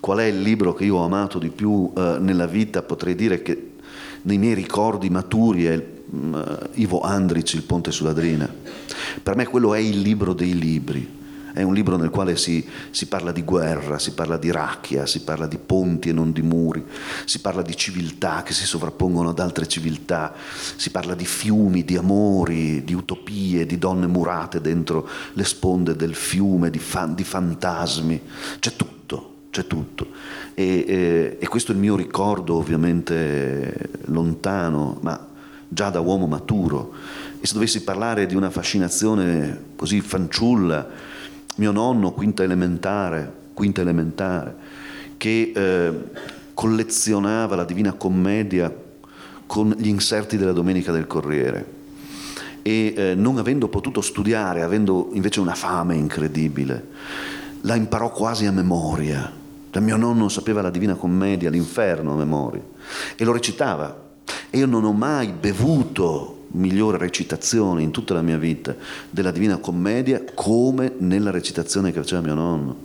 qual 0.02 0.18
è 0.18 0.24
il 0.24 0.42
libro 0.42 0.74
che 0.74 0.84
io 0.84 0.96
ho 0.96 1.04
amato 1.04 1.38
di 1.38 1.50
più 1.50 1.92
eh, 1.96 2.16
nella 2.18 2.48
vita, 2.48 2.82
potrei 2.82 3.14
dire 3.14 3.40
che 3.40 3.74
nei 4.22 4.36
miei 4.36 4.54
ricordi 4.54 5.08
maturi 5.10 5.66
è 5.66 5.76
uh, 6.10 6.38
Ivo 6.74 7.02
Andric, 7.02 7.54
Il 7.54 7.62
ponte 7.62 7.92
sulla 7.92 8.12
Drina. 8.12 8.52
Per 9.22 9.36
me 9.36 9.46
quello 9.46 9.74
è 9.74 9.78
il 9.78 10.00
libro 10.00 10.32
dei 10.32 10.58
libri. 10.58 11.20
È 11.52 11.62
un 11.62 11.72
libro 11.72 11.96
nel 11.96 12.10
quale 12.10 12.36
si, 12.36 12.66
si, 12.90 13.06
parla 13.06 13.30
di 13.30 13.42
guerra, 13.42 14.00
si 14.00 14.12
parla 14.14 14.38
di 14.38 14.50
racchia, 14.50 15.06
si 15.06 15.22
parla 15.22 15.46
di 15.46 15.58
ponti 15.58 16.08
e 16.08 16.12
non 16.12 16.32
di 16.32 16.42
muri, 16.42 16.84
si 17.24 17.40
parla 17.40 17.62
di 17.62 17.76
civiltà 17.76 18.42
che 18.42 18.54
si 18.54 18.66
sovrappongono 18.66 19.28
ad 19.28 19.38
altre 19.38 19.68
civiltà, 19.68 20.34
si 20.76 20.90
parla 20.90 21.14
di 21.14 21.26
fiumi, 21.26 21.84
di 21.84 21.96
amori, 21.96 22.82
di 22.82 22.94
utopie, 22.94 23.66
di 23.66 23.78
donne 23.78 24.08
murate 24.08 24.60
dentro 24.60 25.08
le 25.34 25.44
sponde 25.44 25.94
del 25.94 26.16
fiume, 26.16 26.70
di, 26.70 26.80
fan, 26.80 27.14
di 27.14 27.22
fantasmi. 27.22 28.20
C'è 28.58 28.74
tutto 28.74 29.31
c'è 29.52 29.66
tutto. 29.66 30.06
E, 30.54 30.84
e, 30.88 31.36
e, 31.38 31.48
questo 31.48 31.72
è 31.72 31.74
il 31.74 31.80
mio 31.80 31.94
ricordo 31.94 32.54
ovviamente 32.54 33.90
lontano, 34.06 34.96
ma 35.02 35.28
già 35.68 35.90
da 35.90 36.00
uomo 36.00 36.26
maturo. 36.26 36.94
E 37.38 37.46
se 37.46 37.52
dovessi 37.52 37.84
parlare 37.84 38.24
di 38.24 38.34
una 38.34 38.48
fascinazione 38.48 39.64
così 39.76 40.00
fanciulla, 40.00 40.88
mio 41.56 41.70
nonno, 41.70 42.12
quinta 42.12 42.42
elementare, 42.42 43.30
quinta 43.52 43.82
elementare 43.82 44.56
che 45.18 45.52
eh, 45.54 45.92
collezionava 46.54 47.54
la 47.54 47.64
Divina 47.64 47.92
Commedia 47.92 48.74
con 49.46 49.74
gli 49.76 49.88
inserti 49.88 50.38
della 50.38 50.52
Domenica 50.52 50.92
del 50.92 51.06
Corriere 51.06 51.80
e 52.62 52.94
eh, 52.96 53.14
non 53.14 53.36
avendo 53.36 53.68
potuto 53.68 54.00
studiare, 54.00 54.62
avendo 54.62 55.10
invece 55.12 55.40
una 55.40 55.54
fame 55.54 55.94
incredibile, 55.94 56.88
la 57.62 57.74
imparò 57.74 58.10
quasi 58.10 58.46
a 58.46 58.50
memoria 58.50 59.40
mio 59.80 59.96
nonno 59.96 60.28
sapeva 60.28 60.60
la 60.60 60.70
Divina 60.70 60.94
Commedia, 60.94 61.50
l'inferno 61.50 62.12
a 62.12 62.16
memoria, 62.16 62.62
e 63.16 63.24
lo 63.24 63.32
recitava. 63.32 64.10
E 64.50 64.58
io 64.58 64.66
non 64.66 64.84
ho 64.84 64.92
mai 64.92 65.32
bevuto 65.32 66.46
migliore 66.52 66.98
recitazione 66.98 67.82
in 67.82 67.90
tutta 67.90 68.14
la 68.14 68.22
mia 68.22 68.36
vita 68.36 68.74
della 69.08 69.30
Divina 69.30 69.56
Commedia 69.56 70.22
come 70.34 70.92
nella 70.98 71.30
recitazione 71.30 71.92
che 71.92 72.00
faceva 72.00 72.20
mio 72.20 72.34
nonno, 72.34 72.76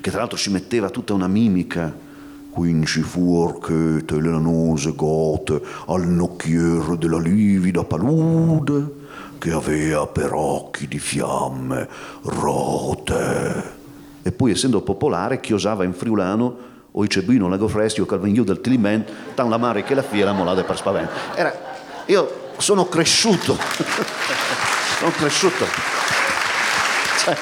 che 0.00 0.10
tra 0.10 0.20
l'altro 0.20 0.36
ci 0.36 0.50
metteva 0.50 0.90
tutta 0.90 1.14
una 1.14 1.28
mimica. 1.28 2.10
Quinci 2.50 3.00
fu 3.00 3.40
archete 3.40 4.20
le 4.20 4.28
lanose 4.28 4.94
gote 4.94 5.62
al 5.86 6.06
nocchiere 6.06 6.98
della 6.98 7.18
livida 7.18 7.82
palude 7.82 9.00
che 9.38 9.52
aveva 9.52 10.06
per 10.06 10.32
occhi 10.34 10.86
di 10.86 10.98
fiamme 10.98 11.88
rote. 12.22 13.80
E 14.22 14.32
poi, 14.32 14.52
essendo 14.52 14.82
popolare, 14.82 15.40
chi 15.40 15.52
osava 15.52 15.84
in 15.84 15.92
friulano 15.92 16.70
o 16.92 17.04
i 17.04 17.08
cebino 17.08 17.48
lago 17.48 17.68
fresti 17.68 18.00
o 18.00 18.06
calvegno 18.06 18.44
del 18.44 18.60
tiliment, 18.60 19.10
tan 19.34 19.48
la 19.48 19.56
mare 19.56 19.82
che 19.82 19.94
la 19.94 20.02
fiera 20.02 20.32
molade 20.32 20.62
per 20.62 20.76
spavento. 20.76 21.12
Era, 21.34 21.52
io 22.06 22.50
sono 22.58 22.86
cresciuto, 22.86 23.56
sono 24.98 25.10
cresciuto. 25.10 25.66
Cioè, 27.18 27.36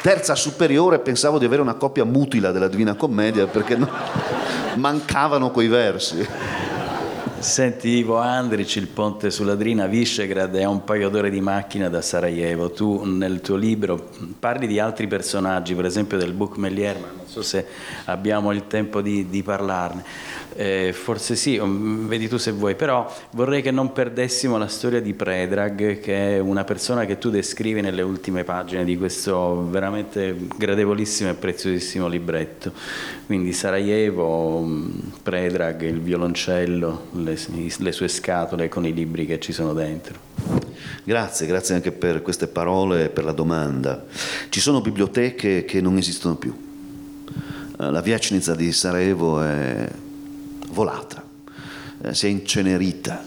terza 0.00 0.36
superiore 0.36 1.00
pensavo 1.00 1.38
di 1.38 1.44
avere 1.44 1.62
una 1.62 1.74
copia 1.74 2.04
mutila 2.04 2.52
della 2.52 2.68
Divina 2.68 2.94
Commedia 2.94 3.46
perché 3.46 3.76
no, 3.76 3.90
mancavano 4.76 5.50
quei 5.50 5.66
versi. 5.66 6.26
Senti 7.38 7.88
Ivo 7.90 8.16
Andric, 8.16 8.76
il 8.76 8.86
ponte 8.86 9.30
sulla 9.30 9.54
Drina, 9.54 9.86
Visegrad 9.86 10.54
è 10.56 10.64
un 10.64 10.84
paio 10.84 11.10
d'ore 11.10 11.30
di 11.30 11.40
macchina 11.40 11.88
da 11.88 12.00
Sarajevo. 12.00 12.70
Tu 12.70 13.04
nel 13.04 13.40
tuo 13.40 13.56
libro 13.56 14.08
parli 14.40 14.66
di 14.66 14.80
altri 14.80 15.06
personaggi, 15.06 15.74
per 15.74 15.84
esempio 15.84 16.16
del 16.16 16.32
Book 16.32 16.56
Melier, 16.56 16.98
ma 16.98 17.08
non 17.14 17.26
so 17.26 17.42
se 17.42 17.66
abbiamo 18.06 18.52
il 18.52 18.66
tempo 18.66 19.02
di, 19.02 19.28
di 19.28 19.42
parlarne 19.42 20.02
eh, 20.56 20.92
forse 20.94 21.36
sì, 21.36 21.58
um, 21.58 22.08
vedi 22.08 22.28
tu 22.28 22.38
se 22.38 22.50
vuoi, 22.50 22.74
però 22.74 23.12
vorrei 23.32 23.60
che 23.60 23.70
non 23.70 23.92
perdessimo 23.92 24.56
la 24.56 24.68
storia 24.68 25.00
di 25.00 25.12
Predrag, 25.12 26.00
che 26.00 26.36
è 26.36 26.38
una 26.38 26.64
persona 26.64 27.04
che 27.04 27.18
tu 27.18 27.28
descrivi 27.28 27.82
nelle 27.82 28.02
ultime 28.02 28.42
pagine 28.42 28.84
di 28.84 28.96
questo 28.96 29.66
veramente 29.68 30.34
gradevolissimo 30.56 31.30
e 31.30 31.34
preziosissimo 31.34 32.08
libretto. 32.08 32.72
Quindi 33.26 33.52
Sarajevo, 33.52 34.56
um, 34.56 35.12
Predrag, 35.22 35.82
il 35.82 36.00
violoncello, 36.00 37.08
le, 37.34 37.72
le 37.76 37.92
sue 37.92 38.08
scatole 38.08 38.68
con 38.68 38.86
i 38.86 38.92
libri 38.92 39.26
che 39.26 39.40
ci 39.40 39.52
sono 39.52 39.72
dentro. 39.72 40.18
Grazie, 41.04 41.46
grazie 41.46 41.74
anche 41.74 41.92
per 41.92 42.22
queste 42.22 42.46
parole 42.46 43.04
e 43.04 43.08
per 43.08 43.24
la 43.24 43.32
domanda. 43.32 44.04
Ci 44.48 44.60
sono 44.60 44.80
biblioteche 44.80 45.64
che 45.64 45.80
non 45.80 45.96
esistono 45.96 46.36
più. 46.36 46.54
Eh, 47.78 47.90
la 47.90 48.00
Viecnica 48.00 48.54
di 48.54 48.72
Sarajevo 48.72 49.42
è 49.42 49.88
volata, 50.70 51.24
eh, 52.02 52.14
si 52.14 52.26
è 52.26 52.28
incenerita, 52.28 53.24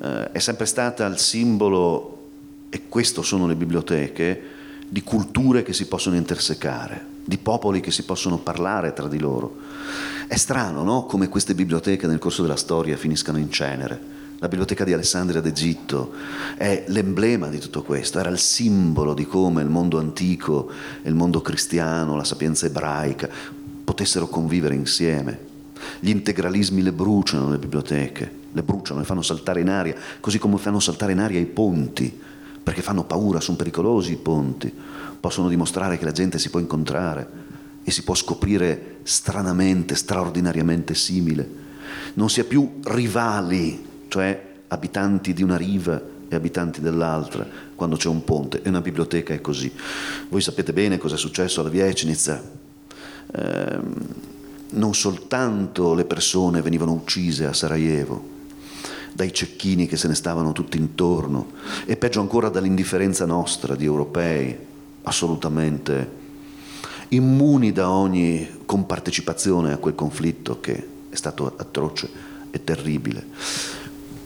eh, 0.00 0.32
è 0.32 0.38
sempre 0.38 0.66
stata 0.66 1.06
il 1.06 1.18
simbolo, 1.18 2.28
e 2.70 2.82
questo 2.88 3.22
sono 3.22 3.46
le 3.46 3.54
biblioteche, 3.54 4.42
di 4.88 5.02
culture 5.02 5.62
che 5.62 5.72
si 5.72 5.86
possono 5.86 6.16
intersecare, 6.16 7.04
di 7.24 7.38
popoli 7.38 7.80
che 7.80 7.90
si 7.90 8.04
possono 8.04 8.38
parlare 8.38 8.92
tra 8.92 9.08
di 9.08 9.18
loro. 9.18 9.56
È 10.26 10.36
strano, 10.36 10.82
no? 10.82 11.04
Come 11.04 11.28
queste 11.28 11.54
biblioteche 11.54 12.06
nel 12.06 12.18
corso 12.18 12.42
della 12.42 12.56
storia 12.56 12.96
finiscano 12.96 13.38
in 13.38 13.50
cenere 13.50 14.00
La 14.38 14.48
biblioteca 14.48 14.82
di 14.82 14.92
Alessandria 14.92 15.40
d'Egitto 15.40 16.12
è 16.56 16.84
l'emblema 16.88 17.48
di 17.48 17.58
tutto 17.58 17.82
questo, 17.82 18.18
era 18.18 18.28
il 18.28 18.38
simbolo 18.38 19.14
di 19.14 19.26
come 19.26 19.62
il 19.62 19.68
mondo 19.68 19.98
antico 19.98 20.70
e 21.02 21.08
il 21.08 21.14
mondo 21.14 21.40
cristiano, 21.42 22.16
la 22.16 22.24
sapienza 22.24 22.66
ebraica 22.66 23.28
potessero 23.84 24.26
convivere 24.26 24.74
insieme. 24.74 25.50
Gli 26.00 26.08
integralismi 26.08 26.82
le 26.82 26.92
bruciano 26.92 27.50
le 27.50 27.58
biblioteche, 27.58 28.32
le 28.52 28.62
bruciano, 28.62 29.00
le 29.00 29.06
fanno 29.06 29.22
saltare 29.22 29.60
in 29.60 29.68
aria, 29.68 29.94
così 30.18 30.38
come 30.38 30.58
fanno 30.58 30.80
saltare 30.80 31.12
in 31.12 31.20
aria 31.20 31.38
i 31.38 31.46
ponti, 31.46 32.20
perché 32.62 32.82
fanno 32.82 33.04
paura, 33.04 33.40
sono 33.40 33.56
pericolosi 33.56 34.12
i 34.12 34.16
ponti, 34.16 34.72
possono 35.20 35.48
dimostrare 35.48 35.98
che 35.98 36.04
la 36.04 36.12
gente 36.12 36.38
si 36.38 36.50
può 36.50 36.58
incontrare 36.58 37.50
e 37.84 37.90
si 37.90 38.02
può 38.02 38.14
scoprire 38.14 38.98
stranamente, 39.02 39.94
straordinariamente 39.94 40.94
simile. 40.94 41.60
Non 42.14 42.30
si 42.30 42.40
è 42.40 42.44
più 42.44 42.80
rivali, 42.84 43.84
cioè 44.08 44.50
abitanti 44.68 45.32
di 45.32 45.42
una 45.42 45.56
riva 45.56 46.00
e 46.28 46.34
abitanti 46.34 46.80
dell'altra, 46.80 47.46
quando 47.74 47.96
c'è 47.96 48.08
un 48.08 48.24
ponte, 48.24 48.62
e 48.62 48.68
una 48.68 48.80
biblioteca 48.80 49.34
è 49.34 49.40
così. 49.40 49.70
Voi 50.28 50.40
sapete 50.40 50.72
bene 50.72 50.98
cosa 50.98 51.16
è 51.16 51.18
successo 51.18 51.60
alla 51.60 51.68
Viecnica. 51.68 52.42
Eh, 53.34 53.78
non 54.70 54.94
soltanto 54.94 55.92
le 55.94 56.04
persone 56.04 56.62
venivano 56.62 56.92
uccise 56.92 57.44
a 57.46 57.52
Sarajevo, 57.52 58.30
dai 59.12 59.32
cecchini 59.32 59.86
che 59.86 59.98
se 59.98 60.08
ne 60.08 60.14
stavano 60.14 60.52
tutti 60.52 60.78
intorno, 60.78 61.50
e 61.84 61.96
peggio 61.96 62.20
ancora 62.20 62.48
dall'indifferenza 62.48 63.26
nostra 63.26 63.74
di 63.74 63.84
europei, 63.84 64.56
assolutamente 65.02 66.20
immuni 67.12 67.72
da 67.72 67.90
ogni 67.90 68.60
compartecipazione 68.64 69.72
a 69.72 69.78
quel 69.78 69.94
conflitto 69.94 70.60
che 70.60 70.88
è 71.08 71.14
stato 71.14 71.52
atroce 71.56 72.08
e 72.50 72.62
terribile, 72.64 73.26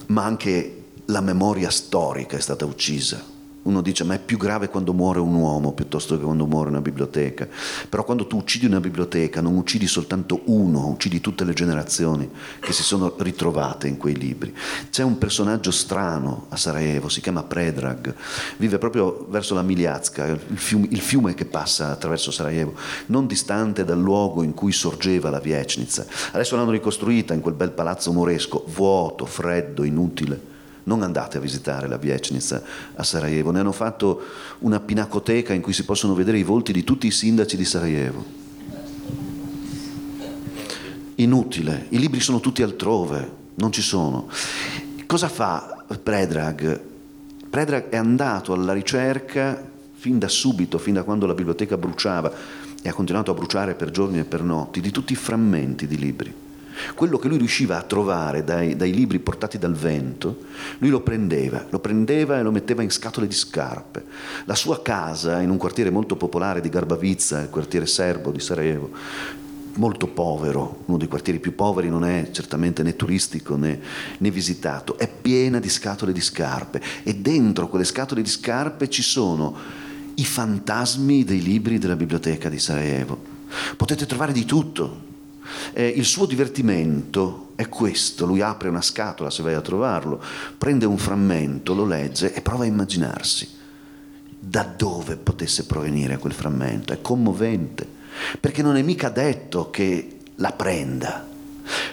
ma 0.07 0.25
anche 0.25 0.83
la 1.07 1.21
memoria 1.21 1.71
storica 1.71 2.37
è 2.37 2.41
stata 2.41 2.65
uccisa 2.65 3.35
uno 3.67 3.81
dice 3.81 4.05
ma 4.05 4.15
è 4.15 4.19
più 4.19 4.39
grave 4.39 4.69
quando 4.69 4.93
muore 4.93 5.21
un 5.21 5.35
uomo 5.35 5.73
piuttosto 5.73 6.17
che 6.17 6.25
quando 6.25 6.47
muore 6.47 6.71
una 6.71 6.81
biblioteca. 6.81 7.49
Però 7.89 8.05
quando 8.05 8.27
tu 8.27 8.37
uccidi 8.37 8.67
una 8.67 8.81
biblioteca 8.81 9.41
non 9.41 9.57
uccidi 9.57 9.87
soltanto 9.87 10.43
uno, 10.47 10.87
uccidi 10.89 11.21
tutte 11.21 11.45
le 11.45 11.53
generazioni 11.53 12.31
che 12.61 12.73
si 12.73 12.83
sono 12.83 13.15
ritrovate 13.19 13.89
in 13.89 13.97
quei 13.97 14.17
libri. 14.17 14.55
C'è 14.91 15.03
un 15.03 15.19
personaggio 15.19 15.71
strano 15.71 16.47
a 16.49 16.57
Sarajevo, 16.57 17.09
si 17.09 17.21
chiama 17.21 17.43
Predrag, 17.43 18.15
vive 18.57 18.79
proprio 18.79 19.27
verso 19.29 19.55
la 19.55 19.63
Miliazka, 19.63 20.27
il 20.27 20.59
fiume, 20.59 20.87
il 20.91 21.01
fiume 21.01 21.35
che 21.35 21.45
passa 21.45 21.91
attraverso 21.91 22.31
Sarajevo, 22.31 22.75
non 23.07 23.27
distante 23.27 23.85
dal 23.85 24.01
luogo 24.01 24.43
in 24.43 24.55
cui 24.55 24.73
sorgeva 24.73 25.31
la 25.31 25.41
Viecnica. 25.41 25.65
Adesso 26.33 26.57
l'hanno 26.57 26.71
ricostruita 26.71 27.35
in 27.35 27.41
quel 27.41 27.55
bel 27.55 27.71
palazzo 27.71 28.13
moresco, 28.13 28.65
vuoto, 28.69 29.27
freddo, 29.27 29.83
inutile 29.83 30.55
non 30.87 31.03
andate 31.03 31.39
a 31.39 31.41
visitare 31.41 31.89
la 31.89 31.97
Viecnica 31.97 32.63
a 32.95 33.03
Sarajevo, 33.03 33.51
ne 33.51 33.61
hanno 33.61 33.73
fatto 33.73 34.23
una 34.61 34.81
pinacoteca 34.81 35.53
in 35.53 35.61
cui 35.61 35.73
si 35.73 35.85
possono 35.85 36.15
vedere 36.15 36.39
i 36.39 36.43
volti 36.43 36.73
di 36.73 36.85
tutti 36.85 37.07
i 37.07 37.11
sindaci 37.11 37.57
di 37.57 37.65
Sarajevo. 37.65 38.25
Inutile, 41.17 41.87
i 41.91 41.99
libri 41.99 42.21
sono 42.21 42.41
tutti 42.41 42.63
altrove, 42.63 43.31
non 43.55 43.73
ci 43.73 43.83
sono. 43.83 44.29
Cosa 45.07 45.29
fa 45.29 45.85
Predrag? 46.03 46.81
Predrag 47.49 47.89
è 47.89 47.97
andato 47.97 48.53
alla 48.53 48.73
ricerca 48.73 49.71
fin 49.95 50.19
da 50.19 50.29
subito, 50.29 50.79
fin 50.79 50.95
da 50.95 51.03
quando 51.03 51.27
la 51.27 51.35
biblioteca 51.35 51.77
bruciava 51.77 52.33
e 52.83 52.89
ha 52.89 52.93
continuato 52.93 53.31
a 53.31 53.35
bruciare 53.35 53.75
per 53.75 53.91
giorni 53.91 54.19
e 54.19 54.25
per 54.25 54.43
notti, 54.43 54.81
di 54.81 54.91
tutti 54.91 55.15
i 55.15 55.17
frammenti 55.17 55.87
di 55.87 55.97
libri 55.97 56.45
quello 56.95 57.19
che 57.19 57.29
lui 57.29 57.39
riusciva 57.39 57.79
a 57.79 57.83
trovare 57.83 58.45
dai, 58.45 58.77
dai, 58.77 58.93
libri 58.93 59.19
portati 59.19 59.59
dal 59.59 59.75
vento, 59.75 60.45
lui 60.79 60.91
lo 60.91 61.01
prendeva, 61.01 61.67
lo 61.71 61.79
prendeva 61.79 62.39
e 62.39 62.43
lo 62.43 62.51
metteva 62.51 62.83
in 62.83 62.91
scatole 62.91 63.27
di 63.27 63.35
scarpe. 63.35 64.05
La 64.45 64.55
sua 64.55 64.83
casa, 64.83 65.41
in 65.41 65.51
un 65.51 65.57
quartiere 65.57 65.91
molto 65.91 66.17
popolare 66.17 66.61
di 66.61 66.69
Garbavizza, 66.69 67.43
il 67.43 67.51
quartiere 67.51 67.87
serbo 67.87 68.31
di 68.31 68.41
Sarajevo, 68.41 68.91
molto 69.77 70.07
povero, 70.07 70.83
uno 70.87 70.99
dei 70.99 71.09
quartieri 71.09 71.39
più 71.39 71.55
poveri, 71.55 71.89
non 71.89 72.05
è 72.05 72.31
certamente 72.33 72.83
né 72.83 72.97
turistico 72.97 73.57
né, 73.57 73.81
né, 74.19 74.31
visitato, 74.31 74.99
è 74.99 75.09
piena 75.09 75.59
di 75.59 75.69
scatole 75.69 76.13
di 76.13 76.21
scarpe 76.21 76.81
e 77.03 77.15
dentro 77.15 77.69
quelle 77.69 77.85
scatole 77.85 78.23
di 78.23 78.29
scarpe 78.29 78.89
ci 78.89 79.03
sono 79.03 79.55
i 80.15 80.25
fantasmi 80.25 81.25
dei 81.25 81.43
libri 81.43 81.79
della 81.79 81.97
biblioteca 81.97 82.49
di 82.49 82.59
Sarajevo. 82.59 83.35
Potete 83.77 84.07
trovare 84.07 84.33
di 84.33 84.45
tutto, 84.45 85.05
eh, 85.73 85.87
il 85.87 86.05
suo 86.05 86.27
divertimento 86.27 87.53
è 87.57 87.69
questo, 87.69 88.27
lui 88.27 88.41
apre 88.41 88.69
una 88.69 88.83
scatola 88.83 89.31
se 89.31 89.43
vai 89.43 89.55
a 89.55 89.61
trovarlo, 89.61 90.23
prende 90.59 90.85
un 90.85 90.99
frammento, 90.99 91.75
lo 91.75 91.85
legge 91.85 92.33
e 92.33 92.41
prova 92.43 92.65
a 92.65 92.67
immaginarsi 92.67 93.55
da 94.39 94.63
dove 94.63 95.17
potesse 95.17 95.67
provenire 95.67 96.19
quel 96.19 96.33
frammento. 96.33 96.93
È 96.93 97.01
commovente, 97.01 97.87
perché 98.39 98.63
non 98.63 98.77
è 98.77 98.83
mica 98.83 99.09
detto 99.09 99.71
che 99.71 100.19
la 100.37 100.53
prenda, 100.53 101.27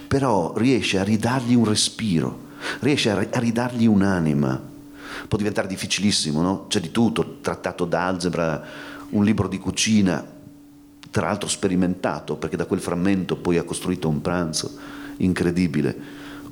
però 0.07 0.53
riesce 0.55 0.99
a 0.99 1.03
ridargli 1.03 1.55
un 1.55 1.65
respiro, 1.65 2.39
riesce 2.79 3.09
a 3.09 3.39
ridargli 3.39 3.85
un'anima. 3.85 4.71
Può 5.27 5.37
diventare 5.37 5.67
difficilissimo, 5.67 6.41
no? 6.41 6.65
C'è 6.67 6.79
di 6.79 6.91
tutto, 6.91 7.37
trattato 7.41 7.85
d'algebra, 7.85 8.61
un 9.09 9.23
libro 9.23 9.47
di 9.47 9.57
cucina, 9.57 10.32
tra 11.13 11.27
l'altro 11.27 11.47
sperimentato, 11.47 12.37
perché 12.37 12.57
da 12.57 12.65
quel 12.65 12.79
frammento 12.79 13.35
poi 13.35 13.59
ha 13.59 13.63
costruito 13.63 14.09
un 14.09 14.19
pranzo 14.19 14.71
incredibile, 15.17 15.95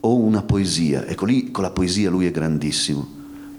o 0.01 0.17
una 0.17 0.43
poesia. 0.43 1.07
Ecco 1.07 1.25
lì 1.25 1.49
con 1.49 1.63
la 1.63 1.71
poesia 1.71 2.11
lui 2.11 2.27
è 2.27 2.31
grandissimo, 2.31 3.07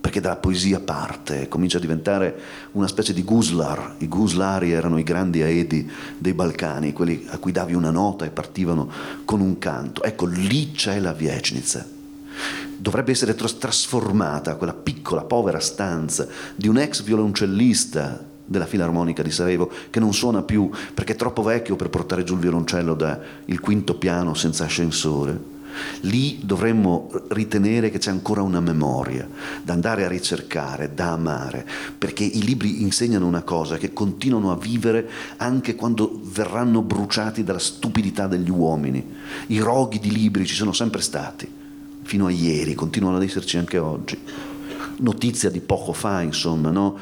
perché 0.00 0.20
dalla 0.20 0.36
poesia 0.36 0.78
parte, 0.78 1.48
comincia 1.48 1.78
a 1.78 1.80
diventare 1.80 2.38
una 2.72 2.86
specie 2.86 3.12
di 3.12 3.24
guslar. 3.24 3.96
I 3.98 4.06
guslari 4.06 4.70
erano 4.70 4.96
i 4.96 5.02
grandi 5.02 5.42
aedi 5.42 5.90
dei 6.16 6.34
Balcani, 6.34 6.92
quelli 6.92 7.26
a 7.30 7.38
cui 7.38 7.50
davi 7.50 7.74
una 7.74 7.90
nota 7.90 8.24
e 8.24 8.30
partivano 8.30 8.88
con 9.24 9.40
un 9.40 9.58
canto. 9.58 10.04
Ecco, 10.04 10.26
lì 10.26 10.70
c'è 10.70 11.00
la 11.00 11.12
Viecnica. 11.12 11.84
Dovrebbe 12.76 13.10
essere 13.10 13.34
trasformata 13.34 14.54
quella 14.54 14.72
piccola, 14.72 15.22
povera 15.22 15.58
stanza 15.58 16.28
di 16.54 16.68
un 16.68 16.78
ex 16.78 17.02
violoncellista 17.02 18.30
della 18.44 18.66
Filarmonica 18.66 19.22
di 19.22 19.30
Sarajevo, 19.30 19.70
che 19.90 20.00
non 20.00 20.12
suona 20.12 20.42
più 20.42 20.70
perché 20.94 21.12
è 21.12 21.16
troppo 21.16 21.42
vecchio 21.42 21.76
per 21.76 21.90
portare 21.90 22.24
giù 22.24 22.34
il 22.34 22.40
violoncello 22.40 22.94
dal 22.94 23.60
quinto 23.60 23.96
piano 23.96 24.34
senza 24.34 24.64
ascensore. 24.64 25.50
Lì 26.00 26.40
dovremmo 26.42 27.10
ritenere 27.28 27.90
che 27.90 27.98
c'è 27.98 28.10
ancora 28.10 28.42
una 28.42 28.60
memoria 28.60 29.26
da 29.62 29.72
andare 29.72 30.04
a 30.04 30.08
ricercare, 30.08 30.92
da 30.94 31.12
amare, 31.12 31.66
perché 31.96 32.24
i 32.24 32.42
libri 32.42 32.82
insegnano 32.82 33.26
una 33.26 33.42
cosa 33.42 33.78
che 33.78 33.92
continuano 33.92 34.52
a 34.52 34.56
vivere 34.56 35.08
anche 35.38 35.74
quando 35.74 36.20
verranno 36.24 36.82
bruciati 36.82 37.42
dalla 37.42 37.58
stupidità 37.58 38.26
degli 38.26 38.50
uomini. 38.50 39.02
I 39.46 39.60
roghi 39.60 39.98
di 39.98 40.12
libri 40.12 40.44
ci 40.44 40.54
sono 40.54 40.72
sempre 40.72 41.00
stati, 41.00 41.50
fino 42.02 42.26
a 42.26 42.30
ieri, 42.30 42.74
continuano 42.74 43.16
ad 43.16 43.22
esserci 43.22 43.56
anche 43.56 43.78
oggi 43.78 44.18
notizia 45.02 45.50
di 45.50 45.60
poco 45.60 45.92
fa, 45.92 46.22
insomma, 46.22 46.70
no? 46.70 46.96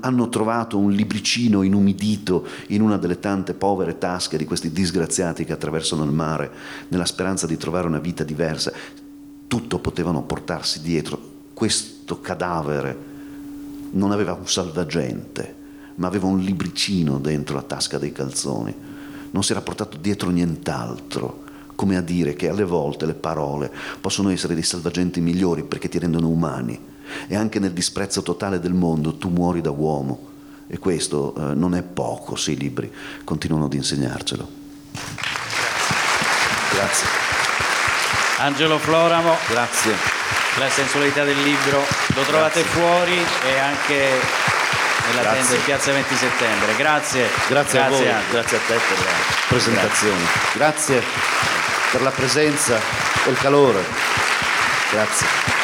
hanno 0.00 0.28
trovato 0.28 0.78
un 0.78 0.90
libricino 0.90 1.62
inumidito 1.62 2.46
in 2.68 2.80
una 2.82 2.96
delle 2.96 3.20
tante 3.20 3.54
povere 3.54 3.98
tasche 3.98 4.36
di 4.36 4.44
questi 4.44 4.72
disgraziati 4.72 5.44
che 5.44 5.52
attraversano 5.52 6.04
il 6.04 6.10
mare 6.10 6.50
nella 6.88 7.04
speranza 7.04 7.46
di 7.46 7.56
trovare 7.56 7.86
una 7.86 7.98
vita 7.98 8.24
diversa. 8.24 8.72
Tutto 9.46 9.78
potevano 9.78 10.22
portarsi 10.22 10.80
dietro. 10.80 11.32
Questo 11.54 12.20
cadavere 12.20 13.12
non 13.92 14.10
aveva 14.10 14.32
un 14.32 14.48
salvagente, 14.48 15.54
ma 15.96 16.08
aveva 16.08 16.26
un 16.26 16.40
libricino 16.40 17.18
dentro 17.18 17.54
la 17.54 17.62
tasca 17.62 17.98
dei 17.98 18.12
calzoni. 18.12 18.74
Non 19.30 19.44
si 19.44 19.52
era 19.52 19.60
portato 19.60 19.96
dietro 19.98 20.30
nient'altro 20.30 21.42
come 21.76 21.96
a 21.96 22.00
dire 22.00 22.34
che 22.34 22.48
alle 22.48 22.64
volte 22.64 23.04
le 23.04 23.14
parole 23.14 23.70
possono 24.00 24.30
essere 24.30 24.54
dei 24.54 24.62
salvagenti 24.62 25.20
migliori 25.20 25.64
perché 25.64 25.88
ti 25.88 25.98
rendono 25.98 26.28
umani 26.28 26.92
e 27.26 27.36
anche 27.36 27.58
nel 27.58 27.72
disprezzo 27.72 28.22
totale 28.22 28.60
del 28.60 28.74
mondo 28.74 29.16
tu 29.16 29.28
muori 29.28 29.60
da 29.60 29.70
uomo. 29.70 30.32
E 30.66 30.78
questo 30.78 31.34
eh, 31.36 31.54
non 31.54 31.74
è 31.74 31.82
poco 31.82 32.36
se 32.36 32.52
i 32.52 32.56
libri 32.56 32.90
continuano 33.24 33.66
ad 33.66 33.74
insegnarcelo. 33.74 34.48
Grazie. 36.72 37.06
Angelo 38.38 38.78
Floramo. 38.78 39.36
Grazie. 39.48 39.94
La 40.58 40.68
sensualità 40.68 41.24
del 41.24 41.40
libro 41.42 41.84
lo 42.14 42.22
trovate 42.22 42.62
Grazie. 42.62 42.80
fuori 42.80 43.26
e 43.44 43.58
anche 43.58 44.20
nella 45.08 45.22
Grazie. 45.22 45.40
tenda 45.40 45.54
di 45.54 45.60
Piazza 45.64 45.92
20 45.92 46.14
Settembre. 46.14 46.76
Grazie. 46.76 47.28
Grazie, 47.48 47.48
Grazie 47.48 47.78
a 47.80 47.88
voi. 47.88 48.08
Angelo. 48.08 48.30
Grazie 48.30 48.56
a 48.56 48.60
te 48.66 48.74
per 48.74 48.98
la 49.04 49.12
presentazione. 49.48 50.24
Grazie 50.54 51.02
per 51.92 52.02
la 52.02 52.10
presenza 52.10 52.76
e 53.24 53.30
il 53.30 53.38
calore. 53.38 53.84
Grazie. 54.90 55.63